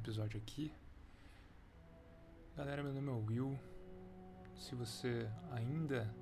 episódio 0.00 0.38
aqui. 0.38 0.72
Galera, 2.56 2.82
meu 2.82 2.92
nome 2.92 3.10
é 3.10 3.12
Will. 3.12 3.58
Se 4.56 4.74
você 4.74 5.28
ainda. 5.50 6.12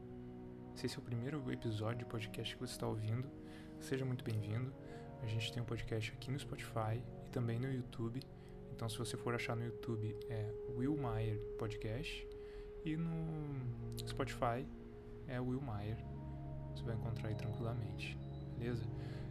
Se 0.75 0.87
esse 0.87 0.97
é 0.97 0.99
o 0.99 1.03
primeiro 1.03 1.51
episódio 1.53 1.99
de 1.99 2.05
podcast 2.05 2.55
que 2.55 2.61
você 2.61 2.73
está 2.73 2.89
ouvindo, 2.89 3.31
seja 3.81 4.05
muito 4.05 4.25
bem-vindo. 4.25 4.73
A 5.23 5.27
gente 5.27 5.53
tem 5.53 5.63
um 5.63 5.67
podcast 5.67 6.13
aqui 6.13 6.31
no 6.31 6.39
Spotify 6.39 7.01
e 7.25 7.31
também 7.31 7.61
no 7.61 7.73
YouTube. 7.73 8.21
Então, 8.73 8.89
se 8.89 8.99
você 8.99 9.17
for 9.17 9.35
achar 9.35 9.57
no 9.57 9.65
YouTube, 9.65 10.17
é 10.29 10.53
Will 10.77 10.97
Meyer 10.97 11.39
Podcast. 11.57 12.27
E 12.85 12.97
no 12.97 13.61
Spotify 14.09 14.67
é 15.29 15.41
Will 15.41 15.63
Meyer. 15.63 15.99
Você 16.75 16.83
vai 16.83 16.97
encontrar 16.97 17.29
aí 17.29 17.35
tranquilamente, 17.37 18.19
beleza? 18.57 18.85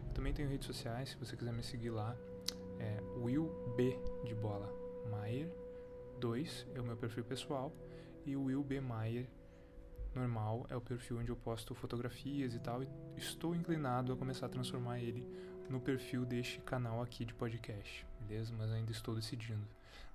Eu 0.07 0.13
também 0.13 0.33
tenho 0.33 0.49
redes 0.49 0.67
sociais, 0.67 1.09
se 1.09 1.17
você 1.17 1.35
quiser 1.35 1.53
me 1.53 1.63
seguir 1.63 1.89
lá, 1.89 2.15
é 2.79 3.01
Will 3.17 3.49
B 3.75 3.99
de 4.23 4.33
bola 4.35 4.71
Maier 5.09 5.49
2 6.19 6.67
é 6.75 6.81
o 6.81 6.83
meu 6.83 6.97
perfil 6.97 7.23
pessoal 7.23 7.71
e 8.25 8.35
o 8.35 8.43
Will 8.43 8.63
B 8.63 8.81
Maier 8.81 9.27
normal 10.17 10.65
é 10.69 10.75
o 10.75 10.81
perfil 10.81 11.19
onde 11.19 11.29
eu 11.29 11.35
posto 11.35 11.73
fotografias 11.75 12.53
e 12.53 12.59
tal. 12.59 12.83
E 12.83 12.89
estou 13.15 13.55
inclinado 13.55 14.11
a 14.11 14.17
começar 14.17 14.47
a 14.47 14.49
transformar 14.49 14.99
ele 14.99 15.25
no 15.69 15.79
perfil 15.79 16.25
deste 16.25 16.59
canal 16.61 17.01
aqui 17.01 17.23
de 17.23 17.33
podcast, 17.33 18.05
beleza? 18.21 18.53
Mas 18.57 18.71
ainda 18.71 18.91
estou 18.91 19.13
decidindo. 19.13 19.65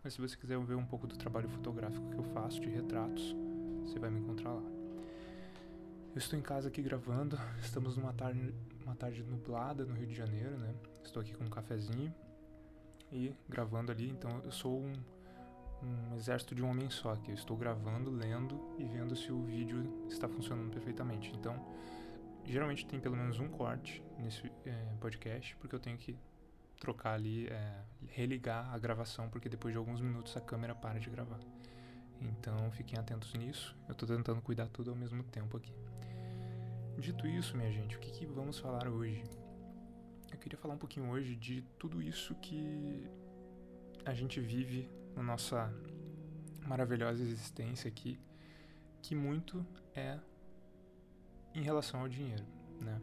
Mas 0.03 0.15
se 0.15 0.21
você 0.21 0.37
quiser 0.37 0.59
ver 0.59 0.75
um 0.75 0.85
pouco 0.85 1.07
do 1.07 1.17
trabalho 1.17 1.49
fotográfico 1.49 2.11
que 2.11 2.17
eu 2.17 2.25
faço 2.25 2.61
de 2.61 2.69
retratos, 2.69 3.37
você 3.85 3.99
vai 3.99 4.11
me 4.11 4.21
encontrar 4.21 4.53
lá. 4.53 4.63
Eu 6.15 6.19
estou 6.19 6.39
em 6.39 6.43
casa 6.43 6.69
aqui 6.69 6.83
gravando. 6.83 7.39
Estamos 7.61 7.97
numa 7.97 8.13
tarde, 8.13 8.55
uma 8.85 8.95
tarde 8.95 9.23
nublada 9.23 9.85
no 9.85 9.95
Rio 9.95 10.07
de 10.07 10.15
Janeiro, 10.15 10.59
né? 10.59 10.75
Estou 11.03 11.23
aqui 11.23 11.33
com 11.35 11.45
um 11.45 11.51
cafezinho 11.51 12.13
e 13.13 13.35
gravando 13.49 13.93
ali. 13.93 14.09
Então 14.09 14.41
eu 14.45 14.51
sou 14.51 14.81
um, 14.81 14.93
um 15.83 16.17
exército 16.17 16.55
de 16.55 16.63
um 16.63 16.71
homem 16.71 16.89
só, 16.91 17.15
que 17.17 17.31
eu 17.31 17.35
estou 17.35 17.57
gravando, 17.57 18.11
lendo 18.11 18.61
e 18.79 18.85
vendo 18.85 19.15
se 19.15 19.31
o 19.31 19.43
vídeo 19.43 20.05
está 20.09 20.29
funcionando 20.29 20.71
perfeitamente. 20.71 21.33
Então, 21.35 21.55
geralmente 22.45 22.87
tem 22.87 22.99
pelo 22.99 23.17
menos 23.17 23.39
um 23.39 23.49
corte 23.49 24.03
nesse 24.19 24.51
é, 24.65 24.95
podcast, 25.01 25.57
porque 25.57 25.75
eu 25.75 25.81
tenho 25.81 25.99
que 25.99 26.17
trocar 26.81 27.15
ali, 27.15 27.47
é, 27.47 27.85
religar 28.09 28.75
a 28.75 28.79
gravação, 28.79 29.29
porque 29.29 29.49
depois 29.49 29.73
de 29.73 29.79
alguns 29.79 30.01
minutos 30.01 30.37
a 30.37 30.41
câmera 30.41 30.75
para 30.75 30.99
de 30.99 31.09
gravar. 31.11 31.39
Então 32.21 32.71
fiquem 32.73 32.99
atentos 32.99 33.33
nisso. 33.35 33.77
Eu 33.89 33.93
estou 33.93 34.09
tentando 34.09 34.41
cuidar 34.41 34.69
tudo 34.69 34.91
ao 34.91 34.97
mesmo 34.97 35.23
tempo 35.25 35.57
aqui. 35.57 35.73
Dito 36.99 37.27
isso, 37.27 37.57
minha 37.57 37.71
gente, 37.71 37.97
o 37.97 38.01
que, 38.01 38.11
que 38.11 38.27
vamos 38.27 38.59
falar 38.59 38.87
hoje? 38.89 39.25
Eu 40.33 40.39
queria 40.39 40.59
falar 40.59 40.75
um 40.75 40.79
pouquinho 40.79 41.11
hoje 41.11 41.37
de 41.37 41.63
tudo 41.79 42.03
isso 42.03 42.35
que 42.37 43.07
a 44.05 44.15
gente 44.15 44.41
vive 44.41 44.89
na 45.15 45.23
nossa 45.23 45.73
maravilhosa 46.67 47.23
existência 47.23 47.89
aqui, 47.89 48.19
que 49.03 49.15
muito 49.15 49.65
é 49.95 50.19
em 51.55 51.63
relação 51.63 52.01
ao 52.01 52.09
dinheiro, 52.09 52.45
né? 52.81 53.01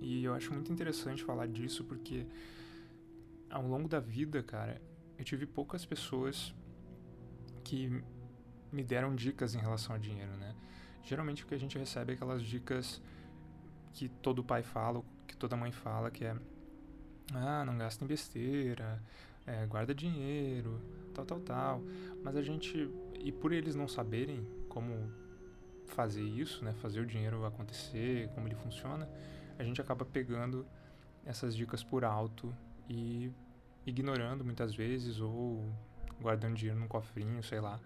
E 0.00 0.24
eu 0.24 0.34
acho 0.34 0.52
muito 0.52 0.72
interessante 0.72 1.22
falar 1.22 1.46
disso 1.48 1.84
porque 1.84 2.26
ao 3.50 3.66
longo 3.66 3.88
da 3.88 4.00
vida, 4.00 4.42
cara, 4.42 4.80
eu 5.18 5.24
tive 5.24 5.46
poucas 5.46 5.84
pessoas 5.84 6.54
que 7.62 8.02
me 8.72 8.82
deram 8.82 9.14
dicas 9.14 9.54
em 9.54 9.58
relação 9.58 9.94
ao 9.94 10.00
dinheiro, 10.00 10.36
né? 10.36 10.54
Geralmente 11.02 11.44
o 11.44 11.46
que 11.46 11.54
a 11.54 11.58
gente 11.58 11.78
recebe 11.78 12.12
é 12.12 12.14
aquelas 12.14 12.42
dicas 12.42 13.02
que 13.92 14.08
todo 14.08 14.44
pai 14.44 14.62
fala, 14.62 15.02
que 15.36 15.40
toda 15.40 15.54
mãe 15.54 15.70
fala, 15.70 16.10
que 16.10 16.24
é 16.24 16.34
ah, 17.34 17.64
não 17.64 17.76
gasta 17.76 18.04
em 18.04 18.06
besteira, 18.06 19.02
é, 19.46 19.66
guarda 19.66 19.94
dinheiro, 19.94 20.80
tal, 21.14 21.26
tal, 21.26 21.40
tal. 21.40 21.82
Mas 22.24 22.36
a 22.36 22.42
gente, 22.42 22.90
e 23.20 23.30
por 23.30 23.52
eles 23.52 23.74
não 23.74 23.86
saberem 23.86 24.46
como 24.68 25.12
fazer 25.86 26.22
isso, 26.22 26.64
né, 26.64 26.72
fazer 26.74 27.00
o 27.00 27.06
dinheiro 27.06 27.44
acontecer, 27.44 28.28
como 28.34 28.48
ele 28.48 28.54
funciona, 28.54 29.08
a 29.58 29.62
gente 29.62 29.80
acaba 29.80 30.04
pegando 30.04 30.66
essas 31.24 31.54
dicas 31.54 31.84
por 31.84 32.04
alto 32.04 32.54
e 32.88 33.30
ignorando 33.84 34.44
muitas 34.44 34.74
vezes 34.74 35.20
ou 35.20 35.70
guardando 36.20 36.54
dinheiro 36.54 36.80
num 36.80 36.88
cofrinho, 36.88 37.42
sei 37.42 37.60
lá. 37.60 37.78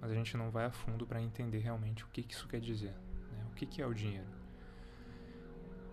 Mas 0.00 0.10
a 0.10 0.14
gente 0.14 0.36
não 0.36 0.50
vai 0.50 0.66
a 0.66 0.70
fundo 0.70 1.06
para 1.06 1.20
entender 1.20 1.58
realmente 1.58 2.04
o 2.04 2.08
que, 2.08 2.22
que 2.22 2.34
isso 2.34 2.48
quer 2.48 2.60
dizer, 2.60 2.92
né? 3.30 3.46
o 3.50 3.54
que, 3.54 3.66
que 3.66 3.82
é 3.82 3.86
o 3.86 3.94
dinheiro. 3.94 4.41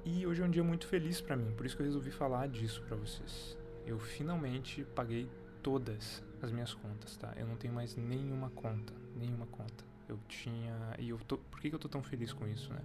E 0.06 0.26
hoje 0.26 0.42
é 0.42 0.46
um 0.46 0.50
dia 0.50 0.64
muito 0.64 0.88
feliz 0.88 1.20
para 1.20 1.36
mim, 1.36 1.52
por 1.52 1.66
isso 1.66 1.76
que 1.76 1.82
eu 1.82 1.86
resolvi 1.86 2.10
falar 2.10 2.48
disso 2.48 2.82
para 2.84 2.96
vocês. 2.96 3.58
Eu 3.86 4.00
finalmente 4.00 4.84
paguei 4.96 5.30
todas 5.62 6.24
as 6.42 6.52
minhas 6.52 6.74
contas, 6.74 7.18
tá? 7.18 7.34
Eu 7.36 7.46
não 7.46 7.56
tenho 7.58 7.74
mais 7.74 7.96
nenhuma 7.96 8.50
conta, 8.52 8.94
nenhuma 9.16 9.46
conta. 9.48 9.84
Eu 10.08 10.18
tinha 10.28 10.96
e 10.98 11.10
eu 11.10 11.18
tô, 11.20 11.38
por 11.38 11.60
que, 11.60 11.70
que 11.70 11.76
eu 11.76 11.80
tô 11.80 11.90
tão 11.90 12.02
feliz 12.02 12.32
com 12.32 12.48
isso, 12.48 12.74
né? 12.74 12.82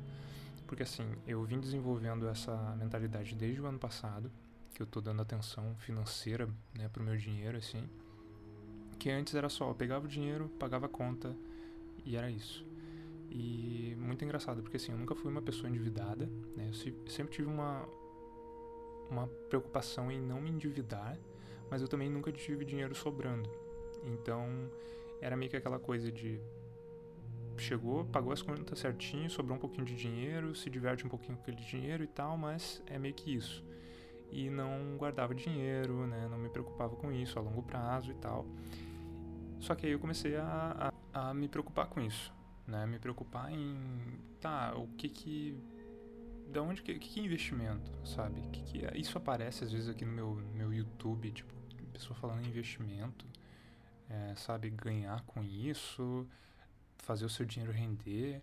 Porque 0.67 0.83
assim, 0.83 1.07
eu 1.27 1.43
vim 1.45 1.61
desenvolvendo 1.61 2.27
essa 2.29 2.55
mentalidade 2.77 3.35
desde 3.35 3.61
o 3.61 3.67
ano 3.67 3.79
passado, 3.79 4.31
que 4.75 4.83
eu 4.83 4.87
tô 4.87 5.01
dando 5.01 5.23
atenção 5.23 5.75
financeira, 5.79 6.49
né, 6.77 6.89
pro 6.89 7.03
meu 7.03 7.17
dinheiro 7.17 7.57
assim. 7.57 7.89
Que 8.99 9.11
antes 9.11 9.35
era 9.35 9.49
só, 9.49 9.69
eu 9.69 9.75
pegava 9.75 10.05
o 10.05 10.09
dinheiro, 10.09 10.49
pagava 10.59 10.87
a 10.87 10.89
conta 10.89 11.35
e 12.05 12.17
era 12.17 12.31
isso. 12.31 12.67
E 13.35 13.97
muito 13.99 14.25
engraçado, 14.25 14.63
porque 14.63 14.77
assim, 14.77 14.93
eu 14.93 14.99
nunca 14.99 15.13
fui 15.17 15.29
uma 15.29 15.43
pessoa 15.43 15.69
endividada, 15.69 16.31
né? 16.57 16.71
Eu 16.71 17.11
sempre 17.11 17.35
tive 17.35 17.49
uma, 17.49 17.85
uma 19.11 19.27
preocupação 19.49 20.09
em 20.09 20.21
não 20.21 20.41
me 20.41 20.51
endividar, 20.51 21.19
mas 21.69 21.83
eu 21.83 21.89
também 21.89 22.09
nunca 22.09 22.31
tive 22.31 22.65
dinheiro 22.65 22.95
sobrando. 22.95 23.51
Então, 24.05 24.71
era 25.21 25.37
meio 25.37 25.51
que 25.51 25.57
aquela 25.57 25.81
coisa 25.81 26.13
de 26.13 26.41
chegou, 27.57 28.05
pagou 28.05 28.33
as 28.33 28.41
contas 28.41 28.79
certinho, 28.79 29.29
sobrou 29.29 29.57
um 29.57 29.61
pouquinho 29.61 29.85
de 29.85 29.97
dinheiro, 29.97 30.55
se 30.55 30.71
diverte 30.71 31.05
um 31.05 31.09
pouquinho 31.09 31.37
com 31.37 31.43
aquele 31.43 31.57
dinheiro 31.57 32.05
e 32.05 32.09
tal, 32.09 32.39
mas 32.39 32.81
é 32.87 33.01
meio 33.01 33.15
que 33.15 33.35
isso. 33.35 33.65
E 34.31 34.49
não 34.49 34.97
guardava 34.97 35.35
dinheiro, 35.35 36.07
né? 36.07 36.29
Não 36.31 36.39
me 36.39 36.49
preocupava 36.49 36.95
com 36.95 37.11
isso 37.11 37.37
a 37.37 37.43
longo 37.43 37.65
prazo 37.65 38.13
e 38.13 38.15
tal. 38.15 38.47
Só 39.59 39.75
que 39.75 39.87
aí 39.87 39.93
eu 39.93 39.99
comecei 39.99 40.37
a, 40.37 40.93
a, 41.13 41.31
a 41.31 41.35
me 41.35 41.49
preocupar 41.49 41.89
com 41.89 42.01
isso 42.01 42.33
né? 42.67 42.87
Me 42.87 42.99
preocupar 42.99 43.53
em, 43.53 43.77
tá, 44.41 44.75
o 44.77 44.89
que 44.97 45.09
que 45.09 45.59
da 46.49 46.63
onde 46.63 46.83
que, 46.83 46.99
que, 46.99 47.21
é 47.21 47.23
investimento, 47.25 47.91
sabe? 48.07 48.41
Que 48.53 48.63
que 48.63 48.85
é? 48.85 48.97
Isso 48.97 49.17
aparece 49.19 49.65
às 49.65 49.73
vezes 49.73 49.89
aqui 49.89 50.05
no 50.05 50.13
meu 50.13 50.35
meu 50.55 50.73
YouTube, 50.73 51.31
tipo, 51.33 51.55
pessoa 51.95 52.19
falando 52.19 52.45
em 52.45 52.49
investimento, 52.49 53.25
é, 54.11 54.35
sabe, 54.35 54.69
ganhar 54.69 55.23
com 55.23 55.43
isso, 55.43 56.27
fazer 56.99 57.25
o 57.25 57.31
seu 57.31 57.47
dinheiro 57.47 57.73
render. 57.73 58.43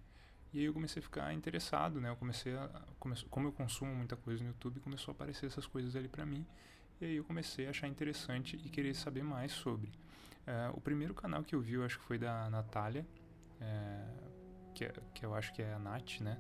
E 0.53 0.59
aí 0.59 0.66
eu 0.66 0.74
comecei 0.74 1.00
a 1.00 1.03
ficar 1.03 1.34
interessado, 1.34 2.02
né? 2.02 2.09
Eu 2.09 2.16
comecei 2.16 2.56
a 2.56 2.70
comece, 3.00 3.26
como 3.26 3.48
eu 3.48 3.52
consumo 3.52 3.94
muita 3.94 4.16
coisa 4.16 4.44
no 4.44 4.50
YouTube, 4.50 4.80
começou 4.80 5.12
a 5.12 5.16
aparecer 5.16 5.46
essas 5.46 5.68
coisas 5.68 5.96
ali 5.96 6.08
para 6.08 6.26
mim. 6.26 6.46
E 7.00 7.06
aí 7.06 7.16
eu 7.16 7.24
comecei 7.24 7.68
a 7.68 7.70
achar 7.70 7.88
interessante 7.88 8.56
e 8.56 8.70
querer 8.70 8.94
saber 8.94 9.24
mais 9.24 9.52
sobre. 9.52 9.92
É, 10.46 10.70
o 10.74 10.82
primeiro 10.82 11.14
canal 11.14 11.44
que 11.44 11.56
eu 11.56 11.62
vi, 11.62 11.74
eu 11.74 11.84
acho 11.84 12.00
que 12.00 12.06
foi 12.06 12.18
da 12.18 12.50
Natália, 12.50 13.06
é, 13.61 14.01
que, 14.73 14.88
que 15.13 15.25
eu 15.25 15.33
acho 15.33 15.53
que 15.53 15.61
é 15.61 15.73
a 15.73 15.79
Nath, 15.79 16.19
né? 16.22 16.38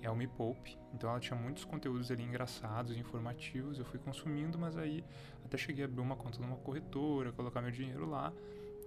É 0.00 0.10
o 0.10 0.16
Me 0.16 0.26
Poupe. 0.26 0.76
Então 0.92 1.10
ela 1.10 1.20
tinha 1.20 1.38
muitos 1.38 1.64
conteúdos 1.64 2.10
ali 2.10 2.22
engraçados, 2.22 2.96
informativos. 2.96 3.78
Eu 3.78 3.84
fui 3.84 3.98
consumindo, 3.98 4.58
mas 4.58 4.76
aí 4.76 5.04
até 5.44 5.56
cheguei 5.56 5.84
a 5.84 5.88
abrir 5.88 6.00
uma 6.00 6.16
conta 6.16 6.40
numa 6.40 6.56
corretora, 6.56 7.30
colocar 7.32 7.60
meu 7.60 7.70
dinheiro 7.70 8.08
lá. 8.08 8.32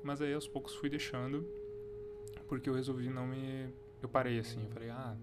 Mas 0.04 0.22
aí 0.22 0.34
aos 0.34 0.48
poucos 0.48 0.76
fui 0.76 0.90
deixando, 0.90 1.48
porque 2.48 2.70
eu 2.70 2.74
resolvi 2.74 3.10
não 3.10 3.26
me. 3.26 3.74
Eu 4.02 4.10
parei 4.10 4.38
assim, 4.40 4.62
eu 4.64 4.70
falei, 4.70 4.90
ah, 4.90 5.16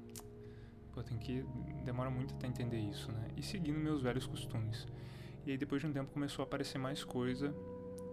pô, 0.92 1.02
tem 1.02 1.18
que. 1.18 1.44
Demora 1.84 2.10
muito 2.10 2.34
até 2.34 2.46
entender 2.46 2.78
isso, 2.78 3.12
né? 3.12 3.28
E 3.36 3.42
seguindo 3.42 3.78
meus 3.78 4.00
velhos 4.00 4.26
costumes. 4.26 4.86
E 5.44 5.50
aí 5.50 5.58
depois 5.58 5.82
de 5.82 5.88
um 5.88 5.92
tempo 5.92 6.10
começou 6.12 6.42
a 6.42 6.46
aparecer 6.46 6.78
mais 6.78 7.04
coisa 7.04 7.54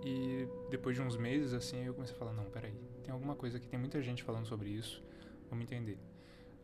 e 0.03 0.47
depois 0.69 0.95
de 0.95 1.01
uns 1.01 1.15
meses 1.15 1.53
assim, 1.53 1.85
eu 1.85 1.93
comecei 1.93 2.15
a 2.15 2.19
falar: 2.19 2.33
não, 2.33 2.45
peraí, 2.45 2.73
tem 3.09 3.13
alguma 3.15 3.35
coisa 3.35 3.57
aqui, 3.57 3.67
tem 3.67 3.79
muita 3.79 3.99
gente 4.03 4.21
falando 4.21 4.45
sobre 4.45 4.69
isso, 4.69 5.03
vamos 5.49 5.63
entender. 5.65 5.97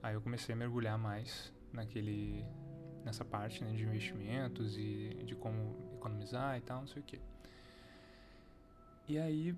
Aí 0.03 0.13
eu 0.13 0.21
comecei 0.21 0.53
a 0.53 0.55
mergulhar 0.55 0.95
mais 0.95 1.51
naquele 1.73 2.45
nessa 3.03 3.25
parte 3.25 3.63
né, 3.63 3.71
de 3.71 3.83
investimentos 3.83 4.77
e 4.77 5.23
de 5.25 5.35
como 5.35 5.75
economizar 5.95 6.55
e 6.57 6.61
tal, 6.61 6.81
não 6.81 6.87
sei 6.87 7.01
o 7.01 7.05
que. 7.05 7.19
E 9.07 9.17
aí, 9.17 9.55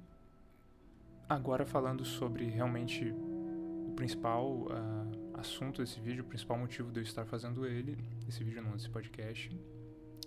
agora 1.27 1.65
falando 1.65 2.05
sobre 2.05 2.45
realmente 2.45 3.13
o 3.13 3.93
principal 3.95 4.49
uh, 4.49 5.39
assunto 5.39 5.81
desse 5.81 5.99
vídeo, 5.99 6.23
o 6.23 6.27
principal 6.27 6.57
motivo 6.57 6.89
de 6.89 6.99
eu 6.99 7.03
estar 7.03 7.25
fazendo 7.25 7.65
ele, 7.65 7.97
esse 8.29 8.43
vídeo 8.45 8.61
não, 8.61 8.75
esse 8.75 8.89
podcast, 8.89 9.51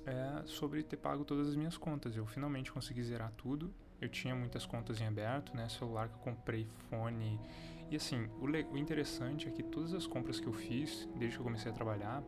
é 0.05 0.43
sobre 0.45 0.83
ter 0.83 0.99
pago 0.99 1.25
todas 1.25 1.49
as 1.49 1.57
minhas 1.57 1.79
contas. 1.79 2.17
Eu 2.17 2.27
finalmente 2.27 2.71
consegui 2.71 3.03
zerar 3.03 3.33
tudo. 3.33 3.73
Eu 4.01 4.09
tinha 4.09 4.35
muitas 4.35 4.65
contas 4.65 5.01
em 5.01 5.07
aberto, 5.07 5.55
né? 5.55 5.69
Celular 5.69 6.09
que 6.09 6.15
eu 6.15 6.21
comprei, 6.21 6.67
fone. 6.89 7.39
E 7.91 7.97
assim, 7.97 8.27
o, 8.41 8.47
o 8.47 8.79
interessante 8.79 9.49
é 9.49 9.51
que 9.51 9.63
todas 9.63 9.93
as 9.93 10.07
compras 10.07 10.41
que 10.41 10.47
eu 10.47 10.53
fiz, 10.53 11.09
desde 11.17 11.37
que 11.37 11.41
eu 11.41 11.45
comecei 11.45 11.71
a 11.71 11.75
trabalhar, 11.75 12.23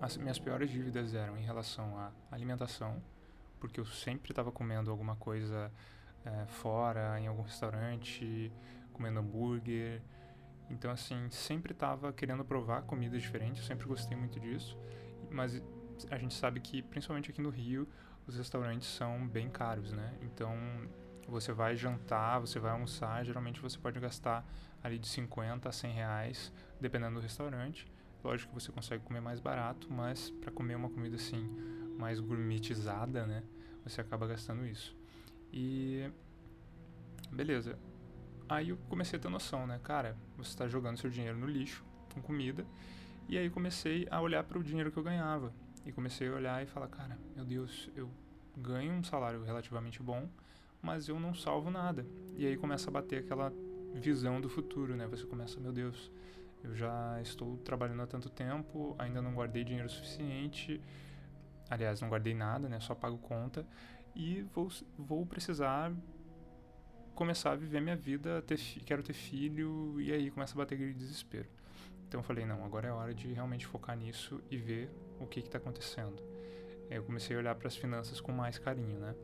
as 0.00 0.16
minhas 0.16 0.38
piores 0.38 0.70
dívidas 0.70 1.14
eram 1.14 1.36
em 1.38 1.42
relação 1.42 1.96
à 1.98 2.12
alimentação, 2.30 3.02
porque 3.58 3.80
eu 3.80 3.86
sempre 3.86 4.30
estava 4.30 4.52
comendo 4.52 4.90
alguma 4.90 5.16
coisa 5.16 5.72
é, 6.24 6.46
fora, 6.46 7.18
em 7.18 7.26
algum 7.26 7.42
restaurante, 7.42 8.52
comendo 8.92 9.20
hambúrguer. 9.20 10.02
Então, 10.70 10.90
assim, 10.90 11.30
sempre 11.30 11.72
estava 11.72 12.12
querendo 12.12 12.44
provar 12.44 12.82
comidas 12.82 13.22
diferentes, 13.22 13.62
eu 13.62 13.66
sempre 13.66 13.86
gostei 13.86 14.16
muito 14.16 14.38
disso. 14.38 14.78
Mas 15.30 15.62
a 16.10 16.18
gente 16.18 16.34
sabe 16.34 16.60
que, 16.60 16.82
principalmente 16.82 17.30
aqui 17.30 17.40
no 17.40 17.50
Rio, 17.50 17.88
os 18.28 18.36
restaurantes 18.36 18.86
são 18.86 19.26
bem 19.26 19.48
caros, 19.48 19.90
né? 19.90 20.14
Então, 20.20 20.54
você 21.26 21.50
vai 21.50 21.74
jantar, 21.74 22.38
você 22.38 22.58
vai 22.60 22.72
almoçar, 22.72 23.24
geralmente 23.24 23.60
você 23.60 23.78
pode 23.78 23.98
gastar 23.98 24.46
ali 24.82 24.98
de 24.98 25.08
50 25.08 25.66
a 25.66 25.72
100 25.72 25.92
reais, 25.92 26.52
dependendo 26.78 27.14
do 27.14 27.20
restaurante. 27.20 27.90
Lógico 28.22 28.54
que 28.54 28.62
você 28.62 28.70
consegue 28.70 29.02
comer 29.02 29.20
mais 29.20 29.40
barato, 29.40 29.90
mas 29.90 30.30
para 30.30 30.52
comer 30.52 30.74
uma 30.74 30.90
comida 30.90 31.16
assim 31.16 31.48
mais 31.98 32.20
gourmetizada, 32.20 33.26
né, 33.26 33.42
você 33.82 34.00
acaba 34.00 34.26
gastando 34.26 34.66
isso. 34.66 34.94
E 35.52 36.10
beleza. 37.32 37.78
Aí 38.48 38.68
eu 38.70 38.76
comecei 38.88 39.18
a 39.18 39.22
ter 39.22 39.28
noção, 39.28 39.66
né, 39.66 39.80
cara, 39.82 40.16
você 40.36 40.50
está 40.50 40.68
jogando 40.68 40.98
seu 40.98 41.08
dinheiro 41.08 41.38
no 41.38 41.46
lixo 41.46 41.84
com 42.12 42.20
comida. 42.20 42.66
E 43.26 43.36
aí 43.38 43.48
comecei 43.48 44.06
a 44.10 44.20
olhar 44.20 44.44
para 44.44 44.58
o 44.58 44.62
dinheiro 44.62 44.90
que 44.90 44.98
eu 44.98 45.02
ganhava 45.02 45.52
e 45.88 45.92
comecei 45.92 46.28
a 46.28 46.34
olhar 46.34 46.62
e 46.62 46.66
falar, 46.66 46.86
cara, 46.88 47.18
meu 47.34 47.46
Deus, 47.46 47.90
eu 47.96 48.10
ganho 48.54 48.92
um 48.92 49.02
salário 49.02 49.42
relativamente 49.42 50.02
bom, 50.02 50.28
mas 50.82 51.08
eu 51.08 51.18
não 51.18 51.32
salvo 51.32 51.70
nada. 51.70 52.06
E 52.36 52.46
aí 52.46 52.58
começa 52.58 52.90
a 52.90 52.92
bater 52.92 53.20
aquela 53.20 53.50
visão 53.94 54.38
do 54.38 54.50
futuro, 54.50 54.94
né? 54.94 55.06
Você 55.06 55.24
começa, 55.24 55.58
meu 55.58 55.72
Deus, 55.72 56.12
eu 56.62 56.76
já 56.76 57.18
estou 57.22 57.56
trabalhando 57.58 58.02
há 58.02 58.06
tanto 58.06 58.28
tempo, 58.28 58.94
ainda 58.98 59.22
não 59.22 59.32
guardei 59.32 59.64
dinheiro 59.64 59.88
suficiente. 59.88 60.78
Aliás, 61.70 62.02
não 62.02 62.10
guardei 62.10 62.34
nada, 62.34 62.68
né? 62.68 62.78
Só 62.80 62.94
pago 62.94 63.16
conta. 63.16 63.66
E 64.14 64.42
vou, 64.54 64.68
vou 64.98 65.24
precisar 65.24 65.90
começar 67.14 67.52
a 67.52 67.56
viver 67.56 67.80
minha 67.80 67.96
vida, 67.96 68.42
ter, 68.42 68.58
quero 68.84 69.02
ter 69.02 69.14
filho, 69.14 69.98
e 69.98 70.12
aí 70.12 70.30
começa 70.30 70.52
a 70.52 70.58
bater 70.58 70.74
aquele 70.74 70.92
desespero. 70.92 71.48
Então 72.08 72.20
eu 72.20 72.24
falei, 72.24 72.46
não, 72.46 72.64
agora 72.64 72.88
é 72.88 72.90
hora 72.90 73.14
de 73.14 73.30
realmente 73.32 73.66
focar 73.66 73.96
nisso 73.96 74.40
e 74.50 74.56
ver 74.56 74.90
o 75.20 75.26
que 75.26 75.40
está 75.40 75.58
acontecendo. 75.58 76.22
Eu 76.90 77.04
comecei 77.04 77.36
a 77.36 77.38
olhar 77.38 77.54
para 77.54 77.68
as 77.68 77.76
finanças 77.76 78.18
com 78.18 78.32
mais 78.32 78.58
carinho, 78.58 78.98
né? 78.98 79.14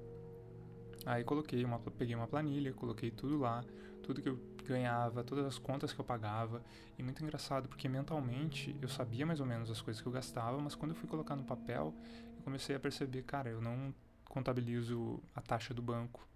Aí 1.06 1.24
coloquei 1.24 1.64
uma, 1.64 1.78
peguei 1.78 2.14
uma 2.14 2.26
planilha, 2.26 2.72
coloquei 2.74 3.10
tudo 3.10 3.38
lá, 3.38 3.64
tudo 4.02 4.20
que 4.20 4.28
eu 4.28 4.38
ganhava, 4.66 5.24
todas 5.24 5.46
as 5.46 5.58
contas 5.58 5.92
que 5.92 6.00
eu 6.00 6.04
pagava. 6.04 6.62
E 6.98 7.02
muito 7.02 7.22
engraçado, 7.22 7.68
porque 7.68 7.88
mentalmente 7.88 8.76
eu 8.82 8.88
sabia 8.88 9.24
mais 9.24 9.40
ou 9.40 9.46
menos 9.46 9.70
as 9.70 9.80
coisas 9.80 10.02
que 10.02 10.06
eu 10.06 10.12
gastava, 10.12 10.58
mas 10.58 10.74
quando 10.74 10.90
eu 10.90 10.96
fui 10.96 11.08
colocar 11.08 11.36
no 11.36 11.44
papel, 11.44 11.94
eu 12.36 12.42
comecei 12.42 12.76
a 12.76 12.80
perceber, 12.80 13.22
cara, 13.22 13.48
eu 13.48 13.62
não 13.62 13.94
contabilizo 14.28 15.22
a 15.34 15.40
taxa 15.40 15.72
do 15.72 15.80
banco, 15.80 16.26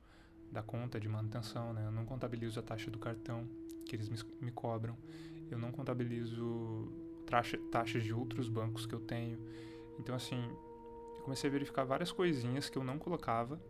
da 0.51 0.63
conta 0.63 0.99
de 0.99 1.09
manutenção, 1.09 1.75
né? 1.75 1.85
Eu 1.85 1.93
não 1.93 2.07
contabilizo 2.07 2.59
a 2.59 2.63
taxa 2.63 2.91
do 2.91 2.99
cartão 2.99 3.47
que 3.85 3.95
eles 3.95 4.09
me, 4.09 4.19
me 4.41 4.51
cobram. 4.51 4.97
Eu 5.51 5.59
não 5.59 5.73
contabilizo 5.73 6.91
taxa, 7.27 7.59
taxas 7.71 8.03
de 8.03 8.13
outros 8.13 8.49
bancos 8.49 8.87
que 8.87 8.95
eu 8.95 9.01
tenho. 9.01 9.39
Então, 9.99 10.15
assim, 10.15 10.43
eu 11.17 11.23
comecei 11.23 11.49
a 11.49 11.53
verificar 11.53 11.85
várias 11.85 12.13
coisinhas 12.13 12.69
que 12.71 12.79
eu 12.79 12.85
não 12.85 12.99
colocava 12.99 13.61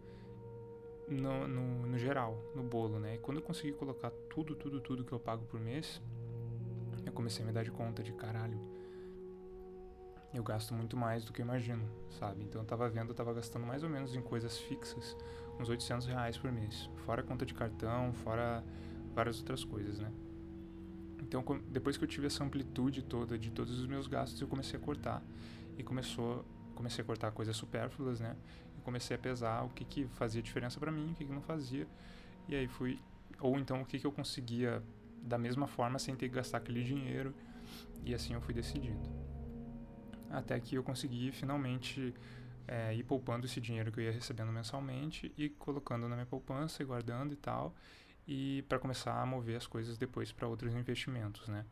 no, 1.08 1.48
no, 1.48 1.86
no, 1.86 1.98
geral, 1.98 2.36
no 2.54 2.62
bolo, 2.62 2.98
né? 2.98 3.14
E 3.14 3.19
quando 3.19 3.38
eu 3.38 3.42
consegui 3.42 3.72
colocar 3.72 4.10
tudo, 4.28 4.54
tudo, 4.54 4.80
tudo 4.80 5.04
que 5.04 5.12
eu 5.12 5.19
pago 5.19 5.44
por 5.46 5.58
mês, 5.58 6.00
eu 7.04 7.12
comecei 7.12 7.42
a 7.42 7.46
me 7.46 7.52
dar 7.52 7.64
de 7.64 7.70
conta 7.70 8.02
de 8.02 8.12
caralho. 8.12 8.58
Eu 10.32 10.42
gasto 10.42 10.75
muito 10.75 10.94
mais 10.96 11.25
do 11.25 11.32
que 11.32 11.40
eu 11.40 11.44
imagino, 11.44 11.88
sabe? 12.10 12.42
Então 12.42 12.60
eu 12.60 12.66
tava 12.66 12.88
vendo, 12.88 13.10
eu 13.10 13.14
tava 13.14 13.32
gastando 13.32 13.64
mais 13.64 13.82
ou 13.82 13.88
menos 13.88 14.14
em 14.14 14.20
coisas 14.20 14.58
fixas, 14.58 15.16
uns 15.58 15.70
800 15.70 16.06
reais 16.06 16.36
por 16.36 16.52
mês. 16.52 16.90
Fora 17.06 17.22
conta 17.22 17.46
de 17.46 17.54
cartão, 17.54 18.12
fora 18.12 18.62
várias 19.14 19.38
outras 19.38 19.64
coisas, 19.64 19.98
né? 19.98 20.12
Então 21.20 21.44
depois 21.70 21.96
que 21.96 22.04
eu 22.04 22.08
tive 22.08 22.26
essa 22.26 22.44
amplitude 22.44 23.02
toda 23.02 23.38
de 23.38 23.50
todos 23.50 23.78
os 23.78 23.86
meus 23.86 24.06
gastos, 24.06 24.40
eu 24.40 24.48
comecei 24.48 24.78
a 24.78 24.82
cortar. 24.82 25.22
E 25.76 25.82
começou, 25.82 26.44
comecei 26.74 27.02
a 27.02 27.06
cortar 27.06 27.30
coisas 27.30 27.56
supérfluas, 27.56 28.20
né? 28.20 28.36
comecei 28.88 29.14
a 29.14 29.18
pesar 29.18 29.64
o 29.64 29.68
que, 29.68 29.84
que 29.84 30.06
fazia 30.08 30.40
diferença 30.40 30.80
para 30.80 30.90
mim, 30.90 31.12
o 31.12 31.14
que, 31.14 31.26
que 31.26 31.32
não 31.32 31.42
fazia. 31.42 31.86
E 32.48 32.56
aí 32.56 32.66
fui. 32.66 32.98
Ou 33.38 33.58
então 33.58 33.82
o 33.82 33.84
que, 33.84 33.98
que 33.98 34.06
eu 34.06 34.10
conseguia 34.10 34.82
da 35.22 35.36
mesma 35.36 35.66
forma 35.66 35.98
sem 35.98 36.16
ter 36.16 36.30
que 36.30 36.34
gastar 36.34 36.56
aquele 36.56 36.82
dinheiro. 36.82 37.34
E 38.02 38.14
assim 38.14 38.32
eu 38.32 38.40
fui 38.40 38.54
decidindo. 38.54 38.98
Até 40.30 40.58
que 40.58 40.74
eu 40.74 40.82
consegui 40.82 41.30
finalmente 41.32 42.14
é, 42.66 42.94
ir 42.94 43.02
poupando 43.02 43.44
esse 43.44 43.60
dinheiro 43.60 43.92
que 43.92 44.00
eu 44.00 44.04
ia 44.04 44.12
recebendo 44.12 44.50
mensalmente 44.50 45.30
e 45.36 45.50
colocando 45.50 46.08
na 46.08 46.14
minha 46.14 46.26
poupança 46.26 46.82
e 46.82 46.86
guardando 46.86 47.34
e 47.34 47.36
tal. 47.36 47.74
E 48.28 48.62
para 48.69 48.78
começar 48.78 49.19
a 49.19 49.25
mover 49.25 49.56
as 49.56 49.66
coisas 49.66 49.96
depois 49.96 50.30
para 50.30 50.46
outros 50.46 50.75
investimentos, 50.75 51.48
né? 51.48 51.64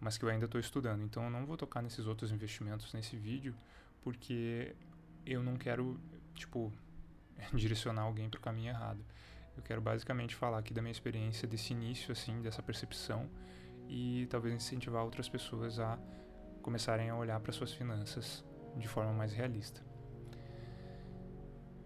Mas 0.00 0.16
que 0.16 0.24
eu 0.24 0.30
ainda 0.30 0.46
estou 0.46 0.58
estudando. 0.58 1.02
Então 1.02 1.22
eu 1.24 1.30
não 1.30 1.44
vou 1.44 1.54
tocar 1.54 1.82
nesses 1.82 2.06
outros 2.06 2.32
investimentos 2.32 2.94
nesse 2.94 3.14
vídeo, 3.14 3.54
porque 4.00 4.74
eu 5.26 5.42
não 5.42 5.54
quero 5.56 6.00
tipo, 6.34 6.72
direcionar 7.52 8.02
alguém 8.02 8.30
para 8.30 8.38
o 8.38 8.40
caminho 8.40 8.70
errado. 8.70 9.04
Eu 9.54 9.62
quero 9.62 9.82
basicamente 9.82 10.34
falar 10.34 10.58
aqui 10.58 10.72
da 10.72 10.80
minha 10.80 10.92
experiência 10.92 11.46
desse 11.46 11.74
início, 11.74 12.12
assim, 12.12 12.40
dessa 12.40 12.62
percepção 12.62 13.28
e 13.86 14.26
talvez 14.30 14.54
incentivar 14.54 15.04
outras 15.04 15.28
pessoas 15.28 15.78
a 15.78 15.98
começarem 16.62 17.10
a 17.10 17.16
olhar 17.16 17.38
para 17.40 17.52
suas 17.52 17.74
finanças 17.74 18.44
de 18.76 18.88
forma 18.88 19.12
mais 19.12 19.34
realista. 19.34 19.82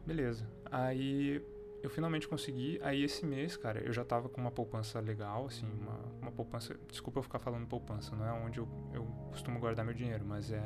Beleza. 0.07 0.47
Aí 0.71 1.45
eu 1.83 1.91
finalmente 1.91 2.29
consegui. 2.29 2.79
Aí 2.83 3.03
esse 3.03 3.27
mês, 3.27 3.57
cara, 3.57 3.81
eu 3.81 3.93
já 3.93 4.05
tava 4.05 4.29
com 4.29 4.41
uma 4.41 4.51
poupança 4.51 5.01
legal, 5.01 5.47
assim, 5.47 5.67
uma, 5.67 5.99
uma 6.21 6.33
poupança. 6.33 6.79
Desculpa 6.89 7.19
eu 7.19 7.23
ficar 7.23 7.41
falando 7.41 7.67
poupança, 7.67 8.15
não 8.15 8.25
é 8.25 8.33
onde 8.33 8.59
eu, 8.59 8.69
eu 8.95 9.05
costumo 9.31 9.59
guardar 9.59 9.85
meu 9.85 9.95
dinheiro, 9.95 10.25
mas 10.25 10.53
é, 10.53 10.63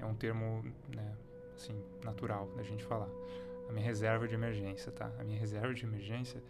é 0.00 0.04
um 0.04 0.14
termo, 0.14 0.64
né, 0.88 1.16
assim, 1.54 1.80
natural 2.04 2.48
da 2.56 2.62
gente 2.62 2.84
falar. 2.84 3.08
A 3.68 3.72
minha 3.72 3.84
reserva 3.84 4.26
de 4.26 4.34
emergência, 4.34 4.90
tá? 4.90 5.12
A 5.18 5.22
minha 5.22 5.38
reserva 5.38 5.72
de 5.72 5.84
emergência, 5.84 6.42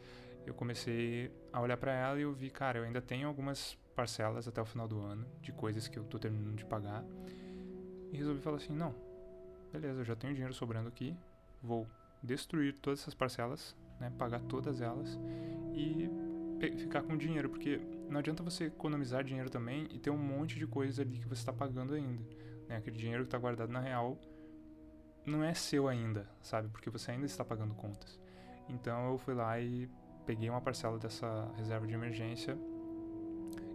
eu 0.47 0.55
comecei 0.55 1.31
a 1.53 1.61
olhar 1.61 1.77
para 1.77 1.93
ela 1.93 2.19
e 2.19 2.23
eu 2.23 2.33
vi, 2.33 2.49
cara, 2.49 2.79
eu 2.79 2.85
ainda 2.85 3.03
tenho 3.03 3.29
algumas 3.29 3.77
parcelas 3.95 4.49
até 4.49 4.63
o 4.63 4.65
final 4.65 4.89
do 4.89 4.99
ano 4.99 5.27
de 5.43 5.53
coisas 5.53 5.87
que 5.87 5.99
eu 5.99 6.05
tô 6.05 6.19
terminando 6.19 6.57
de 6.57 6.65
pagar. 6.65 7.05
E 8.11 8.17
resolvi 8.17 8.41
falar 8.41 8.57
assim, 8.57 8.73
não, 8.73 8.95
beleza, 9.71 10.01
eu 10.01 10.05
já 10.05 10.17
tenho 10.17 10.33
dinheiro 10.33 10.55
sobrando 10.55 10.89
aqui, 10.89 11.15
vou 11.63 11.87
destruir 12.23 12.79
todas 12.79 13.01
essas 13.01 13.15
parcelas, 13.15 13.77
né, 13.99 14.13
pagar 14.19 14.41
todas 14.41 14.81
elas 14.81 15.19
e 15.75 16.11
ficar 16.79 17.03
com 17.03 17.17
dinheiro, 17.17 17.49
porque 17.49 17.81
não 18.09 18.19
adianta 18.19 18.43
você 18.43 18.65
economizar 18.65 19.25
dinheiro 19.25 19.49
também 19.49 19.87
e 19.91 19.99
ter 19.99 20.11
um 20.11 20.19
monte 20.19 20.59
de 20.59 20.67
coisas 20.67 20.99
ali 20.99 21.19
que 21.19 21.27
você 21.27 21.41
está 21.41 21.53
pagando 21.53 21.95
ainda. 21.95 22.23
Né? 22.69 22.77
Aquele 22.77 22.97
dinheiro 22.97 23.23
que 23.23 23.29
está 23.29 23.39
guardado 23.39 23.71
na 23.71 23.81
real 23.81 24.19
não 25.25 25.45
é 25.45 25.55
seu 25.55 25.89
ainda, 25.89 26.29
sabe? 26.43 26.69
Porque 26.69 26.91
você 26.91 27.13
ainda 27.13 27.27
está 27.27 27.45
pagando 27.45 27.75
contas. 27.75 28.21
Então 28.69 29.11
eu 29.11 29.19
fui 29.19 29.35
lá 29.35 29.59
e 29.61 29.89
peguei 30.27 30.49
uma 30.51 30.61
parcela 30.61 30.99
dessa 30.99 31.51
reserva 31.57 31.87
de 31.87 31.95
emergência 31.95 32.59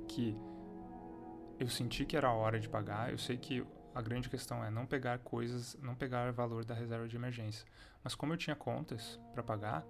que 0.08 0.38
eu 1.60 1.68
senti 1.68 2.06
que 2.06 2.16
era 2.16 2.28
a 2.28 2.34
hora 2.34 2.60
de 2.60 2.70
pagar. 2.70 3.12
Eu 3.12 3.18
sei 3.18 3.38
que 3.38 3.66
a 3.96 4.02
grande 4.02 4.30
questão 4.30 4.62
é 4.62 4.70
não 4.70 4.86
pegar 4.86 5.20
coisas, 5.20 5.78
não 5.82 5.96
pegar 5.96 6.30
valor 6.34 6.66
da 6.66 6.76
reserva 6.76 7.08
de 7.08 7.16
emergência. 7.16 7.66
Mas 8.04 8.14
como 8.14 8.34
eu 8.34 8.38
tinha 8.38 8.56
contas 8.56 9.18
para 9.34 9.42
pagar, 9.42 9.86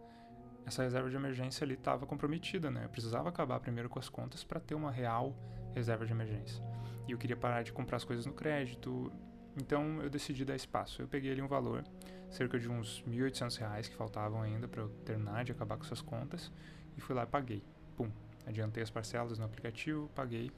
essa 0.64 0.84
reserva 0.84 1.10
de 1.10 1.16
emergência 1.16 1.66
ali 1.66 1.74
estava 1.74 2.06
comprometida, 2.06 2.70
né? 2.70 2.86
Eu 2.86 2.90
precisava 2.90 3.30
acabar 3.30 3.60
primeiro 3.60 3.90
com 3.90 3.98
as 3.98 4.08
contas 4.08 4.44
para 4.44 4.60
ter 4.60 4.76
uma 4.76 4.92
real 4.92 5.36
reserva 5.74 6.06
de 6.06 6.12
emergência. 6.12 6.64
E 7.08 7.12
eu 7.14 7.18
queria 7.18 7.36
parar 7.36 7.64
de 7.64 7.74
comprar 7.74 7.98
as 7.98 8.04
coisas 8.04 8.28
no 8.28 8.34
crédito, 8.34 9.12
então 9.58 10.02
eu 10.04 10.10
decidi 10.10 10.46
dar 10.46 10.56
espaço. 10.56 11.02
Eu 11.02 11.08
peguei 11.08 11.32
ali 11.32 11.42
um 11.42 11.48
valor, 11.48 11.84
cerca 12.30 12.60
de 12.60 12.70
uns 12.70 13.04
R$ 13.08 13.12
1.800 13.12 13.90
que 13.90 13.96
faltavam 13.96 14.42
ainda 14.42 14.68
para 14.68 14.82
eu 14.82 14.90
terminar 15.04 15.44
de 15.44 15.52
acabar 15.52 15.78
com 15.78 15.84
essas 15.84 16.02
contas, 16.02 16.52
e 16.96 17.02
fui 17.02 17.16
lá 17.16 17.24
e 17.24 17.28
paguei. 17.28 17.64
Pum, 17.98 18.12
adiantei 18.46 18.84
as 18.84 18.92
parcelas 18.92 19.40
no 19.40 19.46
aplicativo, 19.46 20.10
paguei. 20.16 20.52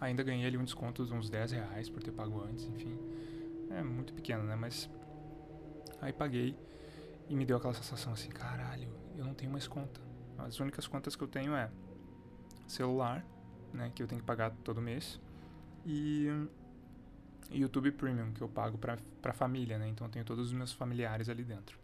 Ainda 0.00 0.22
ganhei 0.22 0.46
ali 0.46 0.56
um 0.56 0.64
desconto 0.64 1.04
de 1.06 1.12
uns 1.12 1.30
10 1.30 1.52
reais 1.52 1.88
por 1.88 2.02
ter 2.02 2.10
pago 2.10 2.42
antes, 2.42 2.66
enfim. 2.66 2.98
É 3.70 3.82
muito 3.82 4.12
pequeno, 4.12 4.42
né? 4.42 4.56
Mas 4.56 4.90
aí 6.00 6.12
paguei 6.12 6.56
e 7.28 7.36
me 7.36 7.46
deu 7.46 7.56
aquela 7.56 7.74
sensação 7.74 8.12
assim, 8.12 8.28
caralho, 8.28 8.88
eu 9.16 9.24
não 9.24 9.34
tenho 9.34 9.52
mais 9.52 9.68
conta. 9.68 10.00
As 10.38 10.58
únicas 10.58 10.86
contas 10.86 11.14
que 11.14 11.22
eu 11.22 11.28
tenho 11.28 11.54
é 11.54 11.70
celular, 12.66 13.24
né, 13.72 13.92
que 13.94 14.02
eu 14.02 14.06
tenho 14.06 14.20
que 14.20 14.26
pagar 14.26 14.50
todo 14.64 14.80
mês, 14.80 15.20
e 15.86 16.26
YouTube 17.50 17.92
Premium, 17.92 18.32
que 18.32 18.40
eu 18.40 18.48
pago 18.48 18.78
para 18.78 18.98
a 19.24 19.32
família, 19.32 19.78
né? 19.78 19.88
Então 19.88 20.06
eu 20.06 20.10
tenho 20.10 20.24
todos 20.24 20.46
os 20.46 20.52
meus 20.52 20.72
familiares 20.72 21.28
ali 21.28 21.44
dentro. 21.44 21.78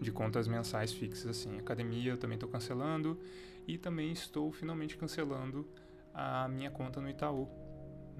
De 0.00 0.10
contas 0.10 0.48
mensais 0.48 0.92
fixas, 0.92 1.26
assim. 1.26 1.58
Academia 1.58 2.10
eu 2.12 2.16
também 2.16 2.34
estou 2.34 2.48
cancelando. 2.48 3.18
E 3.66 3.78
também 3.78 4.10
estou 4.10 4.50
finalmente 4.50 4.96
cancelando 4.96 5.64
a 6.14 6.48
minha 6.48 6.70
conta 6.70 7.00
no 7.00 7.08
Itaú. 7.08 7.48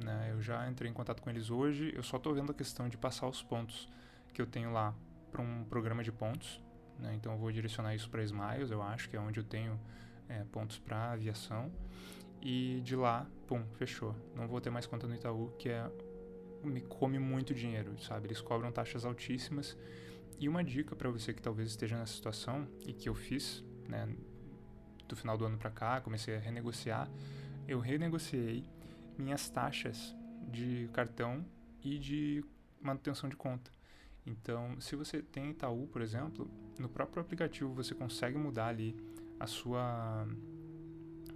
Né? 0.02 0.30
Eu 0.32 0.40
já 0.40 0.68
entrei 0.68 0.90
em 0.90 0.94
contato 0.94 1.22
com 1.22 1.30
eles 1.30 1.50
hoje. 1.50 1.92
Eu 1.94 2.02
só 2.02 2.16
estou 2.16 2.34
vendo 2.34 2.52
a 2.52 2.54
questão 2.54 2.88
de 2.88 2.96
passar 2.96 3.28
os 3.28 3.42
pontos 3.42 3.88
que 4.32 4.40
eu 4.40 4.46
tenho 4.46 4.72
lá 4.72 4.94
para 5.30 5.42
um 5.42 5.64
programa 5.64 6.02
de 6.02 6.12
pontos, 6.12 6.62
né? 6.98 7.14
então 7.14 7.32
eu 7.32 7.38
vou 7.38 7.50
direcionar 7.50 7.94
isso 7.94 8.08
para 8.10 8.22
Smiles, 8.22 8.70
eu 8.70 8.82
acho 8.82 9.08
que 9.08 9.16
é 9.16 9.20
onde 9.20 9.40
eu 9.40 9.44
tenho 9.44 9.80
é, 10.28 10.44
pontos 10.44 10.78
para 10.78 11.12
aviação. 11.12 11.72
E 12.40 12.80
de 12.82 12.96
lá, 12.96 13.26
pum, 13.46 13.64
fechou. 13.74 14.16
Não 14.34 14.48
vou 14.48 14.60
ter 14.60 14.68
mais 14.68 14.86
conta 14.86 15.06
no 15.06 15.14
Itaú, 15.14 15.52
que 15.58 15.68
é 15.68 15.88
me 16.62 16.80
come 16.80 17.18
muito 17.18 17.54
dinheiro, 17.54 17.96
sabe? 18.00 18.26
Eles 18.26 18.40
cobram 18.40 18.70
taxas 18.72 19.04
altíssimas. 19.04 19.76
E 20.38 20.48
uma 20.48 20.64
dica 20.64 20.96
para 20.96 21.08
você 21.08 21.32
que 21.32 21.40
talvez 21.40 21.68
esteja 21.68 21.96
nessa 21.96 22.12
situação 22.12 22.66
e 22.84 22.92
que 22.92 23.08
eu 23.08 23.14
fiz, 23.14 23.64
né, 23.88 24.08
do 25.08 25.14
final 25.14 25.36
do 25.36 25.44
ano 25.44 25.56
para 25.56 25.70
cá, 25.70 26.00
comecei 26.00 26.36
a 26.36 26.40
renegociar, 26.40 27.08
eu 27.66 27.78
renegociei 27.78 28.64
minhas 29.18 29.48
taxas 29.48 30.14
de 30.50 30.88
cartão 30.92 31.44
e 31.82 31.98
de 31.98 32.44
manutenção 32.80 33.28
de 33.28 33.36
conta. 33.36 33.70
Então, 34.24 34.80
se 34.80 34.94
você 34.94 35.20
tem 35.20 35.50
Itaú, 35.50 35.86
por 35.88 36.00
exemplo, 36.00 36.48
no 36.78 36.88
próprio 36.88 37.20
aplicativo 37.22 37.72
você 37.72 37.94
consegue 37.94 38.38
mudar 38.38 38.68
ali 38.68 38.96
a 39.38 39.46
sua 39.46 40.26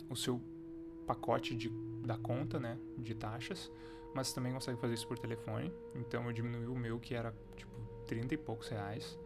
o 0.09 0.14
seu 0.14 0.40
pacote 1.06 1.56
de, 1.56 1.68
da 2.04 2.16
conta, 2.16 2.61
né, 2.61 2.78
de 2.97 3.14
taxas, 3.14 3.71
mas 4.14 4.33
também 4.33 4.52
consegue 4.52 4.80
fazer 4.80 4.95
isso 4.95 5.06
por 5.06 5.18
telefone. 5.18 5.73
Então 5.95 6.25
eu 6.26 6.33
diminui 6.33 6.66
o 6.66 6.76
meu 6.76 7.00
que 7.00 7.14
era 7.14 7.35
tipo 7.56 7.75
30 8.06 8.35
e 8.35 8.38
poucos 8.38 8.68
reais, 8.68 9.18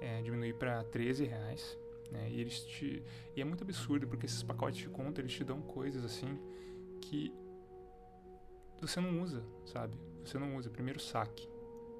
é, 0.00 0.22
diminui 0.22 0.54
para 0.54 0.82
13 0.84 1.24
reais. 1.24 1.78
Né, 2.12 2.30
e 2.30 2.40
eles 2.42 2.60
te 2.66 3.02
e 3.34 3.40
é 3.40 3.44
muito 3.44 3.64
absurdo 3.64 4.06
porque 4.06 4.26
esses 4.26 4.42
pacotes 4.42 4.78
de 4.78 4.88
conta 4.90 5.22
eles 5.22 5.32
te 5.32 5.42
dão 5.42 5.62
coisas 5.62 6.04
assim 6.04 6.38
que 7.00 7.32
você 8.78 9.00
não 9.00 9.22
usa, 9.22 9.42
sabe? 9.64 9.96
Você 10.24 10.38
não 10.38 10.56
usa. 10.56 10.68
Primeiro 10.68 11.00
saque. 11.00 11.48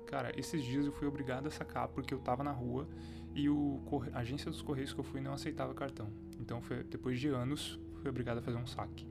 Cara, 0.06 0.38
esses 0.38 0.62
dias 0.62 0.84
eu 0.84 0.92
fui 0.92 1.06
obrigado 1.06 1.46
a 1.46 1.50
sacar 1.50 1.88
porque 1.88 2.12
eu 2.12 2.18
tava 2.18 2.44
na 2.44 2.50
rua 2.50 2.86
e 3.34 3.48
o 3.48 3.80
a 4.12 4.18
agência 4.18 4.50
dos 4.50 4.60
correios 4.60 4.92
que 4.92 5.00
eu 5.00 5.04
fui 5.04 5.20
não 5.20 5.32
aceitava 5.32 5.72
cartão. 5.72 6.12
Então 6.38 6.60
foi 6.60 6.82
depois 6.82 7.18
de 7.18 7.28
anos 7.28 7.80
fui 8.00 8.10
obrigado 8.10 8.38
a 8.38 8.42
fazer 8.42 8.58
um 8.58 8.66
saque. 8.66 9.08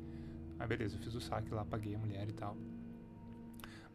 Aí 0.59 0.67
beleza, 0.67 0.97
eu 0.97 0.99
fiz 1.01 1.15
o 1.15 1.21
saque 1.21 1.51
lá, 1.51 1.65
paguei 1.65 1.95
a 1.95 1.97
mulher 1.97 2.29
e 2.29 2.33
tal. 2.33 2.55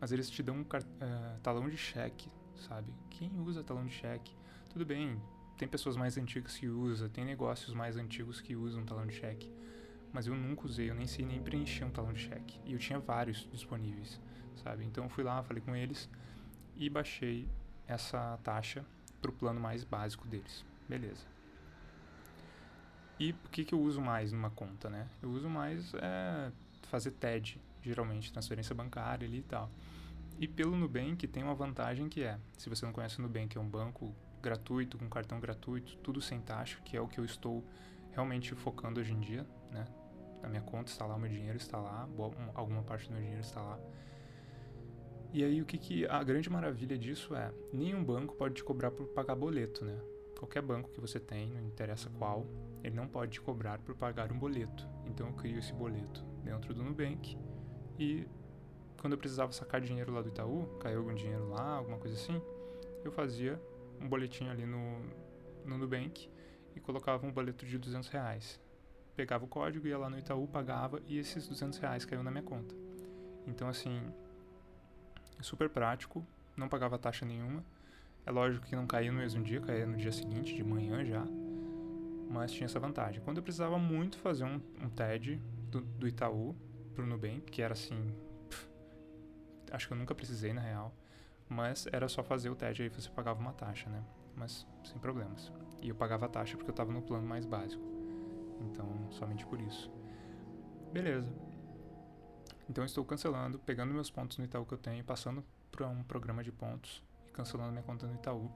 Mas 0.01 0.11
eles 0.11 0.29
te 0.29 0.43
dão 0.43 0.57
um 0.57 0.63
uh, 0.63 1.39
talão 1.43 1.69
de 1.69 1.77
cheque, 1.77 2.29
sabe? 2.57 2.93
Quem 3.11 3.31
usa 3.39 3.63
talão 3.63 3.85
de 3.85 3.93
cheque? 3.93 4.35
Tudo 4.71 4.85
bem, 4.85 5.21
tem 5.57 5.67
pessoas 5.67 5.97
mais 5.97 6.17
antigas 6.17 6.57
que 6.57 6.69
usam, 6.69 7.09
tem 7.09 7.25
negócios 7.25 7.75
mais 7.75 7.97
antigos 7.97 8.41
que 8.41 8.55
usam 8.55 8.85
talão 8.85 9.07
de 9.07 9.15
cheque 9.15 9.51
mas 10.17 10.27
eu 10.27 10.35
nunca 10.35 10.65
usei, 10.65 10.89
eu 10.89 10.95
nem 10.95 11.07
sei 11.07 11.27
nem 11.27 11.43
preencher 11.43 11.85
um 11.85 11.91
talão 11.91 12.11
de 12.11 12.21
cheque. 12.21 12.59
E 12.65 12.73
eu 12.73 12.79
tinha 12.79 12.99
vários 12.99 13.47
disponíveis, 13.53 14.19
sabe? 14.65 14.83
Então 14.83 15.05
eu 15.05 15.11
fui 15.11 15.23
lá, 15.23 15.43
falei 15.43 15.63
com 15.63 15.77
eles 15.77 16.09
e 16.75 16.89
baixei 16.89 17.47
essa 17.87 18.39
taxa 18.43 18.83
para 19.21 19.31
o 19.31 19.35
plano 19.35 19.61
mais 19.61 19.85
básico 19.85 20.27
deles. 20.27 20.65
Beleza. 20.89 21.23
E 23.21 23.33
o 23.33 23.49
que, 23.51 23.63
que 23.63 23.75
eu 23.75 23.81
uso 23.81 24.01
mais 24.01 24.33
numa 24.33 24.49
conta, 24.49 24.89
né? 24.89 25.07
Eu 25.23 25.31
uso 25.31 25.51
mais 25.51 25.93
é, 25.93 26.51
fazer 26.89 27.11
TED, 27.11 27.61
geralmente, 27.83 28.33
transferência 28.33 28.75
bancária 28.75 29.29
ali 29.29 29.41
e 29.41 29.43
tal. 29.43 29.71
E 30.41 30.49
pelo 30.49 30.75
Nubank 30.75 31.27
tem 31.27 31.43
uma 31.43 31.55
vantagem 31.55 32.09
que 32.09 32.23
é, 32.23 32.39
se 32.57 32.71
você 32.71 32.87
não 32.87 32.93
conhece 32.95 33.19
o 33.19 33.23
Nubank, 33.23 33.55
é 33.55 33.61
um 33.61 33.69
banco 33.69 34.15
gratuito, 34.47 34.97
com 34.97 35.09
cartão 35.09 35.41
gratuito, 35.41 35.97
tudo 35.97 36.21
sem 36.21 36.41
taxa, 36.41 36.79
que 36.85 36.97
é 36.97 37.01
o 37.01 37.09
que 37.09 37.19
eu 37.19 37.25
estou 37.25 37.65
realmente 38.13 38.55
focando 38.55 39.01
hoje 39.01 39.13
em 39.13 39.19
dia, 39.19 39.45
né? 39.73 39.85
A 40.41 40.49
minha 40.49 40.63
conta 40.63 40.89
está 40.89 41.05
lá, 41.05 41.17
o 41.17 41.19
meu 41.19 41.29
dinheiro 41.29 41.57
está 41.57 41.79
lá, 41.79 42.09
alguma 42.55 42.83
parte 42.85 43.09
do 43.09 43.15
meu 43.15 43.21
dinheiro 43.21 43.41
está 43.41 43.61
lá. 43.61 43.81
E 45.33 45.43
aí 45.43 45.61
o 45.61 45.67
que, 45.67 45.77
que 45.77 46.07
a 46.07 46.23
grande 46.23 46.49
maravilha 46.49 46.97
disso 46.97 47.35
é, 47.35 47.53
nenhum 47.73 48.05
banco 48.05 48.37
pode 48.37 48.55
te 48.55 48.63
cobrar 48.63 48.93
por 48.93 49.09
pagar 49.09 49.35
boleto, 49.35 49.85
né? 49.85 49.99
Qualquer 50.39 50.63
banco 50.63 50.91
que 50.91 51.01
você 51.01 51.19
tem, 51.19 51.51
não 51.51 51.67
interessa 51.67 52.09
qual, 52.11 52.47
ele 52.85 52.95
não 52.95 53.09
pode 53.09 53.33
te 53.33 53.41
cobrar 53.41 53.79
por 53.81 53.97
pagar 53.97 54.31
um 54.31 54.39
boleto. 54.39 54.89
Então 55.07 55.27
eu 55.27 55.33
crio 55.33 55.59
esse 55.59 55.73
boleto 55.73 56.25
dentro 56.45 56.73
do 56.73 56.85
Nubank 56.85 57.37
e 57.99 58.29
quando 59.01 59.15
eu 59.15 59.19
precisava 59.19 59.51
sacar 59.51 59.81
dinheiro 59.81 60.13
lá 60.13 60.23
do 60.23 60.29
Itaú, 60.29 60.67
caiu 60.79 61.01
algum 61.01 61.15
dinheiro 61.15 61.49
lá, 61.49 61.77
alguma 61.77 61.99
coisa 61.99 62.15
assim, 62.15 62.41
eu 63.05 63.11
fazia 63.11 63.61
um 64.01 64.09
boletinho 64.09 64.51
ali 64.51 64.67
no, 64.67 65.01
no 65.65 65.79
Nubank 65.79 66.29
e 66.75 66.81
colocava 66.81 67.27
um 67.27 67.33
boleto 67.33 67.67
de 67.67 67.79
200 67.79 68.09
reais. 68.09 68.61
Pegava 69.15 69.45
o 69.45 69.49
código, 69.49 69.87
ia 69.87 69.97
lá 69.97 70.11
no 70.11 70.19
Itaú, 70.19 70.47
pagava 70.47 71.01
e 71.07 71.19
esses 71.19 71.49
200 71.49 71.79
reais 71.79 72.05
caiu 72.05 72.23
na 72.23 72.31
minha 72.31 72.43
conta. 72.43 72.75
Então, 73.47 73.69
assim, 73.69 74.01
super 75.41 75.69
prático, 75.69 76.27
não 76.57 76.69
pagava 76.69 76.99
taxa 76.99 77.25
nenhuma. 77.25 77.65
É 78.25 78.31
lógico 78.31 78.67
que 78.67 78.75
não 78.75 78.87
caía 78.87 79.13
no 79.13 79.19
mesmo 79.19 79.43
dia, 79.43 79.61
caía 79.61 79.87
no 79.87 79.97
dia 79.97 80.13
seguinte, 80.13 80.55
de 80.55 80.65
manhã 80.65 81.05
já, 81.05 81.25
mas 82.29 82.51
tinha 82.51 82.65
essa 82.65 82.81
vantagem. 82.81 83.23
Quando 83.23 83.37
eu 83.37 83.43
precisava 83.43 83.79
muito 83.79 84.19
fazer 84.19 84.45
um, 84.45 84.61
um 84.83 84.89
TED 84.91 85.41
do, 85.71 85.81
do 85.81 86.09
Itaú 86.09 86.55
pro 86.95 87.07
Nubank, 87.07 87.43
que 87.43 87.63
era 87.63 87.73
assim, 87.73 88.13
pff, 88.51 88.69
acho 89.71 89.87
que 89.87 89.93
eu 89.93 89.97
nunca 89.97 90.15
precisei 90.15 90.53
na 90.53 90.61
real, 90.61 90.93
mas 91.49 91.87
era 91.93 92.09
só 92.09 92.23
fazer 92.23 92.51
o 92.51 92.57
TED 92.57 92.83
aí 92.83 92.89
você 92.89 93.09
pagava 93.09 93.41
uma 93.41 93.53
taxa, 93.53 93.89
né? 93.89 94.03
Mas 94.35 94.67
sem 94.85 94.99
problemas. 94.99 95.53
E 95.81 95.89
eu 95.89 95.95
pagava 95.95 96.27
a 96.27 96.29
taxa 96.29 96.57
porque 96.57 96.71
eu 96.71 96.73
estava 96.73 96.93
no 96.93 97.03
plano 97.03 97.27
mais 97.27 97.45
básico. 97.47 97.83
Então, 98.61 98.89
somente 99.11 99.47
por 99.47 99.61
isso. 99.61 99.91
Beleza. 100.93 101.33
Então, 102.69 102.85
estou 102.85 103.05
cancelando, 103.05 103.59
pegando 103.59 103.95
meus 103.95 104.11
pontos 104.11 104.39
no 104.39 104.45
Itaú 104.45 104.67
que 104.67 104.75
eu 104.75 104.79
tenho, 104.79 105.05
passando 105.05 105.45
para 105.71 105.87
um 105.89 106.03
programa 106.03 106.43
de 106.43 106.51
pontos 106.51 107.03
e 107.29 107.31
cancelando 107.31 107.71
minha 107.71 107.83
conta 107.83 108.07
no 108.07 108.15
Itaú. 108.15 108.51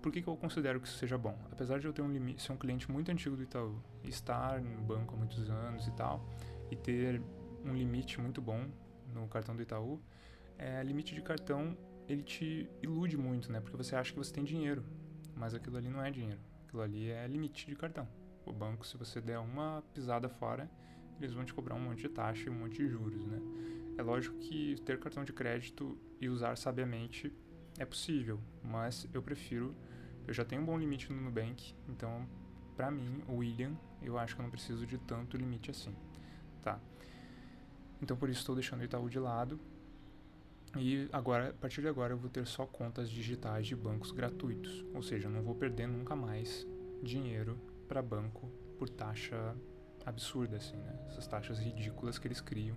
Por 0.00 0.12
que, 0.12 0.20
que 0.20 0.28
eu 0.28 0.36
considero 0.36 0.80
que 0.80 0.86
isso 0.86 0.98
seja 0.98 1.16
bom? 1.16 1.36
Apesar 1.50 1.78
de 1.78 1.86
eu 1.86 1.92
ter 1.92 2.02
um 2.02 2.10
limite, 2.10 2.42
ser 2.42 2.52
um 2.52 2.56
cliente 2.56 2.90
muito 2.90 3.10
antigo 3.10 3.36
do 3.36 3.42
Itaú, 3.42 3.80
estar 4.04 4.60
no 4.60 4.82
banco 4.82 5.14
há 5.14 5.16
muitos 5.16 5.48
anos 5.48 5.86
e 5.86 5.92
tal, 5.92 6.24
e 6.70 6.76
ter 6.76 7.22
um 7.64 7.72
limite 7.72 8.20
muito 8.20 8.40
bom 8.40 8.68
no 9.12 9.26
cartão 9.28 9.54
do 9.54 9.62
Itaú, 9.62 10.00
é, 10.58 10.82
limite 10.82 11.14
de 11.14 11.22
cartão 11.22 11.76
ele 12.08 12.22
te 12.22 12.68
ilude 12.82 13.16
muito, 13.16 13.50
né? 13.50 13.60
Porque 13.60 13.76
você 13.76 13.96
acha 13.96 14.12
que 14.12 14.18
você 14.18 14.32
tem 14.32 14.44
dinheiro, 14.44 14.84
mas 15.34 15.54
aquilo 15.54 15.76
ali 15.76 15.88
não 15.88 16.02
é 16.02 16.10
dinheiro. 16.10 16.40
Aquilo 16.66 16.82
ali 16.82 17.10
é 17.10 17.26
limite 17.26 17.66
de 17.66 17.76
cartão. 17.76 18.08
O 18.44 18.52
banco, 18.52 18.86
se 18.86 18.96
você 18.96 19.20
der 19.20 19.38
uma 19.38 19.82
pisada 19.94 20.28
fora, 20.28 20.70
eles 21.18 21.32
vão 21.32 21.44
te 21.44 21.54
cobrar 21.54 21.74
um 21.74 21.80
monte 21.80 22.02
de 22.02 22.08
taxa 22.08 22.48
e 22.48 22.50
um 22.50 22.54
monte 22.54 22.76
de 22.76 22.88
juros, 22.88 23.24
né? 23.26 23.40
É 23.96 24.02
lógico 24.02 24.36
que 24.38 24.76
ter 24.84 24.98
cartão 24.98 25.22
de 25.22 25.32
crédito 25.32 25.98
e 26.20 26.28
usar 26.28 26.56
sabiamente 26.56 27.32
é 27.78 27.84
possível, 27.84 28.40
mas 28.62 29.06
eu 29.12 29.22
prefiro. 29.22 29.74
Eu 30.26 30.32
já 30.32 30.44
tenho 30.44 30.62
um 30.62 30.64
bom 30.64 30.78
limite 30.78 31.12
no 31.12 31.20
Nubank, 31.20 31.74
então, 31.88 32.26
para 32.76 32.90
mim, 32.90 33.22
o 33.28 33.36
William, 33.36 33.76
eu 34.00 34.18
acho 34.18 34.34
que 34.34 34.40
eu 34.40 34.44
não 34.44 34.50
preciso 34.50 34.86
de 34.86 34.98
tanto 34.98 35.36
limite 35.36 35.70
assim, 35.70 35.94
tá? 36.62 36.80
Então, 38.00 38.16
por 38.16 38.28
isso, 38.28 38.40
estou 38.40 38.54
deixando 38.54 38.80
o 38.80 38.84
Itaú 38.84 39.08
de 39.08 39.18
lado. 39.18 39.60
E 40.76 41.08
agora, 41.12 41.50
a 41.50 41.52
partir 41.52 41.82
de 41.82 41.88
agora, 41.88 42.14
eu 42.14 42.18
vou 42.18 42.30
ter 42.30 42.46
só 42.46 42.64
contas 42.64 43.10
digitais 43.10 43.66
de 43.66 43.76
bancos 43.76 44.10
gratuitos, 44.10 44.84
ou 44.94 45.02
seja, 45.02 45.28
eu 45.28 45.30
não 45.30 45.42
vou 45.42 45.54
perder 45.54 45.86
nunca 45.86 46.16
mais 46.16 46.66
dinheiro 47.02 47.60
para 47.86 48.00
banco 48.00 48.50
por 48.78 48.88
taxa 48.88 49.54
absurda, 50.04 50.56
assim, 50.56 50.76
né? 50.76 50.98
Essas 51.08 51.26
taxas 51.26 51.58
ridículas 51.58 52.18
que 52.18 52.26
eles 52.26 52.40
criam. 52.40 52.76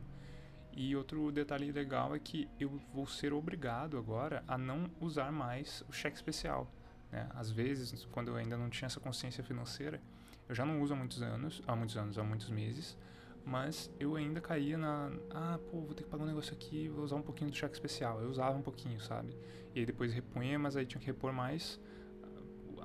E 0.74 0.94
outro 0.94 1.32
detalhe 1.32 1.72
legal 1.72 2.14
é 2.14 2.20
que 2.20 2.50
eu 2.60 2.82
vou 2.94 3.08
ser 3.08 3.32
obrigado 3.32 3.98
agora 3.98 4.44
a 4.46 4.58
não 4.58 4.92
usar 5.00 5.32
mais 5.32 5.84
o 5.88 5.94
cheque 5.94 6.18
especial. 6.18 6.70
Né? 7.10 7.30
Às 7.34 7.50
vezes, 7.50 8.06
quando 8.12 8.28
eu 8.28 8.36
ainda 8.36 8.58
não 8.58 8.70
tinha 8.70 8.88
essa 8.88 9.00
consciência 9.00 9.42
financeira, 9.42 10.02
eu 10.50 10.54
já 10.54 10.66
não 10.66 10.82
uso 10.82 10.94
há 10.94 10.98
muitos 10.98 11.22
anos, 11.22 11.64
há 11.66 11.76
muitos 11.76 11.96
anos, 11.96 12.18
há 12.18 12.24
muitos 12.24 12.50
meses, 12.50 12.98
mas 13.46 13.92
eu 14.00 14.16
ainda 14.16 14.42
caía 14.42 14.78
na, 14.78 15.12
ah, 15.30 15.60
pô, 15.70 15.82
vou 15.82 15.94
ter 15.94 16.04
que 16.04 16.10
pagar 16.10 16.24
um 16.24 16.28
negócio 16.28 16.54
aqui, 16.54 16.90
vou 16.90 17.06
usar 17.06 17.16
um 17.16 17.22
pouquinho 17.22 17.52
do 17.52 17.56
cheque 17.56 17.76
especial. 17.76 18.20
Eu 18.20 18.30
usava 18.30 18.58
um 18.58 18.62
pouquinho, 18.62 19.00
sabe? 19.00 19.38
E 19.74 19.80
aí 19.80 19.86
depois 19.86 20.12
repunha, 20.12 20.58
mas 20.58 20.76
aí 20.76 20.86
tinha 20.86 21.00
que 21.00 21.06
repor 21.06 21.32
mais 21.32 21.80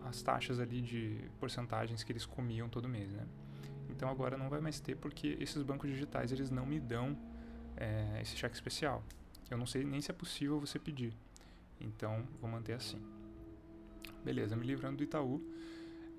as 0.04 0.22
taxas 0.22 0.60
ali 0.60 0.82
de 0.82 1.18
porcentagens 1.38 2.02
que 2.02 2.12
eles 2.12 2.26
comiam 2.26 2.68
todo 2.68 2.88
mês, 2.88 3.10
né? 3.12 3.26
Então 3.88 4.08
agora 4.08 4.36
não 4.36 4.48
vai 4.48 4.60
mais 4.60 4.80
ter 4.80 4.96
porque 4.96 5.36
esses 5.40 5.62
bancos 5.62 5.90
digitais 5.90 6.30
eles 6.32 6.50
não 6.50 6.66
me 6.66 6.78
dão 6.78 7.16
é, 7.76 8.20
esse 8.20 8.36
cheque 8.36 8.54
especial. 8.54 9.02
Eu 9.50 9.56
não 9.56 9.66
sei 9.66 9.84
nem 9.84 10.00
se 10.00 10.10
é 10.10 10.14
possível 10.14 10.60
você 10.60 10.78
pedir. 10.78 11.14
Então 11.80 12.26
vou 12.40 12.50
manter 12.50 12.74
assim. 12.74 13.00
Beleza, 14.22 14.54
me 14.54 14.66
livrando 14.66 14.98
do 14.98 15.04
Itaú. 15.04 15.42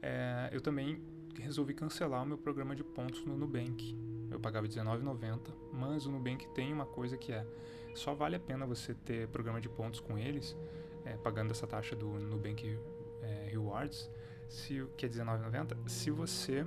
É, 0.01 0.49
eu 0.51 0.61
também 0.61 1.01
resolvi 1.41 1.73
cancelar 1.73 2.23
o 2.23 2.25
meu 2.25 2.37
programa 2.37 2.75
de 2.75 2.83
pontos 2.83 3.25
no 3.25 3.35
Nubank. 3.35 3.97
Eu 4.29 4.39
pagava 4.39 4.65
R$19,90, 4.65 5.39
mas 5.73 6.05
o 6.05 6.11
Nubank 6.11 6.47
tem 6.53 6.71
uma 6.71 6.85
coisa 6.85 7.17
que 7.17 7.31
é 7.31 7.45
só 7.93 8.13
vale 8.13 8.35
a 8.35 8.39
pena 8.39 8.65
você 8.65 8.93
ter 8.93 9.27
programa 9.27 9.59
de 9.59 9.67
pontos 9.67 9.99
com 9.99 10.17
eles, 10.17 10.55
é, 11.03 11.17
pagando 11.17 11.51
essa 11.51 11.67
taxa 11.67 11.95
do 11.95 12.07
Nubank 12.07 12.79
é, 13.21 13.49
Rewards, 13.51 14.09
se, 14.47 14.85
que 14.95 15.05
é 15.05 15.09
R$19,90, 15.09 15.89
se 15.89 16.09
você 16.09 16.65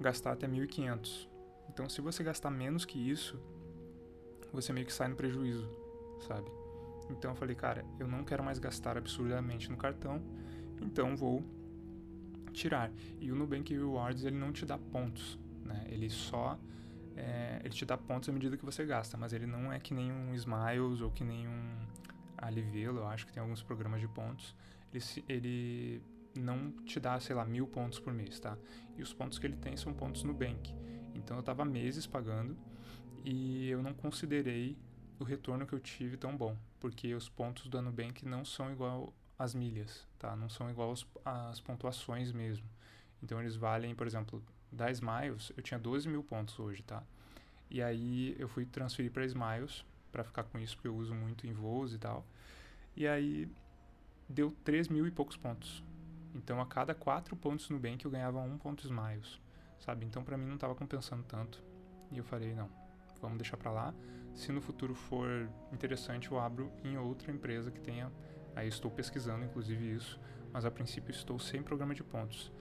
gastar 0.00 0.32
até 0.32 0.48
1.500. 0.48 1.28
Então, 1.68 1.88
se 1.88 2.00
você 2.00 2.22
gastar 2.22 2.50
menos 2.50 2.84
que 2.84 2.98
isso, 2.98 3.38
você 4.52 4.72
meio 4.72 4.86
que 4.86 4.92
sai 4.92 5.08
no 5.08 5.16
prejuízo, 5.16 5.68
sabe? 6.26 6.50
Então 7.10 7.32
eu 7.32 7.34
falei, 7.34 7.54
cara, 7.54 7.84
eu 7.98 8.06
não 8.06 8.24
quero 8.24 8.42
mais 8.42 8.58
gastar 8.58 8.96
absurdamente 8.96 9.70
no 9.70 9.76
cartão, 9.76 10.22
então 10.80 11.16
vou 11.16 11.42
tirar. 12.50 12.90
E 13.20 13.30
o 13.30 13.34
Nubank 13.34 13.72
Rewards 13.72 14.24
ele 14.24 14.36
não 14.36 14.52
te 14.52 14.64
dá 14.64 14.78
pontos, 14.78 15.38
né? 15.64 15.86
Ele 15.88 16.10
só 16.10 16.58
é, 17.16 17.60
ele 17.62 17.74
te 17.74 17.84
dá 17.84 17.96
pontos 17.96 18.28
à 18.28 18.32
medida 18.32 18.56
que 18.56 18.64
você 18.64 18.84
gasta, 18.84 19.16
mas 19.16 19.32
ele 19.32 19.46
não 19.46 19.72
é 19.72 19.78
que 19.78 19.92
nem 19.92 20.10
um 20.10 20.34
Smiles 20.34 21.00
ou 21.00 21.10
que 21.10 21.22
nem 21.22 21.46
um 21.46 21.86
Alivelo, 22.38 23.00
eu 23.00 23.06
acho 23.06 23.26
que 23.26 23.32
tem 23.32 23.42
alguns 23.42 23.62
programas 23.62 24.00
de 24.00 24.08
pontos. 24.08 24.54
Ele, 24.92 25.04
ele 25.28 26.02
não 26.34 26.70
te 26.84 26.98
dá, 26.98 27.20
sei 27.20 27.34
lá, 27.34 27.44
mil 27.44 27.66
pontos 27.66 27.98
por 27.98 28.12
mês, 28.12 28.40
tá? 28.40 28.56
E 28.96 29.02
os 29.02 29.12
pontos 29.12 29.38
que 29.38 29.46
ele 29.46 29.56
tem 29.56 29.76
são 29.76 29.92
pontos 29.92 30.22
Nubank. 30.22 30.74
Então 31.14 31.36
eu 31.36 31.42
tava 31.42 31.64
meses 31.64 32.06
pagando 32.06 32.56
e 33.24 33.68
eu 33.68 33.82
não 33.82 33.92
considerei 33.92 34.78
o 35.18 35.24
retorno 35.24 35.66
que 35.66 35.74
eu 35.74 35.80
tive 35.80 36.16
tão 36.16 36.34
bom, 36.34 36.56
porque 36.78 37.14
os 37.14 37.28
pontos 37.28 37.68
do 37.68 37.82
Nubank 37.82 38.24
não 38.24 38.44
são 38.44 38.72
igual 38.72 39.12
às 39.40 39.54
milhas, 39.54 40.06
tá? 40.18 40.36
Não 40.36 40.50
são 40.50 40.70
igual 40.70 40.92
às 41.24 41.60
pontuações 41.60 42.30
mesmo. 42.30 42.68
Então 43.22 43.40
eles 43.40 43.56
valem, 43.56 43.94
por 43.94 44.06
exemplo, 44.06 44.44
da 44.70 44.90
Smiles, 44.90 45.50
eu 45.56 45.62
tinha 45.62 45.80
12 45.80 46.06
mil 46.10 46.22
pontos 46.22 46.58
hoje, 46.58 46.82
tá? 46.82 47.02
E 47.70 47.82
aí 47.82 48.36
eu 48.38 48.46
fui 48.48 48.66
transferir 48.66 49.10
para 49.10 49.24
Smiles 49.24 49.82
para 50.12 50.22
ficar 50.22 50.44
com 50.44 50.58
isso, 50.58 50.76
porque 50.76 50.88
eu 50.88 50.94
uso 50.94 51.14
muito 51.14 51.46
em 51.46 51.54
voos 51.54 51.94
e 51.94 51.98
tal. 51.98 52.26
E 52.94 53.08
aí 53.08 53.50
deu 54.28 54.54
3 54.62 54.88
mil 54.88 55.06
e 55.06 55.10
poucos 55.10 55.38
pontos. 55.38 55.82
Então 56.34 56.60
a 56.60 56.66
cada 56.66 56.94
4 56.94 57.34
pontos 57.34 57.70
no 57.70 57.78
Bank 57.78 58.04
eu 58.04 58.10
ganhava 58.10 58.40
um 58.40 58.58
ponto 58.58 58.84
Smiles, 58.84 59.40
sabe? 59.78 60.04
Então 60.04 60.22
para 60.22 60.36
mim 60.36 60.44
não 60.44 60.56
estava 60.56 60.74
compensando 60.74 61.22
tanto. 61.22 61.62
E 62.12 62.18
eu 62.18 62.24
falei, 62.24 62.54
não, 62.54 62.68
vamos 63.22 63.38
deixar 63.38 63.56
para 63.56 63.70
lá. 63.70 63.94
Se 64.34 64.52
no 64.52 64.60
futuro 64.60 64.94
for 64.94 65.48
interessante, 65.72 66.30
eu 66.30 66.38
abro 66.38 66.70
em 66.84 66.98
outra 66.98 67.32
empresa 67.32 67.70
que 67.70 67.80
tenha. 67.80 68.12
Aí 68.54 68.68
estou 68.68 68.90
pesquisando, 68.90 69.44
inclusive, 69.44 69.94
isso. 69.94 70.18
Mas 70.52 70.64
a 70.64 70.70
princípio 70.70 71.10
estou 71.10 71.38
sem 71.38 71.62
programa 71.62 71.94
de 71.94 72.02
pontos. 72.02 72.52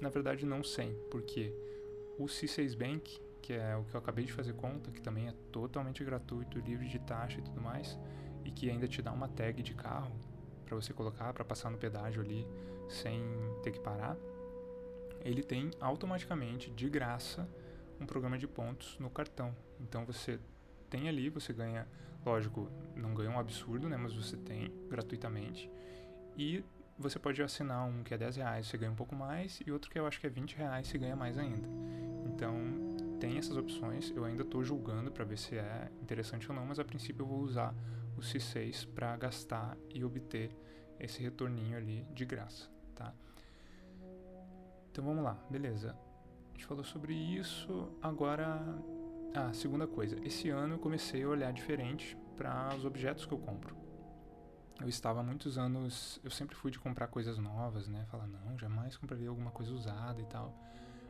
Na 0.00 0.08
verdade, 0.08 0.44
não 0.44 0.62
sem, 0.62 0.94
porque 1.10 1.52
o 2.18 2.24
C6 2.24 2.76
Bank, 2.76 3.20
que 3.42 3.52
é 3.52 3.76
o 3.76 3.84
que 3.84 3.94
eu 3.94 3.98
acabei 3.98 4.24
de 4.24 4.32
fazer 4.32 4.54
conta, 4.54 4.90
que 4.90 5.00
também 5.00 5.28
é 5.28 5.34
totalmente 5.50 6.04
gratuito, 6.04 6.58
livre 6.58 6.88
de 6.88 6.98
taxa 6.98 7.38
e 7.38 7.42
tudo 7.42 7.60
mais, 7.60 7.98
e 8.44 8.50
que 8.50 8.70
ainda 8.70 8.86
te 8.86 9.02
dá 9.02 9.12
uma 9.12 9.28
tag 9.28 9.62
de 9.62 9.74
carro 9.74 10.14
para 10.64 10.74
você 10.74 10.92
colocar 10.92 11.32
para 11.32 11.44
passar 11.44 11.70
no 11.70 11.78
pedágio 11.78 12.22
ali 12.22 12.46
sem 12.88 13.22
ter 13.62 13.72
que 13.72 13.80
parar, 13.80 14.16
ele 15.24 15.42
tem 15.42 15.70
automaticamente 15.80 16.70
de 16.70 16.88
graça 16.88 17.48
um 18.00 18.06
programa 18.06 18.36
de 18.36 18.46
pontos 18.46 18.98
no 18.98 19.08
cartão. 19.08 19.54
Então 19.80 20.04
você 20.04 20.38
tem 20.90 21.08
ali, 21.08 21.28
você 21.28 21.52
ganha, 21.52 21.88
lógico, 22.24 22.70
não 22.96 23.14
ganha 23.14 23.30
um 23.30 23.38
absurdo, 23.38 23.88
né, 23.88 23.96
mas 23.96 24.14
você 24.14 24.36
tem 24.36 24.72
gratuitamente. 24.88 25.70
E 26.36 26.64
você 26.98 27.18
pode 27.18 27.42
assinar 27.42 27.86
um 27.86 28.02
que 28.02 28.14
é 28.14 28.18
10 28.18 28.36
reais, 28.36 28.66
você 28.66 28.78
ganha 28.78 28.92
um 28.92 28.96
pouco 28.96 29.14
mais, 29.14 29.60
e 29.66 29.70
outro 29.70 29.90
que 29.90 29.98
eu 29.98 30.06
acho 30.06 30.20
que 30.20 30.26
é 30.26 30.30
20 30.30 30.56
reais, 30.56 30.86
você 30.86 30.98
ganha 30.98 31.16
mais 31.16 31.36
ainda. 31.36 31.68
Então, 32.26 32.54
tem 33.20 33.38
essas 33.38 33.56
opções, 33.56 34.12
eu 34.14 34.24
ainda 34.24 34.42
estou 34.42 34.62
julgando 34.62 35.10
para 35.10 35.24
ver 35.24 35.38
se 35.38 35.56
é 35.56 35.90
interessante 36.02 36.48
ou 36.48 36.56
não, 36.56 36.64
mas 36.66 36.78
a 36.78 36.84
princípio 36.84 37.22
eu 37.22 37.26
vou 37.26 37.40
usar 37.40 37.74
o 38.16 38.20
C6 38.20 38.86
para 38.94 39.16
gastar 39.16 39.76
e 39.90 40.04
obter 40.04 40.50
esse 40.98 41.22
retorninho 41.22 41.76
ali 41.76 42.06
de 42.12 42.24
graça, 42.24 42.70
tá? 42.94 43.12
Então 44.90 45.04
vamos 45.04 45.24
lá, 45.24 45.34
beleza. 45.50 45.96
A 46.50 46.52
gente 46.54 46.66
falou 46.66 46.84
sobre 46.84 47.14
isso, 47.14 47.92
agora... 48.00 48.62
Ah, 49.34 49.52
segunda 49.52 49.86
coisa, 49.86 50.16
esse 50.24 50.48
ano 50.48 50.74
eu 50.74 50.78
comecei 50.78 51.24
a 51.24 51.28
olhar 51.28 51.52
diferente 51.52 52.16
para 52.36 52.74
os 52.76 52.84
objetos 52.84 53.26
que 53.26 53.34
eu 53.34 53.38
compro 53.38 53.84
eu 54.80 54.88
estava 54.88 55.20
há 55.20 55.22
muitos 55.22 55.56
anos, 55.56 56.20
eu 56.24 56.30
sempre 56.30 56.56
fui 56.56 56.70
de 56.70 56.78
comprar 56.78 57.06
coisas 57.06 57.38
novas, 57.38 57.88
né? 57.88 58.04
Falar, 58.10 58.26
não, 58.26 58.58
jamais 58.58 58.96
compraria 58.96 59.28
alguma 59.28 59.50
coisa 59.50 59.72
usada 59.72 60.20
e 60.20 60.26
tal. 60.26 60.54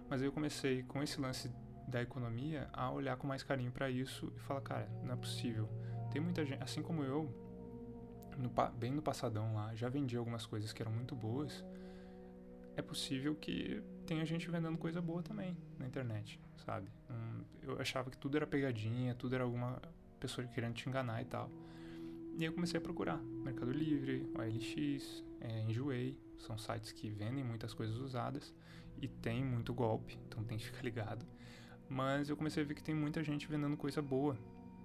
Mas 0.09 0.21
aí 0.21 0.29
eu 0.29 0.33
comecei 0.33 0.83
com 0.83 1.03
esse 1.03 1.21
lance 1.21 1.51
da 1.89 2.03
economia 2.03 2.69
a 2.73 2.91
olhar 2.91 3.17
com 3.17 3.27
mais 3.27 3.43
carinho 3.43 3.73
para 3.73 3.91
isso 3.91 4.33
e 4.37 4.41
falar, 4.41 4.61
cara, 4.61 4.89
não 5.03 5.15
é 5.15 5.17
possível. 5.17 5.69
Tem 6.11 6.21
muita 6.21 6.45
gente, 6.45 6.63
assim 6.63 6.83
como 6.83 7.03
eu, 7.03 7.29
no, 8.37 8.51
bem 8.75 8.93
no 8.93 9.03
passadão 9.03 9.55
lá, 9.55 9.75
já 9.75 9.89
vendi 9.89 10.17
algumas 10.17 10.45
coisas 10.47 10.73
que 10.73 10.83
eram 10.83 10.93
muito 10.93 11.15
boas. 11.15 11.65
É 12.77 12.83
possível 12.83 13.35
que 13.37 13.83
tenha 14.07 14.25
gente 14.25 14.51
vendendo 14.51 14.77
coisa 14.77 15.01
boa 15.01 15.23
também 15.23 15.57
na 15.79 15.87
internet, 15.87 16.41
sabe? 16.57 16.89
Um, 17.09 17.45
eu 17.63 17.81
achava 17.81 18.11
que 18.11 18.19
tudo 18.19 18.37
era 18.37 18.47
pegadinha, 18.47 19.15
tudo 19.15 19.35
era 19.35 19.45
alguma 19.45 19.81
pessoa 20.19 20.47
querendo 20.49 20.75
te 20.75 20.89
enganar 20.89 21.23
e 21.23 21.25
tal. 21.25 21.51
E 22.37 22.39
aí 22.39 22.45
eu 22.47 22.53
comecei 22.53 22.79
a 22.79 22.81
procurar 22.81 23.19
Mercado 23.19 23.71
Livre, 23.71 24.29
OLX, 24.37 25.25
é, 25.41 25.61
Enjoei, 25.63 26.19
são 26.37 26.59
sites 26.59 26.91
que 26.91 27.09
vendem 27.09 27.45
muitas 27.45 27.73
coisas 27.73 27.97
usadas 27.97 28.53
e 29.01 29.07
tem 29.07 29.45
muito 29.45 29.73
golpe, 29.73 30.19
então 30.27 30.43
tem 30.43 30.59
que 30.59 30.65
ficar 30.65 30.83
ligado. 30.83 31.25
Mas 31.89 32.29
eu 32.29 32.37
comecei 32.37 32.63
a 32.63 32.67
ver 32.67 32.75
que 32.75 32.83
tem 32.83 32.95
muita 32.95 33.23
gente 33.23 33.47
vendendo 33.47 33.77
coisa 33.77 34.03
boa, 34.03 34.37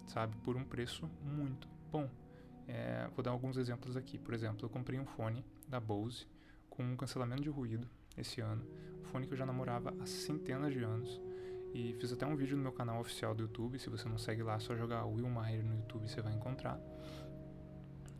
sabe, 0.05 0.35
por 0.43 0.55
um 0.55 0.63
preço 0.63 1.09
muito 1.23 1.67
bom. 1.91 2.07
É, 2.67 3.09
vou 3.15 3.23
dar 3.23 3.31
alguns 3.31 3.57
exemplos 3.57 3.97
aqui. 3.97 4.19
Por 4.19 4.33
exemplo, 4.33 4.63
eu 4.63 4.69
comprei 4.69 4.99
um 4.99 5.05
fone 5.05 5.43
da 5.67 5.79
Bose 5.79 6.27
com 6.79 6.93
um 6.93 6.95
cancelamento 6.95 7.41
de 7.41 7.49
ruído 7.49 7.85
esse 8.17 8.39
ano, 8.39 8.65
um 9.01 9.03
fone 9.03 9.27
que 9.27 9.33
eu 9.33 9.37
já 9.37 9.45
namorava 9.45 9.93
há 9.99 10.05
centenas 10.05 10.71
de 10.71 10.81
anos. 10.81 11.19
E 11.73 11.93
fiz 11.99 12.13
até 12.13 12.25
um 12.25 12.37
vídeo 12.37 12.55
no 12.55 12.63
meu 12.63 12.71
canal 12.71 13.01
oficial 13.01 13.35
do 13.35 13.43
YouTube. 13.43 13.77
Se 13.77 13.89
você 13.89 14.07
não 14.07 14.17
segue 14.17 14.41
lá, 14.41 14.55
é 14.55 14.59
só 14.59 14.75
jogar 14.75 15.05
Will 15.05 15.29
Maher 15.29 15.63
no 15.63 15.75
YouTube 15.75 16.07
você 16.07 16.21
vai 16.21 16.33
encontrar 16.33 16.79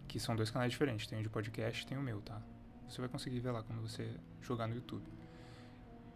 que 0.10 0.20
são 0.20 0.36
dois 0.36 0.50
canais 0.50 0.72
diferentes, 0.72 1.08
tem 1.08 1.20
o 1.20 1.24
de 1.24 1.30
podcast 1.30 1.84
e 1.84 1.88
tem 1.88 1.98
o 1.98 2.02
meu, 2.02 2.20
tá? 2.20 2.42
Você 2.88 3.00
vai 3.00 3.10
conseguir 3.10 3.40
ver 3.40 3.52
lá 3.52 3.64
quando 3.64 3.82
você 3.82 4.12
jogar 4.42 4.68
no 4.68 4.76
YouTube. 4.76 5.08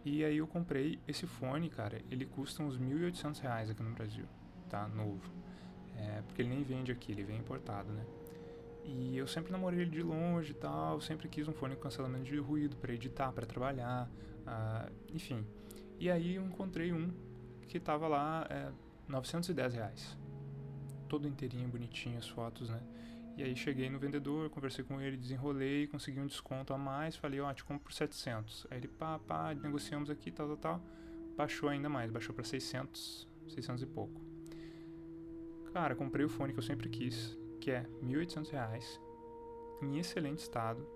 E 0.04 0.24
aí 0.24 0.36
eu 0.36 0.46
comprei 0.46 0.98
esse 1.08 1.26
fone, 1.26 1.70
cara, 1.70 2.02
ele 2.10 2.26
custa 2.26 2.62
uns 2.62 2.76
1.800 2.76 3.40
reais 3.40 3.70
aqui 3.70 3.82
no 3.82 3.94
Brasil, 3.94 4.26
tá? 4.68 4.86
Novo. 4.88 5.32
É, 5.96 6.22
porque 6.22 6.42
ele 6.42 6.48
nem 6.48 6.62
vende 6.62 6.90
aqui, 6.92 7.12
ele 7.12 7.22
vem 7.22 7.38
importado, 7.38 7.90
né? 7.92 8.04
E 8.84 9.16
eu 9.16 9.26
sempre 9.26 9.50
namorei 9.50 9.80
ele 9.80 9.90
de 9.90 10.02
longe 10.02 10.52
e 10.52 10.54
tal, 10.54 11.00
sempre 11.00 11.28
quis 11.28 11.48
um 11.48 11.52
fone 11.52 11.74
com 11.74 11.82
cancelamento 11.82 12.24
de 12.24 12.38
ruído 12.38 12.76
para 12.76 12.92
editar, 12.92 13.32
para 13.32 13.46
trabalhar, 13.46 14.10
uh, 14.46 14.92
enfim. 15.12 15.44
E 15.98 16.10
aí 16.10 16.34
eu 16.34 16.44
encontrei 16.44 16.92
um 16.92 17.10
que 17.66 17.80
tava 17.80 18.06
lá, 18.06 18.46
é, 18.50 18.70
910 19.08 19.74
reais. 19.74 20.18
Todo 21.08 21.26
inteirinho, 21.26 21.68
bonitinho, 21.68 22.18
as 22.18 22.28
fotos, 22.28 22.68
né? 22.68 22.80
E 23.36 23.42
aí 23.42 23.56
cheguei 23.56 23.90
no 23.90 23.98
vendedor, 23.98 24.48
conversei 24.50 24.84
com 24.84 25.00
ele, 25.00 25.16
desenrolei, 25.16 25.88
consegui 25.88 26.20
um 26.20 26.26
desconto 26.26 26.72
a 26.72 26.78
mais, 26.78 27.16
falei, 27.16 27.40
ó, 27.40 27.50
oh, 27.50 27.54
te 27.54 27.64
compro 27.64 27.84
por 27.84 27.92
700. 27.92 28.66
Aí 28.70 28.78
ele, 28.78 28.88
pá, 28.88 29.18
pá, 29.18 29.52
negociamos 29.54 30.08
aqui, 30.08 30.30
tal, 30.30 30.46
tal, 30.48 30.56
tal. 30.56 30.80
Baixou 31.36 31.68
ainda 31.68 31.88
mais, 31.88 32.12
baixou 32.12 32.32
para 32.32 32.44
600, 32.44 33.26
600 33.48 33.82
e 33.82 33.86
pouco. 33.86 34.20
Cara, 35.72 35.96
comprei 35.96 36.24
o 36.24 36.28
fone 36.28 36.52
que 36.52 36.58
eu 36.60 36.62
sempre 36.62 36.88
quis, 36.88 37.36
que 37.64 37.70
é 37.70 37.82
1.800 38.02 38.50
reais, 38.50 39.00
em 39.80 39.96
excelente 39.96 40.40
estado, 40.40 40.86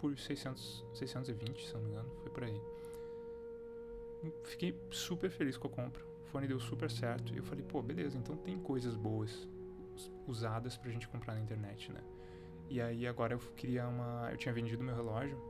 por 0.00 0.18
600, 0.18 0.84
620, 0.92 1.68
se 1.68 1.72
não 1.72 1.82
me 1.82 1.90
engano, 1.90 2.10
foi 2.20 2.32
por 2.32 2.42
aí. 2.42 2.60
Fiquei 4.42 4.76
super 4.90 5.30
feliz 5.30 5.56
com 5.56 5.68
a 5.68 5.70
compra. 5.70 6.04
O 6.24 6.26
fone 6.26 6.48
deu 6.48 6.58
super 6.58 6.90
certo. 6.90 7.32
E 7.32 7.36
eu 7.36 7.44
falei, 7.44 7.64
pô, 7.64 7.80
beleza, 7.80 8.18
então 8.18 8.36
tem 8.36 8.58
coisas 8.58 8.96
boas 8.96 9.48
usadas 10.26 10.76
pra 10.76 10.90
gente 10.90 11.06
comprar 11.06 11.34
na 11.34 11.40
internet, 11.40 11.92
né? 11.92 12.00
E 12.68 12.80
aí 12.80 13.06
agora 13.06 13.34
eu 13.34 13.38
queria 13.54 13.86
uma. 13.86 14.28
Eu 14.32 14.36
tinha 14.36 14.52
vendido 14.52 14.82
meu 14.82 14.96
relógio, 14.96 15.40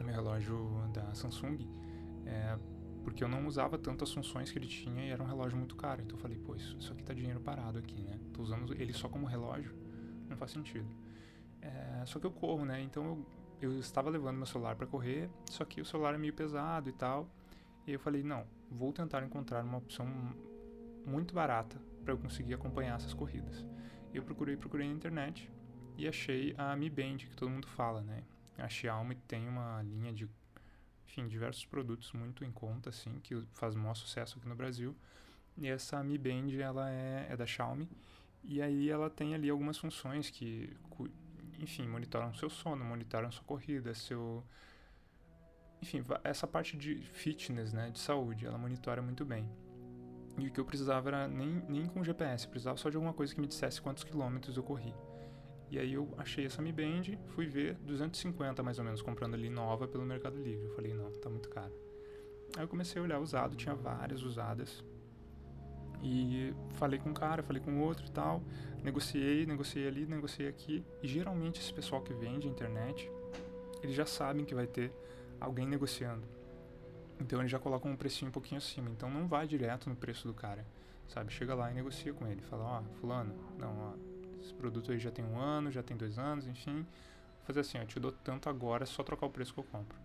meu 0.00 0.14
relógio 0.14 0.56
da 0.94 1.14
Samsung, 1.14 1.58
é, 2.24 2.56
porque 3.04 3.24
eu 3.24 3.28
não 3.28 3.46
usava 3.46 3.78
tanto 3.78 4.04
as 4.04 4.12
funções 4.12 4.50
que 4.50 4.58
ele 4.58 4.66
tinha 4.66 5.04
e 5.04 5.10
era 5.10 5.22
um 5.22 5.26
relógio 5.26 5.56
muito 5.56 5.76
caro. 5.76 6.02
Então 6.02 6.16
eu 6.16 6.20
falei, 6.20 6.38
pô, 6.38 6.54
isso, 6.54 6.76
isso 6.78 6.92
aqui 6.92 7.02
tá 7.02 7.14
dinheiro 7.14 7.40
parado 7.40 7.78
aqui, 7.78 8.02
né? 8.02 8.18
Tô 8.32 8.42
usando 8.42 8.74
ele 8.74 8.92
só 8.92 9.08
como 9.08 9.26
relógio, 9.26 9.74
não 10.28 10.36
faz 10.36 10.50
sentido. 10.50 10.88
É, 11.60 12.04
só 12.06 12.18
que 12.18 12.26
eu 12.26 12.30
corro, 12.30 12.64
né? 12.64 12.80
Então 12.82 13.04
eu, 13.60 13.70
eu 13.70 13.80
estava 13.80 14.10
levando 14.10 14.36
meu 14.36 14.46
celular 14.46 14.76
para 14.76 14.86
correr, 14.86 15.30
só 15.50 15.64
que 15.64 15.80
o 15.80 15.84
celular 15.84 16.14
é 16.14 16.18
meio 16.18 16.32
pesado 16.32 16.88
e 16.88 16.92
tal. 16.92 17.28
E 17.86 17.92
eu 17.92 17.98
falei, 17.98 18.22
não, 18.22 18.46
vou 18.70 18.92
tentar 18.92 19.22
encontrar 19.24 19.64
uma 19.64 19.78
opção 19.78 20.06
muito 21.06 21.34
barata 21.34 21.80
para 22.04 22.12
eu 22.12 22.18
conseguir 22.18 22.54
acompanhar 22.54 22.96
essas 22.96 23.14
corridas. 23.14 23.64
Eu 24.12 24.22
procurei, 24.22 24.56
procurei 24.56 24.86
na 24.86 24.94
internet 24.94 25.50
e 25.96 26.06
achei 26.08 26.54
a 26.56 26.74
Mi 26.76 26.90
Band, 26.90 27.18
que 27.18 27.36
todo 27.36 27.50
mundo 27.50 27.66
fala, 27.68 28.02
né? 28.02 28.22
A 28.58 28.68
Xiaomi 28.68 29.14
tem 29.26 29.48
uma 29.48 29.82
linha 29.82 30.12
de, 30.12 30.28
enfim, 31.10 31.26
diversos 31.26 31.64
produtos 31.64 32.12
muito 32.12 32.44
em 32.44 32.52
conta, 32.52 32.90
assim, 32.90 33.18
que 33.20 33.34
faz 33.52 33.74
maior 33.74 33.94
sucesso 33.94 34.38
aqui 34.38 34.48
no 34.48 34.54
Brasil. 34.54 34.94
E 35.56 35.66
essa 35.66 36.02
Mi 36.04 36.16
Band, 36.16 36.52
ela 36.52 36.88
é, 36.88 37.26
é 37.30 37.36
da 37.36 37.44
Xiaomi. 37.44 37.90
E 38.44 38.62
aí 38.62 38.88
ela 38.88 39.10
tem 39.10 39.34
ali 39.34 39.50
algumas 39.50 39.76
funções 39.76 40.30
que, 40.30 40.72
enfim, 41.58 41.86
monitoram 41.88 42.32
seu 42.34 42.48
sono, 42.48 42.84
monitoram 42.84 43.30
sua 43.32 43.44
corrida, 43.44 43.92
seu... 43.92 44.44
Enfim, 45.82 46.04
essa 46.22 46.46
parte 46.46 46.76
de 46.76 46.96
fitness, 47.12 47.72
né, 47.72 47.90
de 47.90 47.98
saúde, 47.98 48.46
ela 48.46 48.58
monitora 48.58 49.02
muito 49.02 49.24
bem. 49.24 49.50
E 50.38 50.46
o 50.46 50.52
que 50.52 50.60
eu 50.60 50.64
precisava 50.64 51.08
era 51.08 51.26
nem, 51.26 51.62
nem 51.68 51.86
com 51.86 52.04
GPS, 52.04 52.44
eu 52.44 52.50
precisava 52.50 52.76
só 52.76 52.88
de 52.88 52.96
alguma 52.96 53.12
coisa 53.12 53.34
que 53.34 53.40
me 53.40 53.46
dissesse 53.46 53.80
quantos 53.80 54.04
quilômetros 54.04 54.56
eu 54.56 54.62
corri. 54.62 54.94
E 55.70 55.78
aí 55.78 55.92
eu 55.92 56.12
achei 56.18 56.46
essa 56.46 56.60
Mi 56.60 56.72
Band, 56.72 57.16
fui 57.28 57.46
ver 57.46 57.76
250 57.76 58.60
mais 58.60 58.78
ou 58.78 58.84
menos, 58.84 59.00
comprando 59.00 59.34
ali 59.34 59.48
nova 59.48 59.86
pelo 59.86 60.04
Mercado 60.04 60.36
Livre. 60.36 60.64
Eu 60.64 60.74
falei, 60.74 60.92
não, 60.92 61.12
tá 61.12 61.30
muito 61.30 61.48
caro. 61.48 61.72
Aí 62.56 62.64
eu 62.64 62.68
comecei 62.68 63.00
a 63.00 63.04
olhar 63.04 63.20
usado, 63.20 63.54
tinha 63.54 63.74
várias 63.74 64.22
usadas. 64.22 64.84
E 66.02 66.52
falei 66.70 66.98
com 66.98 67.10
um 67.10 67.14
cara, 67.14 67.42
falei 67.42 67.62
com 67.62 67.78
outro 67.80 68.04
e 68.04 68.10
tal. 68.10 68.42
Negociei, 68.82 69.46
negociei 69.46 69.86
ali, 69.86 70.06
negociei 70.06 70.48
aqui. 70.48 70.84
E 71.00 71.06
geralmente 71.06 71.60
esse 71.60 71.72
pessoal 71.72 72.02
que 72.02 72.12
vende 72.12 72.48
internet, 72.48 73.08
eles 73.80 73.94
já 73.94 74.06
sabem 74.06 74.44
que 74.44 74.54
vai 74.54 74.66
ter 74.66 74.92
alguém 75.38 75.66
negociando. 75.66 76.26
Então 77.20 77.38
eles 77.38 77.52
já 77.52 77.60
colocam 77.60 77.92
um 77.92 77.96
precinho 77.96 78.30
um 78.30 78.32
pouquinho 78.32 78.58
acima. 78.58 78.90
Então 78.90 79.08
não 79.08 79.28
vai 79.28 79.46
direto 79.46 79.88
no 79.88 79.94
preço 79.94 80.26
do 80.26 80.34
cara, 80.34 80.66
sabe? 81.06 81.32
Chega 81.32 81.54
lá 81.54 81.70
e 81.70 81.74
negocia 81.74 82.12
com 82.12 82.26
ele. 82.26 82.40
Fala, 82.42 82.64
ó, 82.64 82.80
oh, 82.80 82.94
fulano, 82.96 83.34
não, 83.56 83.78
ó, 83.78 84.09
esse 84.50 84.54
produto 84.54 84.90
aí 84.90 84.98
já 84.98 85.10
tem 85.10 85.24
um 85.24 85.38
ano, 85.38 85.70
já 85.70 85.82
tem 85.82 85.96
dois 85.96 86.18
anos, 86.18 86.46
enfim. 86.46 86.82
Vou 86.82 87.46
fazer 87.46 87.60
assim, 87.60 87.78
eu 87.78 87.86
te 87.86 87.98
dou 87.98 88.12
tanto 88.12 88.48
agora, 88.48 88.82
é 88.82 88.86
só 88.86 89.02
trocar 89.02 89.26
o 89.26 89.30
preço 89.30 89.54
que 89.54 89.60
eu 89.60 89.64
compro. 89.64 89.96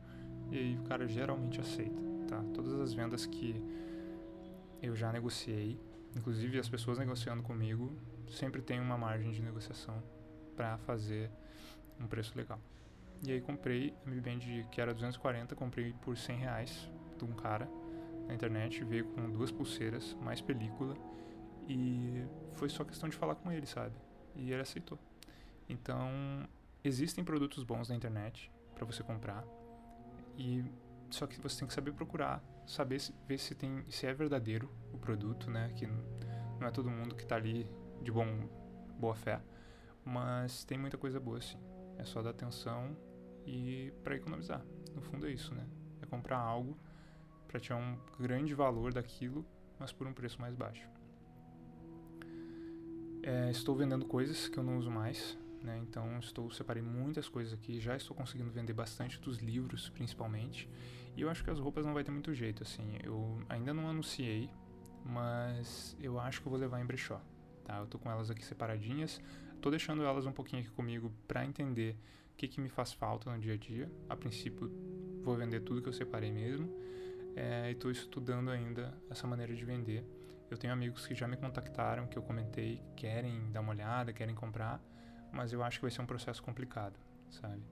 E 0.52 0.58
aí 0.58 0.78
o 0.78 0.84
cara 0.84 1.08
geralmente 1.08 1.60
aceita, 1.60 2.00
tá? 2.28 2.44
Todas 2.54 2.74
as 2.80 2.94
vendas 2.94 3.26
que 3.26 3.62
eu 4.82 4.96
já 4.96 5.12
negociei, 5.12 5.80
inclusive 6.16 6.60
as 6.60 6.70
pessoas 6.70 7.00
negociando 7.00 7.42
comigo, 7.42 7.92
sempre 8.30 8.62
tem 8.62 8.80
uma 8.80 8.98
margem 8.98 9.32
de 9.32 9.42
negociação 9.42 10.02
para 10.56 10.78
fazer 10.80 11.30
um 12.00 12.08
preço 12.08 12.38
legal. 12.38 12.60
E 13.26 13.32
aí 13.32 13.42
comprei 13.42 13.94
a 14.06 14.10
Mi 14.10 14.22
Band 14.22 14.40
que 14.72 14.80
era 14.80 14.94
240, 14.94 15.56
comprei 15.56 15.94
por 16.02 16.16
100 16.16 16.38
reais 16.38 16.90
de 17.18 17.26
um 17.26 17.34
cara 17.34 17.68
na 18.28 18.34
internet, 18.34 18.84
veio 18.84 19.06
com 19.06 19.32
duas 19.32 19.52
pulseiras, 19.52 20.16
mais 20.22 20.42
película 20.42 20.96
e 21.68 22.24
foi 22.54 22.70
só 22.70 22.84
questão 22.84 23.10
de 23.10 23.16
falar 23.16 23.36
com 23.36 23.52
ele, 23.52 23.66
sabe? 23.66 23.94
E 24.36 24.52
ele 24.52 24.62
aceitou. 24.62 25.00
Então, 25.68 26.10
existem 26.84 27.24
produtos 27.24 27.64
bons 27.64 27.90
na 27.90 27.96
internet 27.96 28.52
para 28.74 28.86
você 28.86 29.04
comprar 29.04 29.44
e 30.38 30.64
só 31.10 31.26
que 31.26 31.40
você 31.40 31.60
tem 31.60 31.68
que 31.68 31.74
saber 31.74 31.94
procurar, 31.94 32.44
saber 32.66 33.00
se, 33.00 33.14
ver 33.28 33.38
se 33.38 33.56
tem 33.56 33.84
se 33.90 34.06
é 34.06 34.14
verdadeiro 34.14 34.70
o 34.94 34.98
produto, 34.98 35.50
né? 35.50 35.72
Que 35.76 35.88
não 36.60 36.68
é 36.68 36.72
todo 36.72 36.90
mundo 36.90 37.16
que 37.16 37.24
está 37.24 37.36
ali 37.36 37.68
de 38.02 38.12
bom 38.12 38.28
boa 39.00 39.16
fé, 39.16 39.42
mas 40.04 40.64
tem 40.64 40.78
muita 40.78 40.98
coisa 40.98 41.20
boa 41.20 41.42
sim. 41.42 41.58
É 41.98 42.04
só 42.04 42.22
dar 42.22 42.32
atenção 42.32 42.96
e 43.46 43.94
para 44.04 44.16
economizar. 44.16 44.64
No 44.94 45.02
fundo 45.02 45.28
é 45.28 45.32
isso, 45.32 45.54
né? 45.54 45.66
É 46.02 46.06
comprar 46.06 46.38
algo 46.38 46.78
para 47.48 47.60
tirar 47.60 47.78
um 47.78 47.98
grande 48.20 48.54
valor 48.54 48.94
daquilo, 48.94 49.46
mas 49.80 49.92
por 49.92 50.08
um 50.08 50.14
preço 50.14 50.40
mais 50.42 50.56
baixo. 50.56 50.90
É, 53.26 53.50
estou 53.50 53.76
vendendo 53.76 54.06
coisas 54.06 54.48
que 54.48 54.56
eu 54.56 54.64
não 54.64 54.78
uso 54.78 54.92
mais, 54.92 55.36
né? 55.64 55.80
Então 55.82 56.20
estou 56.20 56.52
separei 56.52 56.84
muitas 56.84 57.28
coisas 57.28 57.54
aqui, 57.54 57.80
já 57.80 57.96
estou 57.96 58.16
conseguindo 58.16 58.52
vender 58.52 58.74
bastante 58.74 59.20
dos 59.20 59.40
livros, 59.40 59.90
principalmente. 59.90 60.70
E 61.18 61.24
eu 61.24 61.30
acho 61.30 61.44
que 61.44 61.50
as 61.50 61.58
roupas 61.58 61.84
não 61.88 61.94
vai 61.96 62.04
ter 62.04 62.12
muito 62.12 62.32
jeito, 62.36 62.62
assim. 62.62 63.00
Eu 63.04 63.42
ainda 63.50 63.74
não 63.74 63.90
anunciei, 63.90 64.48
mas 65.04 65.98
eu 66.00 66.20
acho 66.20 66.40
que 66.40 66.48
eu 66.48 66.52
vou 66.52 66.60
levar 66.60 66.80
em 66.80 66.86
brechó, 66.86 67.20
tá? 67.64 67.80
Eu 67.80 67.88
tô 67.88 67.98
com 67.98 68.12
elas 68.12 68.30
aqui 68.30 68.46
separadinhas, 68.46 69.20
tô 69.60 69.72
deixando 69.72 70.04
elas 70.04 70.28
um 70.28 70.32
pouquinho 70.32 70.62
aqui 70.62 70.70
comigo 70.70 71.12
para 71.28 71.44
entender 71.44 71.98
o 72.32 72.36
que, 72.38 72.48
que 72.48 72.62
me 72.62 72.70
faz 72.70 72.94
falta 72.94 73.32
no 73.32 73.40
dia 73.40 73.56
a 73.56 73.58
dia. 73.58 73.92
A 74.08 74.16
princípio, 74.16 74.72
vou 75.24 75.36
vender 75.36 75.62
tudo 75.62 75.82
que 75.82 75.90
eu 75.90 75.94
separei 75.94 76.32
mesmo. 76.32 76.70
É, 77.36 77.70
e 77.70 77.72
estou 77.72 77.90
estudando 77.90 78.52
ainda 78.52 78.94
essa 79.10 79.26
maneira 79.26 79.56
de 79.56 79.66
vender. 79.66 80.06
Eu 80.50 80.58
tenho 80.58 80.72
amigos 80.72 81.08
que 81.08 81.16
já 81.16 81.28
me 81.28 81.38
contactaram, 81.38 82.08
que 82.08 82.18
eu 82.18 82.22
comentei, 82.22 82.82
querem 82.96 83.52
dar 83.52 83.62
uma 83.62 83.72
olhada, 83.72 84.14
querem 84.14 84.36
comprar, 84.36 84.80
mas 85.32 85.52
eu 85.52 85.64
acho 85.64 85.80
que 85.80 85.82
vai 85.84 85.92
ser 85.92 86.02
um 86.02 86.06
processo 86.06 86.42
complicado, 86.44 87.00
sabe? 87.30 87.64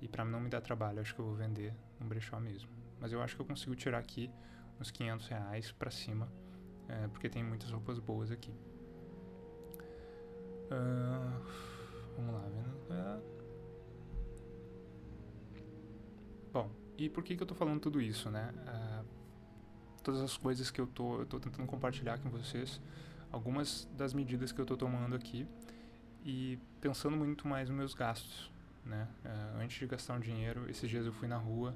E 0.00 0.06
para 0.06 0.24
não 0.24 0.38
me 0.38 0.48
dar 0.48 0.60
trabalho, 0.60 1.00
acho 1.00 1.14
que 1.14 1.20
eu 1.20 1.24
vou 1.24 1.34
vender 1.34 1.74
no 1.98 2.06
brechó 2.06 2.38
mesmo. 2.38 2.70
Mas 3.00 3.12
eu 3.12 3.22
acho 3.22 3.34
que 3.34 3.42
eu 3.42 3.46
consigo 3.46 3.74
tirar 3.74 3.98
aqui 3.98 4.30
uns 4.80 4.90
500 4.90 5.26
reais 5.28 5.72
para 5.72 5.90
cima, 5.90 6.30
é, 6.88 7.08
porque 7.08 7.28
tem 7.28 7.42
muitas 7.42 7.70
roupas 7.70 7.98
boas 7.98 8.30
aqui. 8.30 8.52
Uh, 10.70 11.42
vamos 12.16 12.34
lá, 12.34 12.44
vendo? 12.48 12.92
É. 12.92 13.38
Bom, 16.52 16.70
e 16.96 17.08
por 17.08 17.24
que, 17.24 17.36
que 17.36 17.42
eu 17.42 17.46
tô 17.46 17.54
falando 17.54 17.80
tudo 17.80 18.00
isso, 18.00 18.30
né? 18.30 18.52
Uh, 18.52 19.17
todas 20.02 20.20
as 20.20 20.36
coisas 20.36 20.70
que 20.70 20.80
eu 20.80 20.86
tô, 20.86 21.20
eu 21.20 21.26
tô 21.26 21.38
tentando 21.38 21.66
compartilhar 21.66 22.18
com 22.18 22.28
vocês, 22.30 22.80
algumas 23.30 23.88
das 23.96 24.14
medidas 24.14 24.52
que 24.52 24.60
eu 24.60 24.66
tô 24.66 24.76
tomando 24.76 25.14
aqui 25.14 25.46
e 26.24 26.58
pensando 26.80 27.16
muito 27.16 27.46
mais 27.46 27.68
nos 27.68 27.78
meus 27.78 27.94
gastos, 27.94 28.50
né? 28.84 29.08
Uh, 29.24 29.62
antes 29.62 29.78
de 29.78 29.86
gastar 29.86 30.14
um 30.14 30.20
dinheiro, 30.20 30.68
esses 30.70 30.88
dias 30.88 31.06
eu 31.06 31.12
fui 31.12 31.28
na 31.28 31.36
rua 31.36 31.74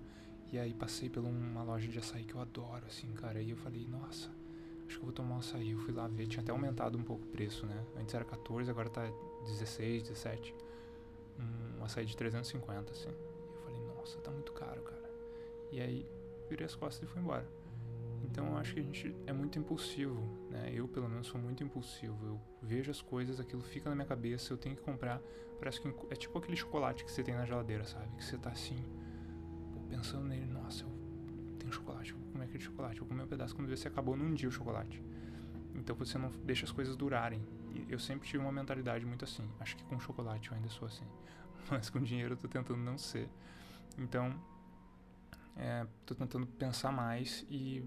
e 0.53 0.59
aí 0.59 0.75
passei 0.75 1.09
por 1.09 1.21
uma 1.25 1.63
loja 1.63 1.89
de 1.89 1.99
açaí 1.99 2.25
que 2.25 2.35
eu 2.35 2.41
adoro, 2.41 2.85
assim, 2.87 3.13
cara, 3.15 3.41
e 3.41 3.51
eu 3.51 3.57
falei, 3.57 3.87
nossa, 3.87 4.31
acho 4.87 4.97
que 4.97 4.99
eu 4.99 5.05
vou 5.05 5.13
tomar 5.13 5.37
um 5.37 5.39
açaí. 5.39 5.71
Eu 5.71 5.79
fui 5.79 5.93
lá 5.93 6.07
ver, 6.07 6.27
tinha 6.27 6.43
até 6.43 6.53
aumentado 6.53 6.99
um 6.99 7.03
pouco 7.03 7.25
o 7.25 7.29
preço, 7.29 7.65
né? 7.65 7.83
Antes 7.99 8.15
era 8.15 8.25
14, 8.25 8.71
agora 8.71 8.91
tá 8.91 9.11
16, 9.47 10.03
17. 10.03 10.55
Um 11.81 11.85
açaí 11.85 12.05
de 12.05 12.17
350, 12.17 12.93
assim. 12.93 13.09
E 13.09 13.55
eu 13.55 13.63
falei, 13.63 13.81
nossa, 13.97 14.19
tá 14.21 14.31
muito 14.31 14.53
caro, 14.53 14.83
cara. 14.83 15.11
E 15.73 15.81
aí, 15.81 16.07
virei 16.49 16.67
as 16.67 16.75
costas 16.75 17.09
e 17.09 17.11
fui 17.11 17.21
embora. 17.21 17.49
Então 18.25 18.47
eu 18.49 18.57
acho 18.57 18.75
que 18.75 18.81
a 18.81 18.83
gente 18.83 19.15
é 19.27 19.33
muito 19.33 19.59
impulsivo, 19.59 20.21
né? 20.51 20.71
Eu 20.73 20.87
pelo 20.89 21.09
menos 21.09 21.27
sou 21.27 21.41
muito 21.41 21.63
impulsivo. 21.63 22.17
Eu 22.25 22.41
vejo 22.63 22.91
as 22.91 23.03
coisas, 23.03 23.41
aquilo 23.41 23.63
fica 23.63 23.89
na 23.89 23.97
minha 23.97 24.07
cabeça, 24.07 24.53
eu 24.53 24.57
tenho 24.57 24.77
que 24.77 24.83
comprar. 24.83 25.21
Parece 25.59 25.81
que 25.81 25.89
é 26.11 26.15
tipo 26.15 26.39
aquele 26.39 26.57
chocolate 26.57 27.05
que 27.05 27.11
você 27.11 27.23
tem 27.23 27.35
na 27.35 27.45
geladeira, 27.45 27.85
sabe? 27.85 28.15
Que 28.17 28.25
você 28.25 28.37
tá 28.37 28.51
assim, 28.51 28.77
pensando 29.89 30.27
nele, 30.27 30.47
nossa, 30.47 30.85
eu 30.85 31.57
tenho 31.59 31.73
chocolate, 31.73 32.13
vou 32.13 32.33
comer 32.33 32.45
aquele 32.45 32.63
chocolate, 32.63 32.99
vou 32.99 33.09
comer 33.09 33.23
um 33.23 33.27
pedaço 33.29 33.55
quando 33.55 33.69
vê 33.69 33.77
se 33.77 33.87
acabou 33.87 34.17
num 34.17 34.35
dia 34.35 34.49
o 34.49 34.53
chocolate. 34.53 35.03
Então 35.75 35.95
você 35.97 36.19
não 36.19 36.31
deixa 36.45 36.65
as 36.65 36.73
coisas 36.73 36.97
durarem. 36.97 37.41
E 37.75 37.87
eu 37.91 37.99
sempre 37.99 38.29
tive 38.29 38.43
uma 38.43 38.53
mentalidade 38.53 39.05
muito 39.07 39.25
assim. 39.25 39.49
Acho 39.61 39.77
que 39.77 39.85
com 39.85 39.99
chocolate 39.99 40.51
eu 40.51 40.57
ainda 40.57 40.69
sou 40.69 40.87
assim. 40.87 41.05
Mas 41.71 41.89
com 41.89 42.01
dinheiro 42.01 42.35
eu 42.35 42.37
tô 42.37 42.49
tentando 42.49 42.81
não 42.81 42.99
ser. 42.99 43.29
Então, 43.99 44.35
é, 45.57 45.87
tô 46.07 46.15
tentando 46.15 46.47
pensar 46.47 46.93
mais 46.93 47.47
e 47.51 47.83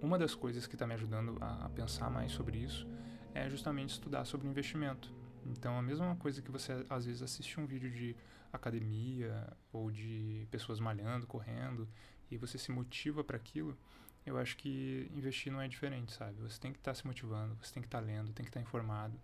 uma 0.00 0.18
das 0.18 0.34
coisas 0.34 0.66
que 0.66 0.74
está 0.74 0.86
me 0.86 0.94
ajudando 0.94 1.36
a, 1.40 1.68
pensar 1.70 2.10
mais 2.10 2.32
sobre 2.32 2.58
isso 2.58 2.86
é 3.34 3.48
justamente 3.48 3.90
estudar 3.90 4.24
sobre 4.24 4.46
investimento. 4.46 5.12
Então, 5.46 5.78
a 5.78 5.82
mesma 5.82 6.14
coisa 6.16 6.40
que 6.40 6.50
você 6.50 6.86
às 6.88 7.04
vezes 7.04 7.22
assiste 7.22 7.58
um 7.58 7.66
vídeo 7.66 7.90
de 7.90 8.16
academia 8.52 9.52
ou 9.72 9.90
de 9.90 10.46
pessoas 10.50 10.78
malhando, 10.78 11.26
correndo, 11.26 11.88
e 12.30 12.36
você 12.36 12.56
se 12.56 12.70
motiva 12.70 13.22
para 13.22 13.36
aquilo, 13.36 13.76
eu 14.24 14.38
acho 14.38 14.56
que 14.56 15.10
investir 15.14 15.52
não 15.52 15.60
é 15.60 15.68
diferente, 15.68 16.12
sabe? 16.12 16.40
Você 16.40 16.58
tem 16.58 16.72
que 16.72 16.78
estar 16.78 16.92
tá 16.92 16.94
se 16.94 17.06
motivando, 17.06 17.56
você 17.60 17.74
tem 17.74 17.82
que 17.82 17.86
estar 17.86 18.00
tá 18.00 18.04
lendo, 18.04 18.32
tem 18.32 18.44
que 18.44 18.50
estar 18.50 18.60
tá 18.60 18.66
informado, 18.66 19.20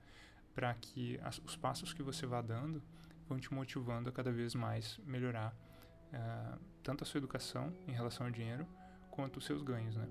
para 0.54 0.74
que 0.74 1.18
as, 1.22 1.38
os 1.38 1.56
passos 1.56 1.92
que 1.92 2.02
você 2.02 2.26
vá 2.26 2.42
dando 2.42 2.82
vão 3.28 3.38
te 3.38 3.52
motivando 3.54 4.08
a 4.08 4.12
cada 4.12 4.32
vez 4.32 4.54
mais 4.54 5.00
melhorar 5.06 5.56
uh, 6.12 6.60
tanto 6.82 7.04
a 7.04 7.06
sua 7.06 7.18
educação 7.18 7.72
em 7.86 7.92
relação 7.92 8.26
ao 8.26 8.32
dinheiro, 8.32 8.66
quanto 9.10 9.38
os 9.38 9.44
seus 9.44 9.62
ganhos, 9.62 9.96
né? 9.96 10.06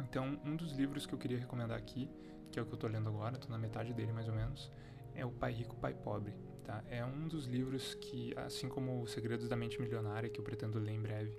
Então, 0.00 0.38
um 0.44 0.56
dos 0.56 0.72
livros 0.72 1.06
que 1.06 1.14
eu 1.14 1.18
queria 1.18 1.38
recomendar 1.38 1.76
aqui, 1.76 2.10
que 2.50 2.58
é 2.58 2.62
o 2.62 2.66
que 2.66 2.72
eu 2.72 2.76
estou 2.76 2.90
lendo 2.90 3.08
agora, 3.08 3.36
estou 3.36 3.50
na 3.50 3.58
metade 3.58 3.92
dele 3.92 4.12
mais 4.12 4.28
ou 4.28 4.34
menos, 4.34 4.70
é 5.14 5.24
o 5.24 5.30
Pai 5.30 5.52
Rico, 5.52 5.76
Pai 5.76 5.94
Pobre. 5.94 6.34
Tá? 6.64 6.82
É 6.88 7.04
um 7.04 7.26
dos 7.26 7.46
livros 7.46 7.94
que, 7.94 8.32
assim 8.36 8.68
como 8.68 9.02
Os 9.02 9.10
Segredos 9.10 9.48
da 9.48 9.56
Mente 9.56 9.80
Milionária, 9.80 10.28
que 10.28 10.38
eu 10.38 10.44
pretendo 10.44 10.78
ler 10.78 10.92
em 10.92 11.00
breve, 11.00 11.36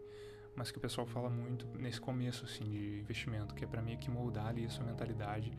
mas 0.55 0.69
que 0.69 0.77
o 0.77 0.81
pessoal 0.81 1.07
fala 1.07 1.29
muito 1.29 1.65
nesse 1.77 1.99
começo 1.99 2.45
assim 2.45 2.69
de 2.69 2.99
investimento, 2.99 3.55
que 3.55 3.63
é 3.63 3.67
para 3.67 3.81
mim 3.81 3.97
que 3.97 4.09
moldar 4.09 4.47
ali 4.47 4.65
a 4.65 4.69
sua 4.69 4.85
mentalidade 4.85 5.51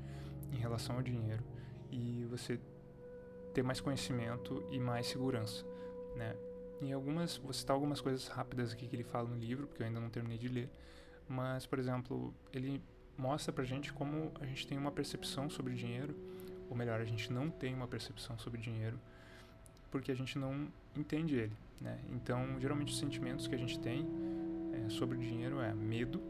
em 0.52 0.56
relação 0.56 0.96
ao 0.96 1.02
dinheiro 1.02 1.42
e 1.90 2.24
você 2.30 2.60
ter 3.52 3.62
mais 3.62 3.80
conhecimento 3.80 4.64
e 4.70 4.78
mais 4.78 5.06
segurança, 5.06 5.64
né? 6.16 6.36
Em 6.80 6.92
algumas, 6.92 7.36
vou 7.36 7.52
citar 7.52 7.74
algumas 7.74 8.00
coisas 8.00 8.26
rápidas 8.28 8.72
aqui 8.72 8.86
que 8.86 8.96
ele 8.96 9.04
fala 9.04 9.28
no 9.28 9.36
livro, 9.36 9.66
porque 9.66 9.82
eu 9.82 9.86
ainda 9.86 10.00
não 10.00 10.10
terminei 10.10 10.36
de 10.36 10.48
ler, 10.48 10.68
mas, 11.28 11.66
por 11.66 11.78
exemplo, 11.78 12.34
ele 12.52 12.82
mostra 13.16 13.52
pra 13.52 13.64
gente 13.64 13.92
como 13.92 14.32
a 14.40 14.46
gente 14.46 14.66
tem 14.66 14.76
uma 14.76 14.90
percepção 14.90 15.48
sobre 15.48 15.74
dinheiro, 15.74 16.14
ou 16.68 16.76
melhor, 16.76 17.00
a 17.00 17.04
gente 17.04 17.32
não 17.32 17.50
tem 17.50 17.74
uma 17.74 17.86
percepção 17.86 18.38
sobre 18.38 18.60
dinheiro, 18.60 18.98
porque 19.90 20.10
a 20.10 20.14
gente 20.14 20.38
não 20.38 20.68
entende 20.96 21.36
ele, 21.36 21.56
né? 21.80 21.98
Então, 22.10 22.58
geralmente 22.60 22.92
os 22.92 22.98
sentimentos 22.98 23.46
que 23.46 23.54
a 23.54 23.58
gente 23.58 23.78
tem 23.78 24.06
é, 24.72 24.88
sobre 24.88 25.18
dinheiro 25.18 25.60
é 25.60 25.72
medo, 25.72 26.20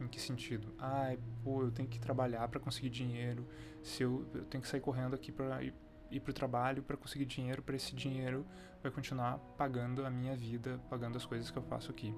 em 0.00 0.08
que 0.08 0.20
sentido? 0.20 0.68
Ai, 0.78 1.18
pô, 1.44 1.62
eu 1.62 1.70
tenho 1.70 1.88
que 1.88 2.00
trabalhar 2.00 2.48
para 2.48 2.58
conseguir 2.58 2.90
dinheiro, 2.90 3.46
se 3.82 4.02
eu, 4.02 4.26
eu 4.34 4.44
tenho 4.44 4.62
que 4.62 4.68
sair 4.68 4.80
correndo 4.80 5.14
aqui 5.14 5.30
para 5.30 5.62
ir, 5.62 5.74
ir 6.10 6.20
para 6.20 6.30
o 6.30 6.34
trabalho 6.34 6.82
para 6.82 6.96
conseguir 6.96 7.26
dinheiro, 7.26 7.62
para 7.62 7.76
esse 7.76 7.94
dinheiro 7.94 8.44
vai 8.82 8.90
continuar 8.90 9.38
pagando 9.56 10.04
a 10.04 10.10
minha 10.10 10.34
vida, 10.34 10.80
pagando 10.88 11.16
as 11.16 11.26
coisas 11.26 11.50
que 11.50 11.58
eu 11.58 11.62
faço 11.62 11.90
aqui. 11.90 12.14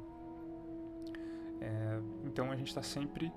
É, 1.62 2.00
então 2.24 2.50
a 2.50 2.56
gente 2.56 2.68
está 2.68 2.82
sempre 2.82 3.32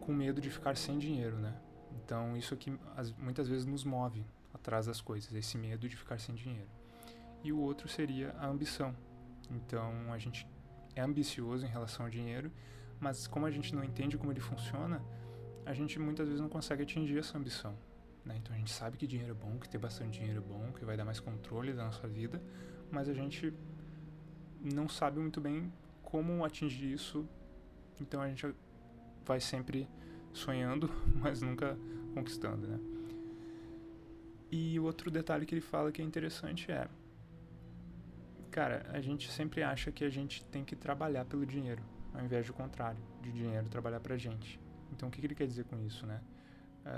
com 0.00 0.14
medo 0.14 0.40
de 0.40 0.48
ficar 0.48 0.74
sem 0.76 0.98
dinheiro, 0.98 1.38
né? 1.38 1.54
Então 1.92 2.34
isso 2.36 2.54
aqui 2.54 2.72
muitas 3.18 3.46
vezes 3.46 3.66
nos 3.66 3.84
move, 3.84 4.24
atrás 4.54 4.86
das 4.86 5.00
coisas, 5.00 5.30
esse 5.34 5.58
medo 5.58 5.86
de 5.86 5.94
ficar 5.94 6.18
sem 6.18 6.34
dinheiro. 6.34 6.70
E 7.44 7.52
o 7.52 7.60
outro 7.60 7.86
seria 7.86 8.34
a 8.38 8.46
ambição. 8.46 8.96
Então 9.50 10.10
a 10.10 10.18
gente 10.18 10.46
é 10.96 11.02
ambicioso 11.02 11.66
em 11.66 11.68
relação 11.68 12.06
ao 12.06 12.10
dinheiro, 12.10 12.50
mas 12.98 13.26
como 13.26 13.44
a 13.44 13.50
gente 13.50 13.74
não 13.74 13.84
entende 13.84 14.16
como 14.16 14.32
ele 14.32 14.40
funciona, 14.40 15.02
a 15.66 15.74
gente 15.74 15.98
muitas 15.98 16.28
vezes 16.28 16.40
não 16.40 16.48
consegue 16.48 16.82
atingir 16.82 17.18
essa 17.18 17.36
ambição. 17.36 17.76
Né? 18.24 18.36
Então 18.38 18.54
a 18.54 18.58
gente 18.58 18.72
sabe 18.72 18.96
que 18.96 19.06
dinheiro 19.06 19.32
é 19.32 19.34
bom, 19.34 19.58
que 19.58 19.68
ter 19.68 19.78
bastante 19.78 20.18
dinheiro 20.18 20.38
é 20.38 20.42
bom, 20.42 20.72
que 20.72 20.84
vai 20.84 20.96
dar 20.96 21.04
mais 21.04 21.20
controle 21.20 21.74
da 21.74 21.84
nossa 21.84 22.08
vida, 22.08 22.42
mas 22.90 23.06
a 23.06 23.12
gente 23.12 23.52
não 24.62 24.88
sabe 24.88 25.20
muito 25.20 25.42
bem 25.42 25.70
como 26.08 26.42
atingir 26.42 26.90
isso, 26.90 27.28
então 28.00 28.22
a 28.22 28.28
gente 28.28 28.46
vai 29.26 29.38
sempre 29.40 29.86
sonhando, 30.32 30.90
mas 31.14 31.42
nunca 31.42 31.78
conquistando, 32.14 32.66
né? 32.66 32.80
E 34.50 34.80
outro 34.80 35.10
detalhe 35.10 35.44
que 35.44 35.54
ele 35.54 35.60
fala 35.60 35.92
que 35.92 36.00
é 36.00 36.04
interessante 36.04 36.72
é, 36.72 36.88
cara, 38.50 38.86
a 38.90 39.02
gente 39.02 39.30
sempre 39.30 39.62
acha 39.62 39.92
que 39.92 40.02
a 40.02 40.08
gente 40.08 40.42
tem 40.46 40.64
que 40.64 40.74
trabalhar 40.74 41.26
pelo 41.26 41.44
dinheiro, 41.44 41.82
ao 42.14 42.24
invés 42.24 42.46
do 42.46 42.54
contrário, 42.54 43.02
de 43.20 43.30
dinheiro 43.30 43.68
trabalhar 43.68 44.00
pra 44.00 44.16
gente. 44.16 44.58
Então 44.90 45.10
o 45.10 45.12
que, 45.12 45.22
ele 45.22 45.34
quer 45.34 45.46
dizer 45.46 45.66
com 45.66 45.78
isso, 45.84 46.06
né? 46.06 46.22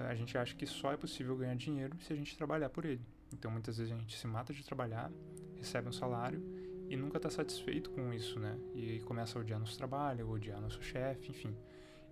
a 0.09 0.15
gente 0.15 0.39
acha 0.39 0.55
que 0.55 0.65
só 0.65 0.93
é 0.93 0.97
possível 0.97 1.37
ganhar 1.37 1.57
dinheiro 1.57 1.97
se 2.01 2.13
a 2.13 2.17
gente 2.17 2.37
trabalhar 2.37 2.71
por 2.71 2.85
ele. 2.85 3.05
Então 3.33 3.51
muitas 3.51 3.79
vezes 3.79 3.93
a 3.93 3.97
gente 3.97 4.17
se 4.17 4.27
mata 4.29 4.53
de 4.53 4.65
trabalhar, 4.65 5.11
recebe 5.59 5.89
um 5.89 5.93
salário 5.93 6.60
e 6.91 6.97
nunca 6.97 7.17
está 7.17 7.31
satisfeito 7.31 7.91
com 7.91 8.13
isso, 8.13 8.39
né? 8.39 8.59
E 8.75 9.01
começa 9.01 9.39
a 9.39 9.41
odiar 9.41 9.59
nosso 9.59 9.79
trabalho, 9.79 10.29
odiar 10.29 10.61
nosso 10.61 10.83
chefe, 10.83 11.31
enfim. 11.31 11.57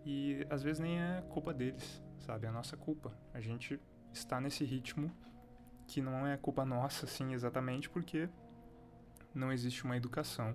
E 0.07 0.47
às 0.49 0.63
vezes 0.63 0.81
nem 0.81 0.99
é 0.99 1.23
culpa 1.29 1.53
deles, 1.53 2.03
sabe? 2.21 2.47
É 2.47 2.49
a 2.49 2.53
nossa 2.53 2.77
culpa. 2.77 3.13
A 3.35 3.41
gente 3.41 3.79
está 4.13 4.41
nesse 4.41 4.65
ritmo 4.65 5.13
que 5.87 6.01
não 6.01 6.27
é 6.27 6.37
culpa 6.37 6.65
nossa, 6.65 7.05
assim, 7.05 7.35
exatamente 7.35 7.91
porque 7.91 8.29
não 9.35 9.53
existe 9.53 9.85
uma 9.85 9.97
educação. 9.97 10.55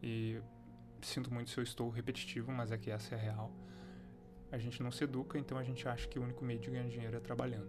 E 0.00 0.40
sinto 1.02 1.32
muito 1.32 1.50
se 1.50 1.58
eu 1.58 1.64
estou 1.64 1.90
repetitivo, 1.90 2.52
mas 2.52 2.70
é 2.70 2.78
que 2.78 2.90
essa 2.90 3.14
é 3.14 3.18
a 3.18 3.20
real 3.20 3.52
a 4.54 4.58
gente 4.58 4.82
não 4.82 4.90
se 4.92 5.02
educa, 5.02 5.36
então 5.36 5.58
a 5.58 5.64
gente 5.64 5.86
acha 5.88 6.06
que 6.06 6.18
o 6.18 6.22
único 6.22 6.44
meio 6.44 6.60
de 6.60 6.70
ganhar 6.70 6.88
dinheiro 6.88 7.16
é 7.16 7.20
trabalhando. 7.20 7.68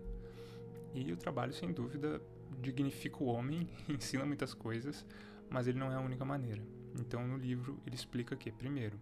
E 0.93 1.11
o 1.11 1.17
trabalho, 1.17 1.51
sem 1.51 1.73
dúvida, 1.73 2.21
dignifica 2.61 3.23
o 3.23 3.25
homem, 3.25 3.67
ensina 3.89 4.23
muitas 4.23 4.53
coisas, 4.53 5.05
mas 5.49 5.67
ele 5.67 5.77
não 5.77 5.91
é 5.91 5.95
a 5.95 5.99
única 5.99 6.23
maneira. 6.25 6.61
Então, 6.99 7.27
no 7.27 7.37
livro, 7.37 7.79
ele 7.85 7.95
explica 7.95 8.35
que, 8.35 8.51
primeiro, 8.51 8.99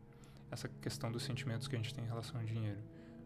essa 0.50 0.68
questão 0.68 1.12
dos 1.12 1.24
sentimentos 1.24 1.68
que 1.68 1.76
a 1.76 1.80
gente 1.80 1.94
tem 1.94 2.04
em 2.04 2.08
relação 2.08 2.40
ao 2.40 2.46
dinheiro. 2.46 2.80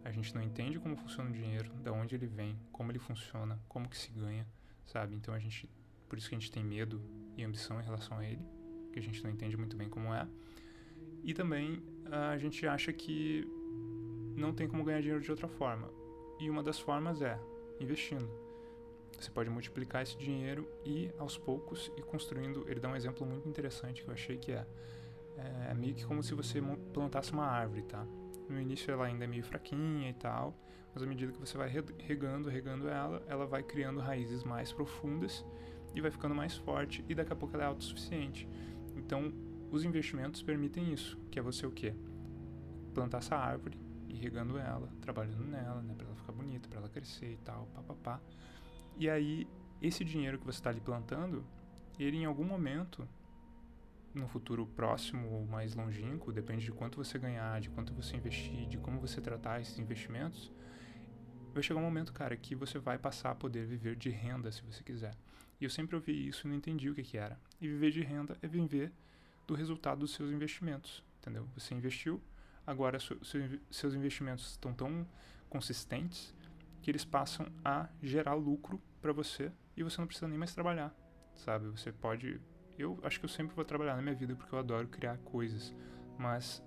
A 0.03 0.11
gente 0.11 0.33
não 0.33 0.41
entende 0.41 0.79
como 0.79 0.95
funciona 0.95 1.29
o 1.29 1.33
dinheiro, 1.33 1.69
de 1.83 1.89
onde 1.89 2.15
ele 2.15 2.27
vem, 2.27 2.57
como 2.71 2.91
ele 2.91 2.99
funciona, 2.99 3.59
como 3.67 3.89
que 3.89 3.97
se 3.97 4.09
ganha, 4.11 4.47
sabe? 4.85 5.15
Então 5.15 5.33
a 5.33 5.39
gente, 5.39 5.69
por 6.07 6.17
isso 6.17 6.29
que 6.29 6.35
a 6.35 6.39
gente 6.39 6.49
tem 6.49 6.63
medo 6.63 7.01
e 7.35 7.43
ambição 7.43 7.79
em 7.81 7.83
relação 7.83 8.17
a 8.17 8.25
ele, 8.25 8.41
que 8.93 8.99
a 8.99 9.01
gente 9.01 9.21
não 9.23 9.29
entende 9.29 9.57
muito 9.57 9.75
bem 9.75 9.89
como 9.89 10.13
é. 10.13 10.25
E 11.23 11.33
também 11.33 11.83
a 12.09 12.37
gente 12.37 12.65
acha 12.65 12.93
que 12.93 13.45
não 14.37 14.53
tem 14.53 14.67
como 14.67 14.83
ganhar 14.85 15.01
dinheiro 15.01 15.21
de 15.21 15.29
outra 15.29 15.47
forma. 15.47 15.89
E 16.39 16.49
uma 16.49 16.63
das 16.63 16.79
formas 16.79 17.21
é 17.21 17.37
investindo. 17.79 18.46
Você 19.19 19.31
pode 19.31 19.49
multiplicar 19.49 20.03
esse 20.03 20.17
dinheiro 20.17 20.69
e 20.85 21.11
aos 21.17 21.37
poucos 21.37 21.91
e 21.97 22.01
construindo. 22.01 22.65
Ele 22.69 22.79
dá 22.79 22.89
um 22.89 22.95
exemplo 22.95 23.25
muito 23.25 23.47
interessante 23.47 24.03
que 24.03 24.09
eu 24.09 24.13
achei 24.13 24.37
que 24.37 24.51
é, 24.51 24.65
é 25.69 25.73
meio 25.73 25.95
que 25.95 26.05
como 26.05 26.21
se 26.21 26.33
você 26.33 26.61
plantasse 26.93 27.31
uma 27.31 27.45
árvore, 27.45 27.83
tá? 27.83 28.05
No 28.47 28.59
início 28.59 28.91
ela 28.91 29.05
ainda 29.05 29.25
é 29.25 29.27
meio 29.27 29.43
fraquinha 29.43 30.09
e 30.09 30.13
tal, 30.13 30.55
mas 30.93 31.03
à 31.03 31.05
medida 31.05 31.31
que 31.31 31.39
você 31.39 31.57
vai 31.57 31.69
regando, 31.99 32.49
regando 32.49 32.87
ela, 32.87 33.23
ela 33.27 33.45
vai 33.45 33.63
criando 33.63 33.99
raízes 33.99 34.43
mais 34.43 34.71
profundas 34.71 35.45
e 35.93 36.01
vai 36.01 36.11
ficando 36.11 36.33
mais 36.33 36.55
forte 36.55 37.03
e 37.09 37.15
daqui 37.15 37.33
a 37.33 37.35
pouco 37.35 37.55
ela 37.55 37.63
é 37.63 37.67
autossuficiente. 37.67 38.47
Então, 38.95 39.33
os 39.71 39.83
investimentos 39.83 40.41
permitem 40.41 40.93
isso, 40.93 41.17
que 41.29 41.39
é 41.39 41.41
você 41.41 41.65
o 41.65 41.71
quê? 41.71 41.93
Plantar 42.93 43.17
essa 43.17 43.35
árvore 43.35 43.77
irrigando 44.07 44.57
ela, 44.57 44.89
trabalhando 45.01 45.45
nela, 45.45 45.81
né, 45.81 45.93
para 45.95 46.07
ela 46.07 46.15
ficar 46.15 46.31
bonita, 46.31 46.67
para 46.67 46.79
ela 46.79 46.89
crescer 46.89 47.33
e 47.33 47.37
tal, 47.37 47.67
papapá. 47.73 48.21
E 48.97 49.09
aí, 49.09 49.47
esse 49.81 50.03
dinheiro 50.03 50.39
que 50.39 50.45
você 50.45 50.59
está 50.59 50.69
ali 50.69 50.81
plantando, 50.81 51.45
ele 51.99 52.17
em 52.17 52.25
algum 52.25 52.43
momento, 52.43 53.07
no 54.13 54.27
futuro 54.27 54.65
próximo 54.65 55.29
ou 55.29 55.45
mais 55.45 55.75
longínquo, 55.75 56.31
depende 56.31 56.65
de 56.65 56.71
quanto 56.71 57.03
você 57.03 57.19
ganhar, 57.19 57.61
de 57.61 57.69
quanto 57.69 57.93
você 57.93 58.15
investir, 58.15 58.67
de 58.67 58.77
como 58.77 58.99
você 58.99 59.21
tratar 59.21 59.61
esses 59.61 59.77
investimentos, 59.77 60.51
vai 61.53 61.61
chegar 61.63 61.79
um 61.79 61.83
momento, 61.83 62.13
cara, 62.13 62.35
que 62.35 62.55
você 62.55 62.79
vai 62.79 62.97
passar 62.97 63.31
a 63.31 63.35
poder 63.35 63.65
viver 63.65 63.95
de 63.95 64.09
renda, 64.09 64.51
se 64.51 64.63
você 64.63 64.83
quiser. 64.83 65.15
E 65.59 65.63
eu 65.63 65.69
sempre 65.69 65.95
ouvi 65.95 66.27
isso 66.27 66.45
e 66.45 66.49
não 66.49 66.55
entendi 66.55 66.89
o 66.89 66.95
que, 66.95 67.03
que 67.03 67.17
era. 67.17 67.39
E 67.59 67.67
viver 67.67 67.91
de 67.91 68.01
renda 68.01 68.37
é 68.41 68.47
viver 68.47 68.91
do 69.47 69.55
resultado 69.55 69.99
dos 69.99 70.13
seus 70.13 70.31
investimentos, 70.31 71.03
entendeu? 71.19 71.47
Você 71.55 71.73
investiu, 71.73 72.21
Agora, 72.67 72.99
seus 72.99 73.93
investimentos 73.93 74.51
estão 74.51 74.73
tão 74.73 75.07
consistentes 75.49 76.35
que 76.81 76.91
eles 76.91 77.05
passam 77.05 77.47
a 77.63 77.89
gerar 78.01 78.33
lucro 78.33 78.81
para 79.01 79.11
você 79.11 79.51
e 79.75 79.83
você 79.83 79.99
não 79.99 80.07
precisa 80.07 80.27
nem 80.27 80.37
mais 80.37 80.53
trabalhar, 80.53 80.95
sabe? 81.35 81.67
Você 81.67 81.91
pode. 81.91 82.41
Eu 82.77 82.99
acho 83.03 83.19
que 83.19 83.25
eu 83.25 83.29
sempre 83.29 83.55
vou 83.55 83.65
trabalhar 83.65 83.95
na 83.95 84.01
minha 84.01 84.15
vida 84.15 84.35
porque 84.35 84.53
eu 84.53 84.59
adoro 84.59 84.87
criar 84.87 85.17
coisas, 85.19 85.73
mas 86.17 86.63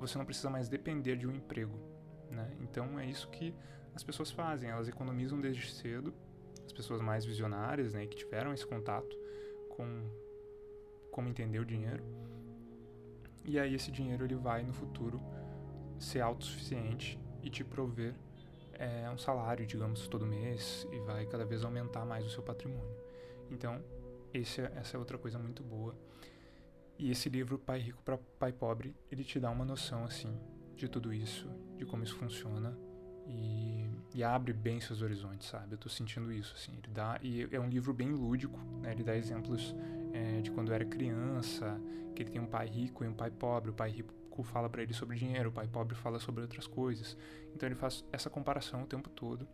você 0.00 0.18
não 0.18 0.24
precisa 0.24 0.50
mais 0.50 0.68
depender 0.68 1.16
de 1.16 1.26
um 1.26 1.32
emprego, 1.32 1.78
né? 2.30 2.56
Então 2.60 2.98
é 2.98 3.06
isso 3.06 3.28
que 3.30 3.54
as 3.94 4.02
pessoas 4.02 4.30
fazem, 4.30 4.70
elas 4.70 4.88
economizam 4.88 5.40
desde 5.40 5.70
cedo, 5.70 6.14
as 6.64 6.72
pessoas 6.72 7.00
mais 7.00 7.24
visionárias, 7.24 7.94
né, 7.94 8.06
que 8.06 8.16
tiveram 8.16 8.52
esse 8.52 8.66
contato 8.66 9.16
com 9.70 10.08
como 11.10 11.28
entender 11.28 11.58
o 11.58 11.64
dinheiro 11.64 12.04
e 13.48 13.58
aí 13.58 13.74
esse 13.74 13.90
dinheiro 13.90 14.26
ele 14.26 14.34
vai 14.34 14.62
no 14.62 14.74
futuro 14.74 15.18
ser 15.98 16.20
autossuficiente 16.20 17.18
e 17.42 17.48
te 17.48 17.64
prover 17.64 18.14
é, 18.78 19.10
um 19.10 19.18
salário, 19.18 19.66
digamos, 19.66 20.06
todo 20.06 20.24
mês 20.24 20.86
e 20.92 20.98
vai 21.00 21.26
cada 21.26 21.44
vez 21.44 21.64
aumentar 21.64 22.04
mais 22.04 22.24
o 22.24 22.30
seu 22.30 22.42
patrimônio. 22.42 22.96
Então, 23.50 23.82
esse, 24.32 24.60
é, 24.60 24.72
essa 24.76 24.96
é 24.96 24.98
outra 24.98 25.18
coisa 25.18 25.38
muito 25.38 25.62
boa. 25.62 25.94
E 26.98 27.10
esse 27.10 27.28
livro 27.28 27.58
Pai 27.58 27.78
Rico 27.80 28.02
para 28.02 28.18
Pai 28.38 28.52
Pobre, 28.52 28.94
ele 29.10 29.24
te 29.24 29.38
dá 29.38 29.50
uma 29.50 29.64
noção 29.64 30.04
assim 30.04 30.36
de 30.76 30.88
tudo 30.88 31.12
isso, 31.12 31.48
de 31.76 31.84
como 31.84 32.02
isso 32.02 32.14
funciona 32.16 32.76
e, 33.26 33.88
e 34.14 34.24
abre 34.24 34.52
bem 34.52 34.80
seus 34.80 35.02
horizontes, 35.02 35.48
sabe? 35.48 35.74
Eu 35.74 35.78
tô 35.78 35.88
sentindo 35.88 36.32
isso 36.32 36.54
assim. 36.56 36.72
Ele 36.72 36.92
dá 36.92 37.18
e 37.22 37.48
é 37.52 37.60
um 37.60 37.68
livro 37.68 37.92
bem 37.92 38.10
lúdico, 38.10 38.58
né? 38.80 38.92
Ele 38.92 39.04
dá 39.04 39.16
exemplos 39.16 39.74
é, 40.12 40.40
de 40.40 40.50
quando 40.50 40.68
eu 40.68 40.74
era 40.74 40.84
criança, 40.84 41.80
que 42.14 42.22
ele 42.22 42.30
tem 42.30 42.40
um 42.40 42.46
pai 42.46 42.66
rico 42.66 43.04
e 43.04 43.08
um 43.08 43.14
pai 43.14 43.30
pobre. 43.30 43.70
O 43.70 43.74
pai 43.74 43.90
rico 43.90 44.12
fala 44.42 44.68
para 44.68 44.82
ele 44.82 44.92
sobre 44.92 45.16
dinheiro, 45.16 45.50
o 45.50 45.52
pai 45.52 45.66
pobre 45.66 45.94
fala 45.94 46.18
sobre 46.18 46.42
outras 46.42 46.66
coisas. 46.66 47.16
Então 47.54 47.68
ele 47.68 47.74
faz 47.74 48.04
essa 48.12 48.30
comparação 48.30 48.82
o 48.82 48.86
tempo 48.86 49.08
todo 49.08 49.46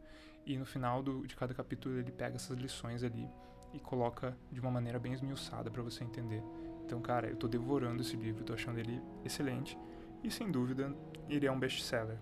e 0.46 0.56
no 0.56 0.66
final 0.66 1.02
do, 1.02 1.26
de 1.26 1.34
cada 1.34 1.54
capítulo 1.54 1.96
ele 1.98 2.12
pega 2.12 2.36
essas 2.36 2.56
lições 2.58 3.02
ali 3.02 3.28
e 3.72 3.80
coloca 3.80 4.36
de 4.52 4.60
uma 4.60 4.70
maneira 4.70 4.98
bem 4.98 5.12
esmiuçada 5.12 5.70
para 5.70 5.82
você 5.82 6.04
entender. 6.04 6.42
Então, 6.84 7.00
cara, 7.00 7.28
eu 7.28 7.36
tô 7.36 7.48
devorando 7.48 8.02
esse 8.02 8.16
livro, 8.16 8.44
tô 8.44 8.52
achando 8.52 8.78
ele 8.78 9.00
excelente 9.24 9.76
e 10.22 10.30
sem 10.30 10.50
dúvida 10.50 10.94
ele 11.28 11.46
é 11.46 11.50
um 11.50 11.58
best-seller. 11.58 12.18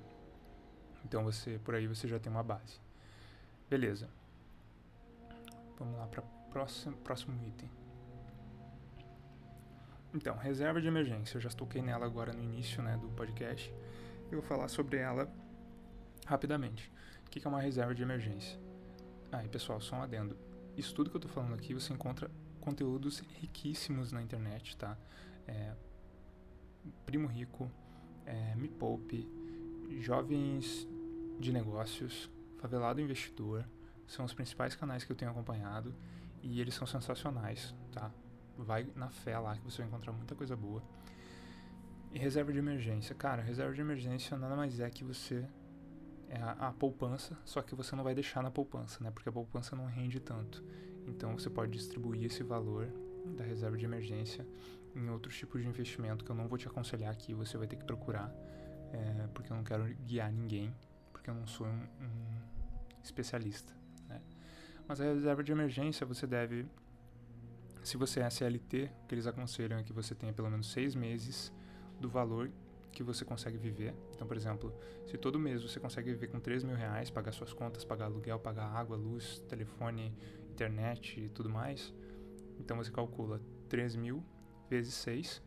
Então 1.05 1.25
você 1.25 1.59
por 1.65 1.75
aí 1.75 1.87
você 1.87 2.07
já 2.07 2.19
tem 2.19 2.33
uma 2.33 2.43
base. 2.43 2.81
Beleza. 3.69 4.09
Vamos 5.79 5.99
lá 5.99 6.07
para 6.07 6.23
próximo 6.51 6.97
próximo 6.99 7.35
item. 7.47 7.82
Então, 10.15 10.37
reserva 10.37 10.81
de 10.81 10.87
emergência, 10.87 11.39
eu 11.39 11.41
já 11.41 11.49
toquei 11.49 11.81
nela 11.81 12.05
agora 12.05 12.33
no 12.33 12.43
início 12.43 12.83
né, 12.83 12.97
do 12.99 13.09
podcast. 13.09 13.73
Eu 14.31 14.41
vou 14.41 14.43
falar 14.43 14.69
sobre 14.69 14.99
ela 14.99 15.33
rapidamente. 16.27 16.93
O 17.27 17.31
que 17.31 17.47
é 17.47 17.49
uma 17.49 17.61
reserva 17.61 17.95
de 17.95 18.03
emergência? 18.03 18.59
Ah, 19.31 19.43
e 19.43 19.49
pessoal, 19.49 19.81
só 19.81 19.97
um 19.97 20.03
adendo. 20.03 20.37
Isso 20.77 20.95
tudo 20.95 21.09
que 21.09 21.17
eu 21.17 21.19
estou 21.19 21.33
falando 21.33 21.55
aqui 21.55 21.73
você 21.73 21.93
encontra 21.93 22.31
conteúdos 22.61 23.21
riquíssimos 23.41 24.13
na 24.13 24.23
internet, 24.23 24.77
tá? 24.77 24.99
É, 25.47 25.75
Primo 27.07 27.27
Rico, 27.27 27.71
é, 28.27 28.55
Me 28.55 28.69
Poupe, 28.69 29.27
Jovens 30.01 30.87
de 31.41 31.53
Negócios, 31.53 32.31
Favelado 32.59 33.01
Investidor, 33.01 33.65
são 34.07 34.25
os 34.25 34.35
principais 34.35 34.75
canais 34.75 35.05
que 35.05 35.11
eu 35.11 35.17
tenho 35.17 35.31
acompanhado 35.31 35.95
e 36.43 36.61
eles 36.61 36.75
são 36.75 36.87
sensacionais, 36.87 37.75
tá? 37.93 38.13
Vai 38.57 38.87
na 38.95 39.09
fé 39.09 39.39
lá 39.39 39.57
que 39.57 39.63
você 39.63 39.79
vai 39.79 39.87
encontrar 39.87 40.13
muita 40.13 40.35
coisa 40.35 40.57
boa. 40.57 40.83
E 42.13 42.19
reserva 42.19 42.53
de 42.53 42.59
emergência. 42.59 43.15
Cara, 43.15 43.43
reserva 43.43 43.73
de 43.73 43.81
emergência 43.81 44.37
nada 44.37 44.55
mais 44.55 44.79
é 44.81 44.89
que 44.91 45.05
você. 45.05 45.47
É 46.29 46.37
a, 46.37 46.69
a, 46.69 46.73
poupança, 46.73 47.37
só 47.45 47.61
que 47.61 47.75
você 47.75 47.95
não 47.95 48.03
vai 48.03 48.15
deixar 48.15 48.43
na 48.43 48.51
poupança, 48.51 49.05
né? 49.05 49.11
Porque 49.11 49.29
a 49.29 49.33
poupança 49.33 49.77
não 49.77 49.85
rende 49.85 50.19
tanto. 50.19 50.65
Então 51.07 51.39
você 51.39 51.51
pode 51.51 51.73
distribuir 51.73 52.25
esse 52.25 52.43
valor 52.43 52.89
da 53.37 53.45
reserva 53.45 53.77
de 53.77 53.85
emergência 53.85 54.47
em 54.95 55.09
outros 55.11 55.37
tipos 55.37 55.61
de 55.61 55.69
investimento 55.69 56.25
que 56.25 56.31
eu 56.31 56.37
não 56.37 56.49
vou 56.49 56.59
te 56.59 56.67
aconselhar 56.67 57.11
aqui, 57.11 57.35
você 57.35 57.57
vai 57.57 57.67
ter 57.67 57.77
que 57.77 57.85
procurar, 57.85 58.33
é, 58.93 59.29
porque 59.35 59.53
eu 59.53 59.57
não 59.57 59.65
quero 59.65 59.85
guiar 60.07 60.31
ninguém, 60.31 60.75
porque 61.13 61.31
eu 61.31 61.35
não 61.35 61.47
sou 61.47 61.67
um, 61.67 61.83
um 62.01 62.41
especialista. 63.03 63.73
Né? 64.09 64.21
Mas 64.87 65.01
a 65.01 65.05
reserva 65.05 65.43
de 65.43 65.53
emergência 65.53 66.07
você 66.07 66.27
deve, 66.27 66.67
se 67.83 67.97
você 67.97 68.21
é 68.21 68.31
CLT, 68.31 68.91
o 69.05 69.07
que 69.07 69.15
eles 69.15 69.27
aconselham 69.27 69.79
é 69.79 69.83
que 69.83 69.93
você 69.93 70.15
tenha 70.15 70.33
pelo 70.33 70.51
menos 70.51 70.71
seis 70.71 70.95
meses 70.95 71.53
do 72.01 72.09
valor 72.09 72.51
que 72.93 73.03
você 73.03 73.25
consegue 73.25 73.57
viver. 73.57 73.95
Então, 74.15 74.27
por 74.27 74.37
exemplo, 74.37 74.73
se 75.07 75.17
todo 75.17 75.39
mês 75.39 75.63
você 75.63 75.81
consegue 75.81 76.13
viver 76.13 76.29
com 76.29 76.39
3 76.39 76.63
mil 76.63 76.77
reais, 76.77 77.11
pagar 77.11 77.33
suas 77.33 77.53
contas, 77.53 77.85
pagar 77.85 78.05
aluguel, 78.05 78.39
pagar 78.39 78.67
água, 78.67 78.97
luz, 78.97 79.41
telefone, 79.49 80.15
internet 80.51 81.21
e 81.21 81.29
tudo 81.31 81.49
mais, 81.49 81.93
então 82.61 82.77
você 82.77 82.91
calcula 82.91 83.41
3 83.69 83.97
mil 83.97 84.23
vezes 84.69 84.95
6 84.95 85.43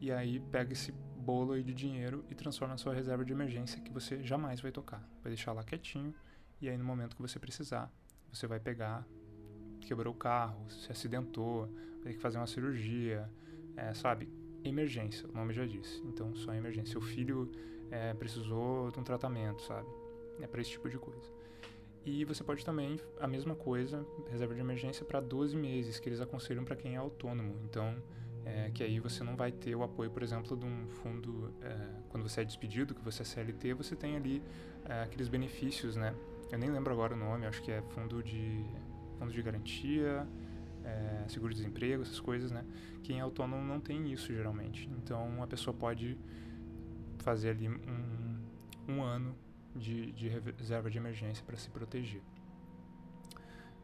e 0.00 0.12
aí 0.12 0.38
pega 0.38 0.72
esse 0.72 0.92
bolo 0.92 1.52
aí 1.52 1.62
de 1.62 1.74
dinheiro 1.74 2.24
e 2.30 2.34
transforma 2.34 2.74
na 2.74 2.78
sua 2.78 2.94
reserva 2.94 3.24
de 3.24 3.32
emergência 3.32 3.80
que 3.80 3.92
você 3.92 4.22
jamais 4.22 4.60
vai 4.60 4.70
tocar. 4.70 5.02
Vai 5.22 5.32
deixar 5.32 5.52
lá 5.52 5.64
quietinho 5.64 6.14
e 6.60 6.68
aí 6.68 6.76
no 6.78 6.84
momento 6.84 7.16
que 7.16 7.22
você 7.22 7.38
precisar, 7.38 7.92
você 8.32 8.46
vai 8.46 8.60
pegar, 8.60 9.06
quebrou 9.84 10.12
o 10.12 10.16
carro, 10.16 10.68
se 10.70 10.90
acidentou, 10.90 11.66
vai 12.02 12.12
ter 12.12 12.14
que 12.14 12.20
fazer 12.20 12.38
uma 12.38 12.46
cirurgia, 12.46 13.28
é, 13.76 13.92
sabe? 13.94 14.28
emergência, 14.68 15.28
o 15.28 15.32
nome 15.32 15.52
já 15.52 15.66
disse. 15.66 16.00
Então, 16.04 16.34
só 16.34 16.52
emergência. 16.54 16.92
Seu 16.92 17.00
filho 17.00 17.50
é, 17.90 18.14
precisou 18.14 18.90
de 18.90 18.98
um 18.98 19.04
tratamento, 19.04 19.62
sabe? 19.62 19.88
É 20.40 20.46
para 20.46 20.60
esse 20.60 20.70
tipo 20.70 20.88
de 20.88 20.98
coisa. 20.98 21.30
E 22.04 22.24
você 22.24 22.42
pode 22.42 22.64
também, 22.64 22.98
a 23.18 23.26
mesma 23.26 23.54
coisa, 23.54 24.06
reserva 24.30 24.54
de 24.54 24.60
emergência 24.60 25.04
para 25.04 25.20
12 25.20 25.56
meses, 25.56 25.98
que 25.98 26.08
eles 26.08 26.20
aconselham 26.20 26.64
para 26.64 26.76
quem 26.76 26.94
é 26.94 26.96
autônomo. 26.96 27.56
Então, 27.64 27.96
é, 28.44 28.70
que 28.74 28.82
aí 28.82 29.00
você 29.00 29.24
não 29.24 29.36
vai 29.36 29.50
ter 29.50 29.74
o 29.74 29.82
apoio, 29.82 30.10
por 30.10 30.22
exemplo, 30.22 30.56
de 30.56 30.66
um 30.66 30.86
fundo, 30.88 31.54
é, 31.62 31.76
quando 32.10 32.28
você 32.28 32.42
é 32.42 32.44
despedido, 32.44 32.94
que 32.94 33.02
você 33.02 33.22
é 33.22 33.24
CLT, 33.24 33.74
você 33.74 33.96
tem 33.96 34.16
ali 34.16 34.42
é, 34.84 35.02
aqueles 35.02 35.28
benefícios, 35.28 35.96
né? 35.96 36.14
Eu 36.52 36.58
nem 36.58 36.70
lembro 36.70 36.92
agora 36.92 37.14
o 37.14 37.16
nome, 37.16 37.46
acho 37.46 37.62
que 37.62 37.72
é 37.72 37.80
fundo 37.80 38.22
de, 38.22 38.62
fundo 39.18 39.32
de 39.32 39.42
garantia, 39.42 40.26
é, 40.84 41.24
seguro-desemprego, 41.28 42.02
essas 42.02 42.20
coisas, 42.20 42.50
né? 42.50 42.64
Quem 43.02 43.18
é 43.18 43.22
autônomo 43.22 43.62
não 43.62 43.80
tem 43.80 44.12
isso 44.12 44.32
geralmente. 44.32 44.88
Então 44.98 45.42
a 45.42 45.46
pessoa 45.46 45.74
pode 45.74 46.18
fazer 47.18 47.50
ali 47.50 47.68
um, 47.68 48.42
um 48.86 49.02
ano 49.02 49.34
de, 49.74 50.12
de 50.12 50.28
reserva 50.28 50.90
de 50.90 50.98
emergência 50.98 51.44
para 51.44 51.56
se 51.56 51.70
proteger. 51.70 52.22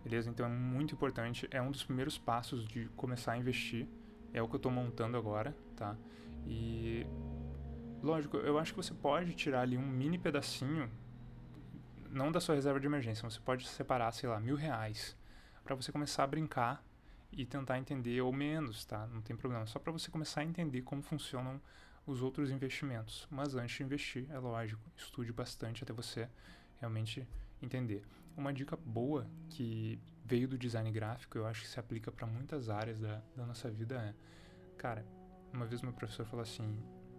Beleza? 0.05 0.31
Então 0.31 0.47
é 0.47 0.49
muito 0.49 0.95
importante, 0.95 1.49
é 1.51 1.61
um 1.61 1.71
dos 1.71 1.85
primeiros 1.85 2.16
passos 2.16 2.66
de 2.66 2.87
começar 2.97 3.33
a 3.33 3.38
investir. 3.38 3.87
É 4.33 4.40
o 4.40 4.49
que 4.49 4.55
eu 4.55 4.59
estou 4.59 4.71
montando 4.71 5.16
agora, 5.16 5.57
tá? 5.75 5.97
E 6.47 7.07
lógico, 8.03 8.37
eu 8.37 8.59
acho 8.59 8.73
que 8.73 8.77
você 8.77 8.95
pode 8.95 9.35
tirar 9.35 9.62
ali 9.62 9.77
um 9.77 9.87
mini 9.87 10.19
pedacinho, 10.19 10.88
não 12.09 12.31
da 12.31 12.40
sua 12.40 12.55
reserva 12.55 12.79
de 12.79 12.87
emergência, 12.87 13.29
você 13.29 13.40
pode 13.40 13.66
separar, 13.66 14.12
sei 14.12 14.29
lá, 14.29 14.38
mil 14.38 14.57
reais 14.57 15.19
para 15.64 15.75
você 15.75 15.92
começar 15.92 16.25
a 16.25 16.27
brincar 16.27 16.85
e 17.33 17.44
tentar 17.46 17.79
entender, 17.79 18.20
ou 18.20 18.33
menos, 18.33 18.85
tá? 18.85 19.07
Não 19.07 19.23
tem 19.23 19.37
problema. 19.37 19.66
Só 19.66 19.79
para 19.79 19.92
você 19.92 20.11
começar 20.11 20.40
a 20.40 20.44
entender 20.44 20.83
como 20.83 21.03
funcionam 21.03 21.61
os 22.07 22.23
outros 22.23 22.51
investimentos. 22.51 23.27
Mas 23.31 23.55
antes 23.55 23.77
de 23.77 23.83
investir, 23.83 24.27
é 24.31 24.38
lógico, 24.38 24.83
estude 24.96 25.33
bastante 25.33 25.85
até 25.85 25.92
você 25.92 26.29
realmente 26.81 27.27
entender. 27.62 28.05
Uma 28.37 28.53
dica 28.53 28.77
boa 28.77 29.27
que 29.49 30.01
veio 30.25 30.49
do 30.49 30.57
design 30.57 30.90
gráfico, 30.90 31.37
eu 31.37 31.46
acho 31.46 31.62
que 31.62 31.68
se 31.68 31.79
aplica 31.79 32.11
para 32.11 32.27
muitas 32.27 32.68
áreas 32.68 33.01
da, 33.01 33.23
da 33.37 33.44
nossa 33.44 33.70
vida 33.70 33.96
é, 33.96 34.14
cara, 34.77 35.05
uma 35.53 35.66
vez 35.66 35.83
meu 35.83 35.92
professor 35.92 36.25
falou 36.25 36.42
assim, 36.42 36.79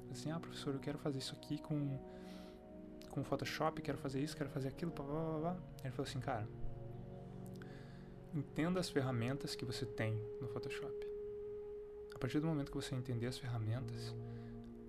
assim, 0.10 0.32
ah, 0.32 0.40
professor, 0.40 0.74
eu 0.74 0.80
quero 0.80 0.98
fazer 0.98 1.20
isso 1.20 1.36
aqui 1.36 1.58
com 1.58 2.00
com 3.10 3.24
Photoshop, 3.26 3.82
quero 3.82 3.98
fazer 3.98 4.22
isso, 4.22 4.36
quero 4.36 4.50
fazer 4.50 4.70
aquilo, 4.70 4.92
blá, 4.92 5.06
blá, 5.06 5.40
blá. 5.40 5.58
Ele 5.84 5.92
falou 5.92 6.08
assim, 6.08 6.20
cara, 6.22 6.48
entenda 8.34 8.80
as 8.80 8.90
ferramentas 8.90 9.56
que 9.56 9.66
você 9.66 9.86
tem 9.86 10.14
no 10.40 10.48
Photoshop. 10.48 10.96
A 12.16 12.20
partir 12.20 12.40
do 12.40 12.48
momento 12.48 12.72
que 12.72 12.78
você 12.78 12.96
entender 12.96 13.28
as 13.28 13.38
ferramentas, 13.38 14.16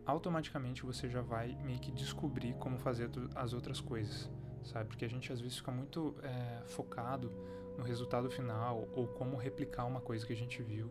automaticamente 0.05 0.85
você 0.85 1.09
já 1.09 1.21
vai 1.21 1.57
meio 1.63 1.79
que 1.79 1.91
descobrir 1.91 2.55
como 2.55 2.79
fazer 2.79 3.11
as 3.35 3.53
outras 3.53 3.81
coisas, 3.81 4.31
sabe? 4.65 4.89
Porque 4.89 5.05
a 5.05 5.09
gente 5.09 5.33
às 5.33 5.41
vezes 5.41 5.59
fica 5.59 5.73
muito 5.73 6.15
é, 6.23 6.63
focado 6.67 7.33
no 7.77 7.85
resultado 7.85 8.31
final 8.31 8.89
ou 8.95 9.09
como 9.09 9.37
replicar 9.37 9.85
uma 9.87 10.01
coisa 10.01 10.27
que 10.27 10.33
a 10.33 10.37
gente 10.37 10.63
viu. 10.63 10.91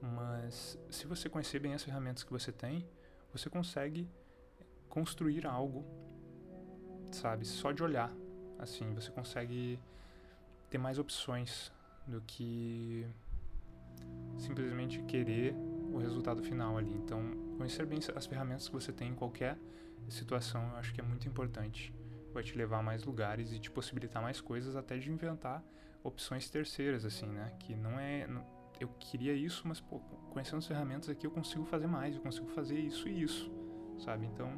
Mas 0.00 0.78
se 0.90 1.06
você 1.06 1.28
conhecer 1.28 1.58
bem 1.58 1.74
as 1.74 1.82
ferramentas 1.82 2.22
que 2.22 2.32
você 2.32 2.52
tem, 2.52 2.86
você 3.32 3.50
consegue 3.50 4.08
construir 4.88 5.46
algo, 5.46 5.84
sabe? 7.12 7.44
Só 7.44 7.72
de 7.72 7.82
olhar. 7.82 8.12
Assim, 8.58 8.94
você 8.94 9.10
consegue 9.10 9.78
ter 10.70 10.78
mais 10.78 10.98
opções 10.98 11.70
do 12.06 12.20
que 12.22 13.06
simplesmente 14.38 15.02
querer 15.02 15.54
o 15.92 15.98
resultado 15.98 16.42
final 16.42 16.76
ali. 16.76 16.92
Então, 16.92 17.20
conhecer 17.56 17.86
bem 17.86 17.98
as 18.14 18.26
ferramentas 18.26 18.68
que 18.68 18.74
você 18.74 18.92
tem 18.92 19.10
em 19.10 19.14
qualquer 19.14 19.58
situação, 20.08 20.62
eu 20.70 20.76
acho 20.76 20.94
que 20.94 21.00
é 21.00 21.04
muito 21.04 21.26
importante. 21.26 21.92
Vai 22.32 22.42
te 22.42 22.56
levar 22.56 22.78
a 22.78 22.82
mais 22.82 23.04
lugares 23.04 23.52
e 23.52 23.58
te 23.58 23.70
possibilitar 23.70 24.22
mais 24.22 24.40
coisas, 24.40 24.76
até 24.76 24.98
de 24.98 25.10
inventar 25.10 25.64
opções 26.04 26.48
terceiras, 26.48 27.04
assim, 27.04 27.26
né? 27.26 27.52
Que 27.58 27.74
não 27.74 27.98
é. 27.98 28.26
Não, 28.26 28.44
eu 28.78 28.88
queria 29.00 29.32
isso, 29.32 29.66
mas, 29.66 29.80
pô, 29.80 29.98
conhecendo 30.30 30.58
as 30.58 30.66
ferramentas 30.66 31.08
aqui 31.08 31.26
eu 31.26 31.30
consigo 31.30 31.64
fazer 31.64 31.86
mais, 31.86 32.14
eu 32.14 32.22
consigo 32.22 32.46
fazer 32.48 32.78
isso 32.78 33.08
e 33.08 33.22
isso, 33.22 33.50
sabe? 33.98 34.26
Então, 34.26 34.52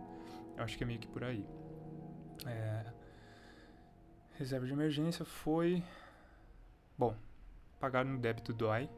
eu 0.56 0.64
acho 0.64 0.76
que 0.76 0.82
é 0.82 0.86
meio 0.86 0.98
que 0.98 1.06
por 1.06 1.22
aí. 1.22 1.46
É, 2.44 2.92
reserva 4.34 4.66
de 4.66 4.72
emergência 4.72 5.24
foi. 5.24 5.82
Bom, 6.96 7.14
Pagar 7.80 8.04
no 8.04 8.18
débito 8.18 8.52
dói 8.52 8.88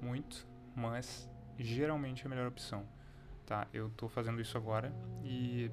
muito, 0.00 0.46
mas 0.74 1.28
geralmente 1.58 2.22
é 2.22 2.26
a 2.26 2.28
melhor 2.28 2.46
opção. 2.46 2.86
Tá? 3.44 3.66
Eu 3.72 3.88
estou 3.88 4.08
fazendo 4.08 4.40
isso 4.40 4.56
agora 4.56 4.92
e 5.22 5.70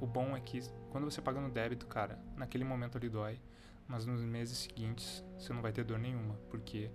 o 0.00 0.06
bom 0.06 0.36
é 0.36 0.40
que 0.40 0.60
quando 0.90 1.04
você 1.04 1.20
paga 1.20 1.40
no 1.40 1.50
débito, 1.50 1.86
cara, 1.86 2.18
naquele 2.36 2.64
momento 2.64 2.96
ali 2.96 3.08
dói, 3.08 3.40
mas 3.88 4.06
nos 4.06 4.22
meses 4.22 4.58
seguintes 4.58 5.24
você 5.38 5.52
não 5.52 5.62
vai 5.62 5.72
ter 5.72 5.84
dor 5.84 5.98
nenhuma, 5.98 6.34
porque 6.50 6.90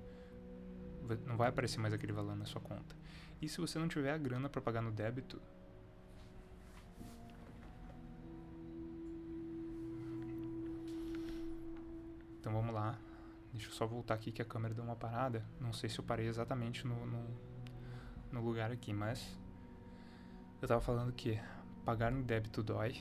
não 1.25 1.37
vai 1.37 1.49
aparecer 1.49 1.79
mais 1.79 1.93
aquele 1.93 2.13
valor 2.13 2.35
na 2.35 2.45
sua 2.45 2.61
conta. 2.61 2.95
E 3.41 3.49
se 3.49 3.59
você 3.59 3.79
não 3.79 3.87
tiver 3.87 4.13
a 4.13 4.17
grana 4.17 4.49
para 4.49 4.61
pagar 4.61 4.81
no 4.81 4.91
débito, 4.91 5.41
então 12.39 12.53
vamos 12.53 12.73
lá, 12.73 12.97
Deixa 13.53 13.67
eu 13.67 13.73
só 13.73 13.85
voltar 13.85 14.13
aqui 14.13 14.31
que 14.31 14.41
a 14.41 14.45
câmera 14.45 14.73
deu 14.73 14.83
uma 14.83 14.95
parada. 14.95 15.45
Não 15.59 15.73
sei 15.73 15.89
se 15.89 15.99
eu 15.99 16.03
parei 16.03 16.27
exatamente 16.27 16.87
no, 16.87 17.05
no, 17.05 17.27
no 18.31 18.41
lugar 18.41 18.71
aqui, 18.71 18.93
mas 18.93 19.37
eu 20.61 20.67
tava 20.67 20.79
falando 20.79 21.11
que 21.11 21.39
pagar 21.83 22.11
no 22.11 22.23
débito 22.23 22.63
dói, 22.63 22.95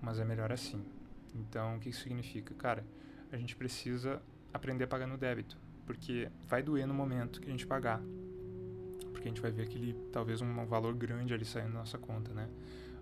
mas 0.00 0.18
é 0.18 0.24
melhor 0.24 0.50
assim. 0.50 0.84
Então, 1.34 1.76
o 1.76 1.80
que 1.80 1.90
isso 1.90 2.02
significa? 2.02 2.54
Cara, 2.54 2.84
a 3.30 3.36
gente 3.36 3.54
precisa 3.54 4.20
aprender 4.52 4.84
a 4.84 4.86
pagar 4.88 5.06
no 5.06 5.16
débito, 5.16 5.56
porque 5.86 6.30
vai 6.48 6.62
doer 6.62 6.86
no 6.86 6.94
momento 6.94 7.40
que 7.40 7.48
a 7.48 7.50
gente 7.50 7.66
pagar. 7.66 8.00
Porque 9.12 9.28
a 9.28 9.30
gente 9.30 9.40
vai 9.40 9.50
ver 9.50 9.62
aquele, 9.62 9.94
talvez 10.12 10.40
um 10.40 10.66
valor 10.66 10.94
grande 10.94 11.32
ali 11.32 11.44
saindo 11.44 11.72
da 11.72 11.78
nossa 11.78 11.98
conta, 11.98 12.32
né? 12.32 12.48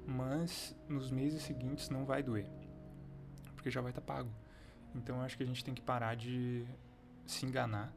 Mas 0.06 0.76
nos 0.88 1.10
meses 1.10 1.42
seguintes 1.42 1.88
não 1.88 2.04
vai 2.04 2.22
doer, 2.22 2.46
porque 3.54 3.70
já 3.70 3.80
vai 3.80 3.90
estar 3.90 4.02
tá 4.02 4.14
pago. 4.14 4.30
Então, 4.94 5.16
eu 5.16 5.22
acho 5.22 5.36
que 5.36 5.42
a 5.42 5.46
gente 5.46 5.64
tem 5.64 5.72
que 5.72 5.82
parar 5.82 6.14
de 6.14 6.66
se 7.30 7.46
enganar 7.46 7.94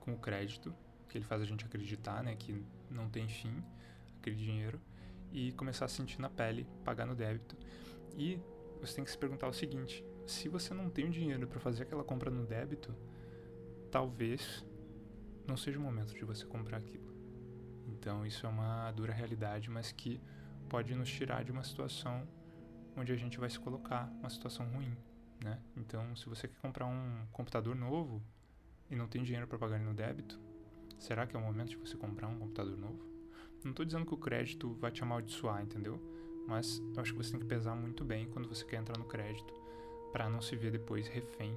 com 0.00 0.12
o 0.12 0.18
crédito, 0.18 0.74
que 1.08 1.18
ele 1.18 1.24
faz 1.24 1.42
a 1.42 1.44
gente 1.44 1.64
acreditar, 1.64 2.22
né, 2.22 2.36
que 2.36 2.64
não 2.90 3.08
tem 3.08 3.28
fim 3.28 3.62
aquele 4.18 4.36
dinheiro 4.36 4.80
e 5.32 5.52
começar 5.52 5.84
a 5.84 5.88
sentir 5.88 6.20
na 6.20 6.28
pele, 6.28 6.66
pagar 6.84 7.06
no 7.06 7.14
débito. 7.14 7.56
E 8.16 8.40
você 8.80 8.96
tem 8.96 9.04
que 9.04 9.10
se 9.10 9.18
perguntar 9.18 9.48
o 9.48 9.52
seguinte: 9.52 10.04
se 10.26 10.48
você 10.48 10.74
não 10.74 10.90
tem 10.90 11.06
o 11.06 11.10
dinheiro 11.10 11.46
para 11.46 11.60
fazer 11.60 11.82
aquela 11.82 12.04
compra 12.04 12.30
no 12.30 12.44
débito, 12.44 12.94
talvez 13.90 14.64
não 15.46 15.56
seja 15.56 15.78
o 15.78 15.82
momento 15.82 16.14
de 16.14 16.24
você 16.24 16.44
comprar 16.44 16.78
aquilo. 16.78 17.08
Então 17.86 18.26
isso 18.26 18.46
é 18.46 18.48
uma 18.48 18.92
dura 18.92 19.12
realidade, 19.12 19.70
mas 19.70 19.92
que 19.92 20.20
pode 20.68 20.94
nos 20.94 21.10
tirar 21.10 21.44
de 21.44 21.50
uma 21.50 21.64
situação 21.64 22.28
onde 22.96 23.12
a 23.12 23.16
gente 23.16 23.38
vai 23.38 23.48
se 23.48 23.58
colocar, 23.58 24.12
uma 24.20 24.28
situação 24.28 24.66
ruim 24.68 24.96
né? 25.42 25.60
Então, 25.76 26.14
se 26.16 26.28
você 26.28 26.48
quer 26.48 26.58
comprar 26.60 26.86
um 26.86 27.26
computador 27.32 27.74
novo 27.74 28.22
e 28.90 28.96
não 28.96 29.06
tem 29.06 29.22
dinheiro 29.22 29.46
para 29.46 29.58
pagar 29.58 29.78
no 29.78 29.94
débito, 29.94 30.38
será 30.98 31.26
que 31.26 31.36
é 31.36 31.38
o 31.38 31.42
momento 31.42 31.70
de 31.70 31.76
você 31.76 31.96
comprar 31.96 32.28
um 32.28 32.38
computador 32.38 32.76
novo? 32.76 33.06
Não 33.62 33.70
estou 33.70 33.84
dizendo 33.84 34.06
que 34.06 34.14
o 34.14 34.18
crédito 34.18 34.74
vai 34.74 34.90
te 34.90 35.02
amaldiçoar, 35.02 35.62
entendeu? 35.62 36.00
Mas 36.46 36.80
eu 36.94 37.02
acho 37.02 37.12
que 37.12 37.18
você 37.18 37.32
tem 37.32 37.40
que 37.40 37.46
pesar 37.46 37.74
muito 37.74 38.04
bem 38.04 38.28
quando 38.30 38.48
você 38.48 38.64
quer 38.64 38.76
entrar 38.76 38.96
no 38.98 39.04
crédito 39.04 39.52
para 40.12 40.28
não 40.28 40.40
se 40.40 40.56
ver 40.56 40.70
depois 40.70 41.06
refém 41.06 41.56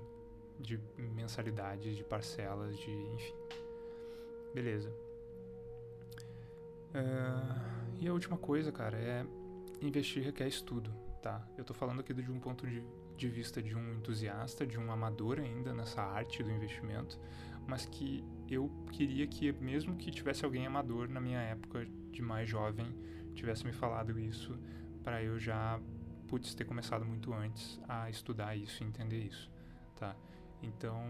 de 0.60 0.80
mensalidades, 0.98 1.96
de 1.96 2.04
parcelas, 2.04 2.78
de 2.78 2.92
enfim. 2.92 3.34
Beleza. 4.54 4.90
Uh, 6.90 7.98
e 8.00 8.08
a 8.08 8.14
última 8.14 8.38
coisa, 8.38 8.72
cara, 8.72 8.98
é 8.98 9.26
investir 9.82 10.24
requer 10.24 10.48
estudo. 10.48 10.94
tá? 11.22 11.48
Eu 11.58 11.64
tô 11.64 11.74
falando 11.74 12.02
aqui 12.02 12.14
de 12.14 12.30
um 12.30 12.40
ponto 12.40 12.68
de, 12.68 12.84
de 13.18 13.28
vista 13.30 13.62
de 13.62 13.76
um 13.76 13.94
entusiasta, 13.94 14.66
de 14.66 14.80
um 14.80 14.92
amador 14.92 15.40
ainda 15.40 15.74
nessa 15.74 16.02
arte 16.02 16.44
do 16.44 16.52
investimento, 16.52 17.20
mas 17.68 17.86
que 17.86 18.24
eu 18.50 18.70
queria 18.92 19.28
que, 19.28 19.52
mesmo 19.54 19.96
que 19.96 20.12
tivesse 20.12 20.44
alguém 20.44 20.66
amador 20.66 21.08
na 21.08 21.22
minha 21.22 21.40
época 21.40 21.86
de 22.12 22.22
mais 22.22 22.50
jovem, 22.50 22.86
tivesse 23.34 23.66
me 23.66 23.72
falado 23.72 24.20
isso, 24.20 24.58
para 25.04 25.24
eu 25.24 25.40
já, 25.40 25.80
putz, 26.28 26.54
ter 26.54 26.66
começado 26.66 27.06
muito 27.06 27.34
antes 27.34 27.80
a 27.88 28.10
estudar 28.10 28.56
isso 28.56 28.84
e 28.84 28.88
entender 28.88 29.24
isso, 29.24 29.52
tá? 29.96 30.16
Então, 30.62 31.02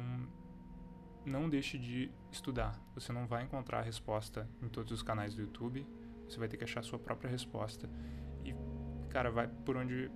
não 1.26 1.50
deixe 1.50 1.78
de 1.78 2.12
estudar. 2.32 2.80
Você 2.96 3.12
não 3.12 3.28
vai 3.28 3.44
encontrar 3.44 3.80
a 3.80 3.84
resposta 3.84 4.50
em 4.62 4.68
todos 4.68 4.92
os 4.92 5.04
canais 5.04 5.36
do 5.36 5.42
YouTube. 5.42 5.86
Você 6.28 6.40
vai 6.40 6.48
ter 6.48 6.58
que 6.58 6.64
achar 6.64 6.80
a 6.80 6.84
sua 6.84 6.98
própria 6.98 7.30
resposta. 7.30 7.90
E, 8.44 8.56
cara, 9.10 9.30
vai 9.30 9.48
por 9.48 9.78
onde 9.78 10.10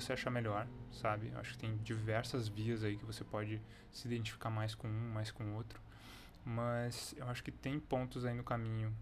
você 0.00 0.12
achar 0.12 0.30
melhor, 0.30 0.66
sabe? 0.92 1.32
Acho 1.36 1.52
que 1.52 1.58
tem 1.58 1.76
diversas 1.78 2.48
vias 2.48 2.84
aí 2.84 2.96
que 2.96 3.04
você 3.04 3.24
pode 3.24 3.60
se 3.90 4.06
identificar 4.06 4.50
mais 4.50 4.74
com 4.74 4.86
um, 4.88 5.12
mais 5.12 5.30
com 5.30 5.54
outro. 5.54 5.80
Mas 6.44 7.14
eu 7.16 7.26
acho 7.28 7.42
que 7.42 7.50
tem 7.50 7.80
pontos 7.80 8.24
aí 8.24 8.34
no 8.34 8.44
caminho 8.44 8.94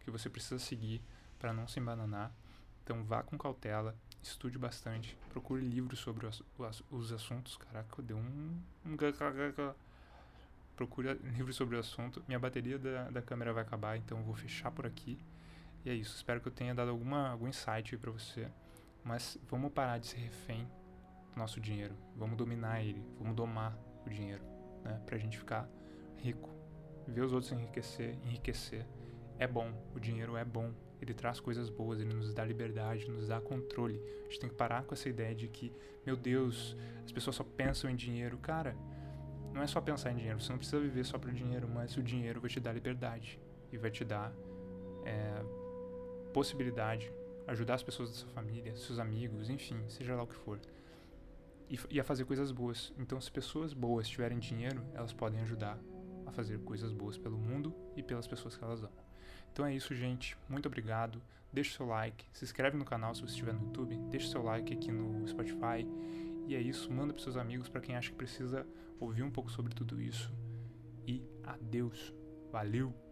que 0.00 0.10
você 0.10 0.28
precisa 0.28 0.58
seguir 0.58 1.02
para 1.38 1.52
não 1.52 1.66
se 1.66 1.80
embananar. 1.80 2.30
Então 2.84 3.02
vá 3.04 3.22
com 3.22 3.38
cautela, 3.38 3.96
estude 4.22 4.58
bastante, 4.58 5.16
procure 5.30 5.62
livros 5.62 5.98
sobre 5.98 6.26
os, 6.26 6.44
os 6.90 7.12
assuntos. 7.12 7.56
Caraca, 7.56 8.02
deu 8.02 8.18
um, 8.18 8.60
procura 10.76 11.14
livros 11.22 11.56
sobre 11.56 11.76
o 11.76 11.80
assunto. 11.80 12.22
Minha 12.28 12.38
bateria 12.38 12.78
da, 12.78 13.10
da 13.10 13.22
câmera 13.22 13.52
vai 13.52 13.62
acabar, 13.62 13.96
então 13.96 14.18
eu 14.18 14.24
vou 14.24 14.34
fechar 14.34 14.70
por 14.70 14.86
aqui. 14.86 15.18
E 15.84 15.90
é 15.90 15.94
isso. 15.94 16.14
Espero 16.14 16.40
que 16.40 16.48
eu 16.48 16.52
tenha 16.52 16.74
dado 16.74 16.90
alguma, 16.90 17.30
algum 17.30 17.48
insight 17.48 17.96
para 17.96 18.10
você. 18.10 18.48
Mas 19.04 19.38
vamos 19.48 19.72
parar 19.72 19.98
de 19.98 20.06
ser 20.06 20.18
refém 20.18 20.68
do 21.32 21.38
nosso 21.38 21.60
dinheiro. 21.60 21.94
Vamos 22.16 22.36
dominar 22.36 22.82
ele. 22.82 23.04
Vamos 23.18 23.34
domar 23.34 23.76
o 24.06 24.10
dinheiro, 24.10 24.42
né? 24.84 25.00
Pra 25.06 25.18
gente 25.18 25.38
ficar 25.38 25.68
rico. 26.16 26.50
Ver 27.06 27.22
os 27.22 27.32
outros 27.32 27.52
enriquecer, 27.52 28.16
enriquecer. 28.24 28.86
É 29.38 29.46
bom. 29.46 29.72
O 29.94 30.00
dinheiro 30.00 30.36
é 30.36 30.44
bom. 30.44 30.72
Ele 31.00 31.12
traz 31.12 31.40
coisas 31.40 31.68
boas, 31.68 32.00
ele 32.00 32.14
nos 32.14 32.32
dá 32.32 32.44
liberdade, 32.44 33.10
nos 33.10 33.26
dá 33.26 33.40
controle. 33.40 34.00
A 34.20 34.28
gente 34.28 34.38
tem 34.38 34.48
que 34.48 34.54
parar 34.54 34.84
com 34.84 34.94
essa 34.94 35.08
ideia 35.08 35.34
de 35.34 35.48
que, 35.48 35.72
meu 36.06 36.16
Deus, 36.16 36.76
as 37.04 37.10
pessoas 37.10 37.34
só 37.34 37.42
pensam 37.42 37.90
em 37.90 37.96
dinheiro. 37.96 38.38
Cara, 38.38 38.76
não 39.52 39.62
é 39.62 39.66
só 39.66 39.80
pensar 39.80 40.12
em 40.12 40.16
dinheiro, 40.16 40.40
você 40.40 40.50
não 40.50 40.58
precisa 40.58 40.80
viver 40.80 41.04
só 41.04 41.18
para 41.18 41.30
dinheiro, 41.30 41.68
mas 41.68 41.96
o 41.96 42.02
dinheiro 42.02 42.40
vai 42.40 42.48
te 42.48 42.60
dar 42.60 42.72
liberdade 42.72 43.40
e 43.72 43.76
vai 43.76 43.90
te 43.90 44.04
dar 44.04 44.32
é, 45.04 45.44
possibilidade, 46.32 47.12
ajudar 47.46 47.74
as 47.74 47.82
pessoas 47.82 48.10
da 48.10 48.16
sua 48.16 48.28
família, 48.30 48.76
seus 48.76 48.98
amigos, 48.98 49.50
enfim, 49.50 49.78
seja 49.88 50.14
lá 50.14 50.22
o 50.22 50.26
que 50.26 50.34
for. 50.34 50.60
E, 51.68 51.78
e 51.90 52.00
a 52.00 52.04
fazer 52.04 52.24
coisas 52.24 52.52
boas. 52.52 52.92
Então, 52.98 53.20
se 53.20 53.30
pessoas 53.30 53.72
boas 53.72 54.08
tiverem 54.08 54.38
dinheiro, 54.38 54.84
elas 54.94 55.12
podem 55.12 55.40
ajudar 55.40 55.78
a 56.26 56.32
fazer 56.32 56.58
coisas 56.60 56.92
boas 56.92 57.16
pelo 57.18 57.38
mundo 57.38 57.74
e 57.96 58.02
pelas 58.02 58.26
pessoas 58.26 58.56
que 58.56 58.64
elas 58.64 58.80
amam. 58.80 59.04
Então 59.52 59.66
é 59.66 59.74
isso, 59.74 59.94
gente. 59.94 60.36
Muito 60.48 60.66
obrigado. 60.66 61.22
Deixe 61.52 61.76
seu 61.76 61.84
like, 61.84 62.24
se 62.32 62.44
inscreve 62.44 62.78
no 62.78 62.84
canal 62.84 63.14
se 63.14 63.20
você 63.20 63.32
estiver 63.32 63.52
no 63.52 63.66
YouTube, 63.66 63.94
deixe 64.08 64.28
seu 64.28 64.42
like 64.42 64.72
aqui 64.72 64.90
no 64.90 65.28
Spotify 65.28 65.86
e 66.46 66.54
é 66.54 66.60
isso, 66.60 66.90
manda 66.90 67.12
para 67.12 67.22
seus 67.22 67.36
amigos, 67.36 67.68
para 67.68 67.80
quem 67.80 67.96
acha 67.96 68.10
que 68.10 68.16
precisa 68.16 68.66
ouvir 68.98 69.22
um 69.22 69.30
pouco 69.30 69.50
sobre 69.50 69.74
tudo 69.74 70.00
isso. 70.00 70.32
E 71.06 71.22
adeus. 71.44 72.12
Valeu! 72.50 73.11